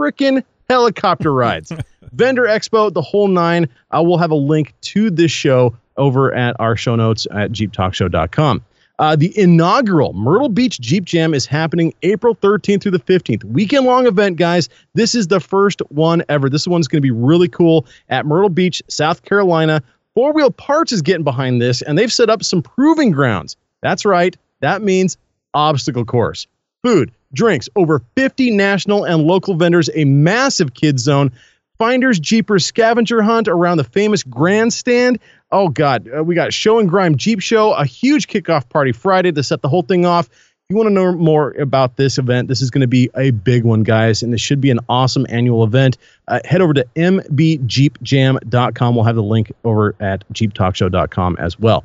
[0.00, 1.70] Frickin' helicopter rides.
[2.12, 3.68] Vendor Expo, the whole nine.
[3.90, 8.64] Uh, we'll have a link to this show over at our show notes at jeeptalkshow.com.
[8.98, 13.42] Uh, the inaugural Myrtle Beach Jeep Jam is happening April 13th through the 15th.
[13.44, 14.68] Weekend long event, guys.
[14.94, 16.48] This is the first one ever.
[16.48, 19.82] This one's going to be really cool at Myrtle Beach, South Carolina.
[20.14, 23.56] Four Wheel Parts is getting behind this, and they've set up some proving grounds.
[23.80, 24.36] That's right.
[24.60, 25.16] That means
[25.54, 26.46] obstacle course.
[26.84, 31.32] Food, drinks, over 50 national and local vendors, a massive kids zone.
[31.78, 35.18] Finders Jeepers scavenger hunt around the famous grandstand.
[35.52, 39.30] Oh God, uh, we got Show and Grime Jeep Show, a huge kickoff party Friday
[39.32, 40.28] to set the whole thing off.
[40.30, 43.32] If you want to know more about this event, this is going to be a
[43.32, 45.98] big one, guys, and this should be an awesome annual event.
[46.28, 48.94] Uh, head over to mbjeepjam.com.
[48.94, 51.84] We'll have the link over at jeeptalkshow.com as well.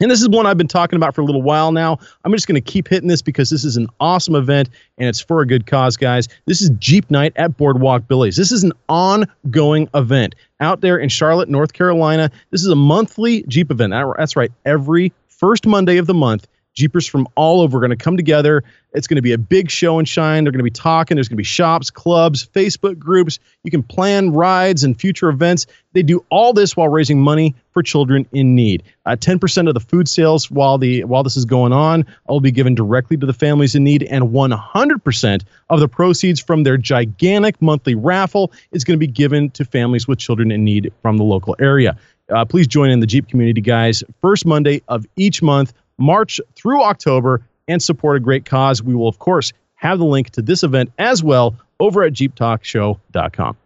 [0.00, 1.98] And this is one I've been talking about for a little while now.
[2.24, 5.20] I'm just going to keep hitting this because this is an awesome event and it's
[5.20, 6.28] for a good cause, guys.
[6.46, 8.36] This is Jeep Night at Boardwalk Billy's.
[8.36, 12.30] This is an ongoing event out there in Charlotte, North Carolina.
[12.52, 13.92] This is a monthly Jeep event.
[14.16, 16.46] That's right, every first Monday of the month.
[16.78, 18.62] Jeepers from all over are going to come together.
[18.92, 20.44] It's going to be a big show and shine.
[20.44, 21.16] They're going to be talking.
[21.16, 23.40] There's going to be shops, clubs, Facebook groups.
[23.64, 25.66] You can plan rides and future events.
[25.92, 28.84] They do all this while raising money for children in need.
[29.06, 32.52] Uh, 10% of the food sales while the while this is going on will be
[32.52, 37.60] given directly to the families in need, and 100% of the proceeds from their gigantic
[37.60, 41.24] monthly raffle is going to be given to families with children in need from the
[41.24, 41.98] local area.
[42.30, 44.04] Uh, please join in the Jeep community, guys.
[44.20, 45.72] First Monday of each month.
[45.98, 48.82] March through October and support a great cause.
[48.82, 53.56] We will, of course, have the link to this event as well over at jeeptalkshow.com.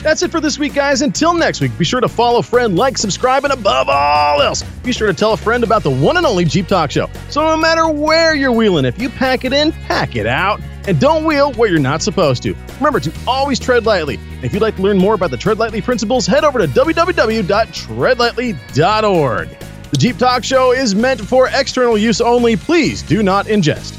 [0.02, 1.00] That's it for this week, guys.
[1.00, 4.90] Until next week, be sure to follow, friend, like, subscribe, and above all else, be
[4.90, 7.08] sure to tell a friend about the one and only Jeep Talk Show.
[7.30, 10.60] So no matter where you're wheeling, if you pack it in, pack it out.
[10.88, 12.56] And don't wheel where you're not supposed to.
[12.78, 14.18] Remember to always tread lightly.
[14.42, 19.48] If you'd like to learn more about the Tread Lightly principles, head over to www.treadlightly.org.
[19.90, 22.56] The Jeep Talk Show is meant for external use only.
[22.56, 23.96] Please do not ingest.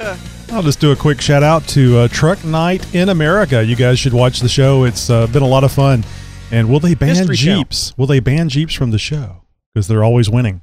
[0.00, 0.16] Uh,
[0.52, 3.64] I'll just do a quick shout out to uh, Truck Night in America.
[3.64, 4.84] You guys should watch the show.
[4.84, 6.04] It's uh, been a lot of fun.
[6.50, 7.96] And will they ban Mystery Jeeps?
[7.98, 9.42] Will they ban Jeeps from the show?
[9.74, 10.62] Because they're always winning.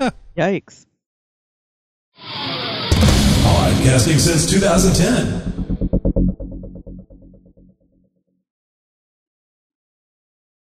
[0.36, 0.86] Yikes.
[2.18, 5.99] Podcasting since 2010.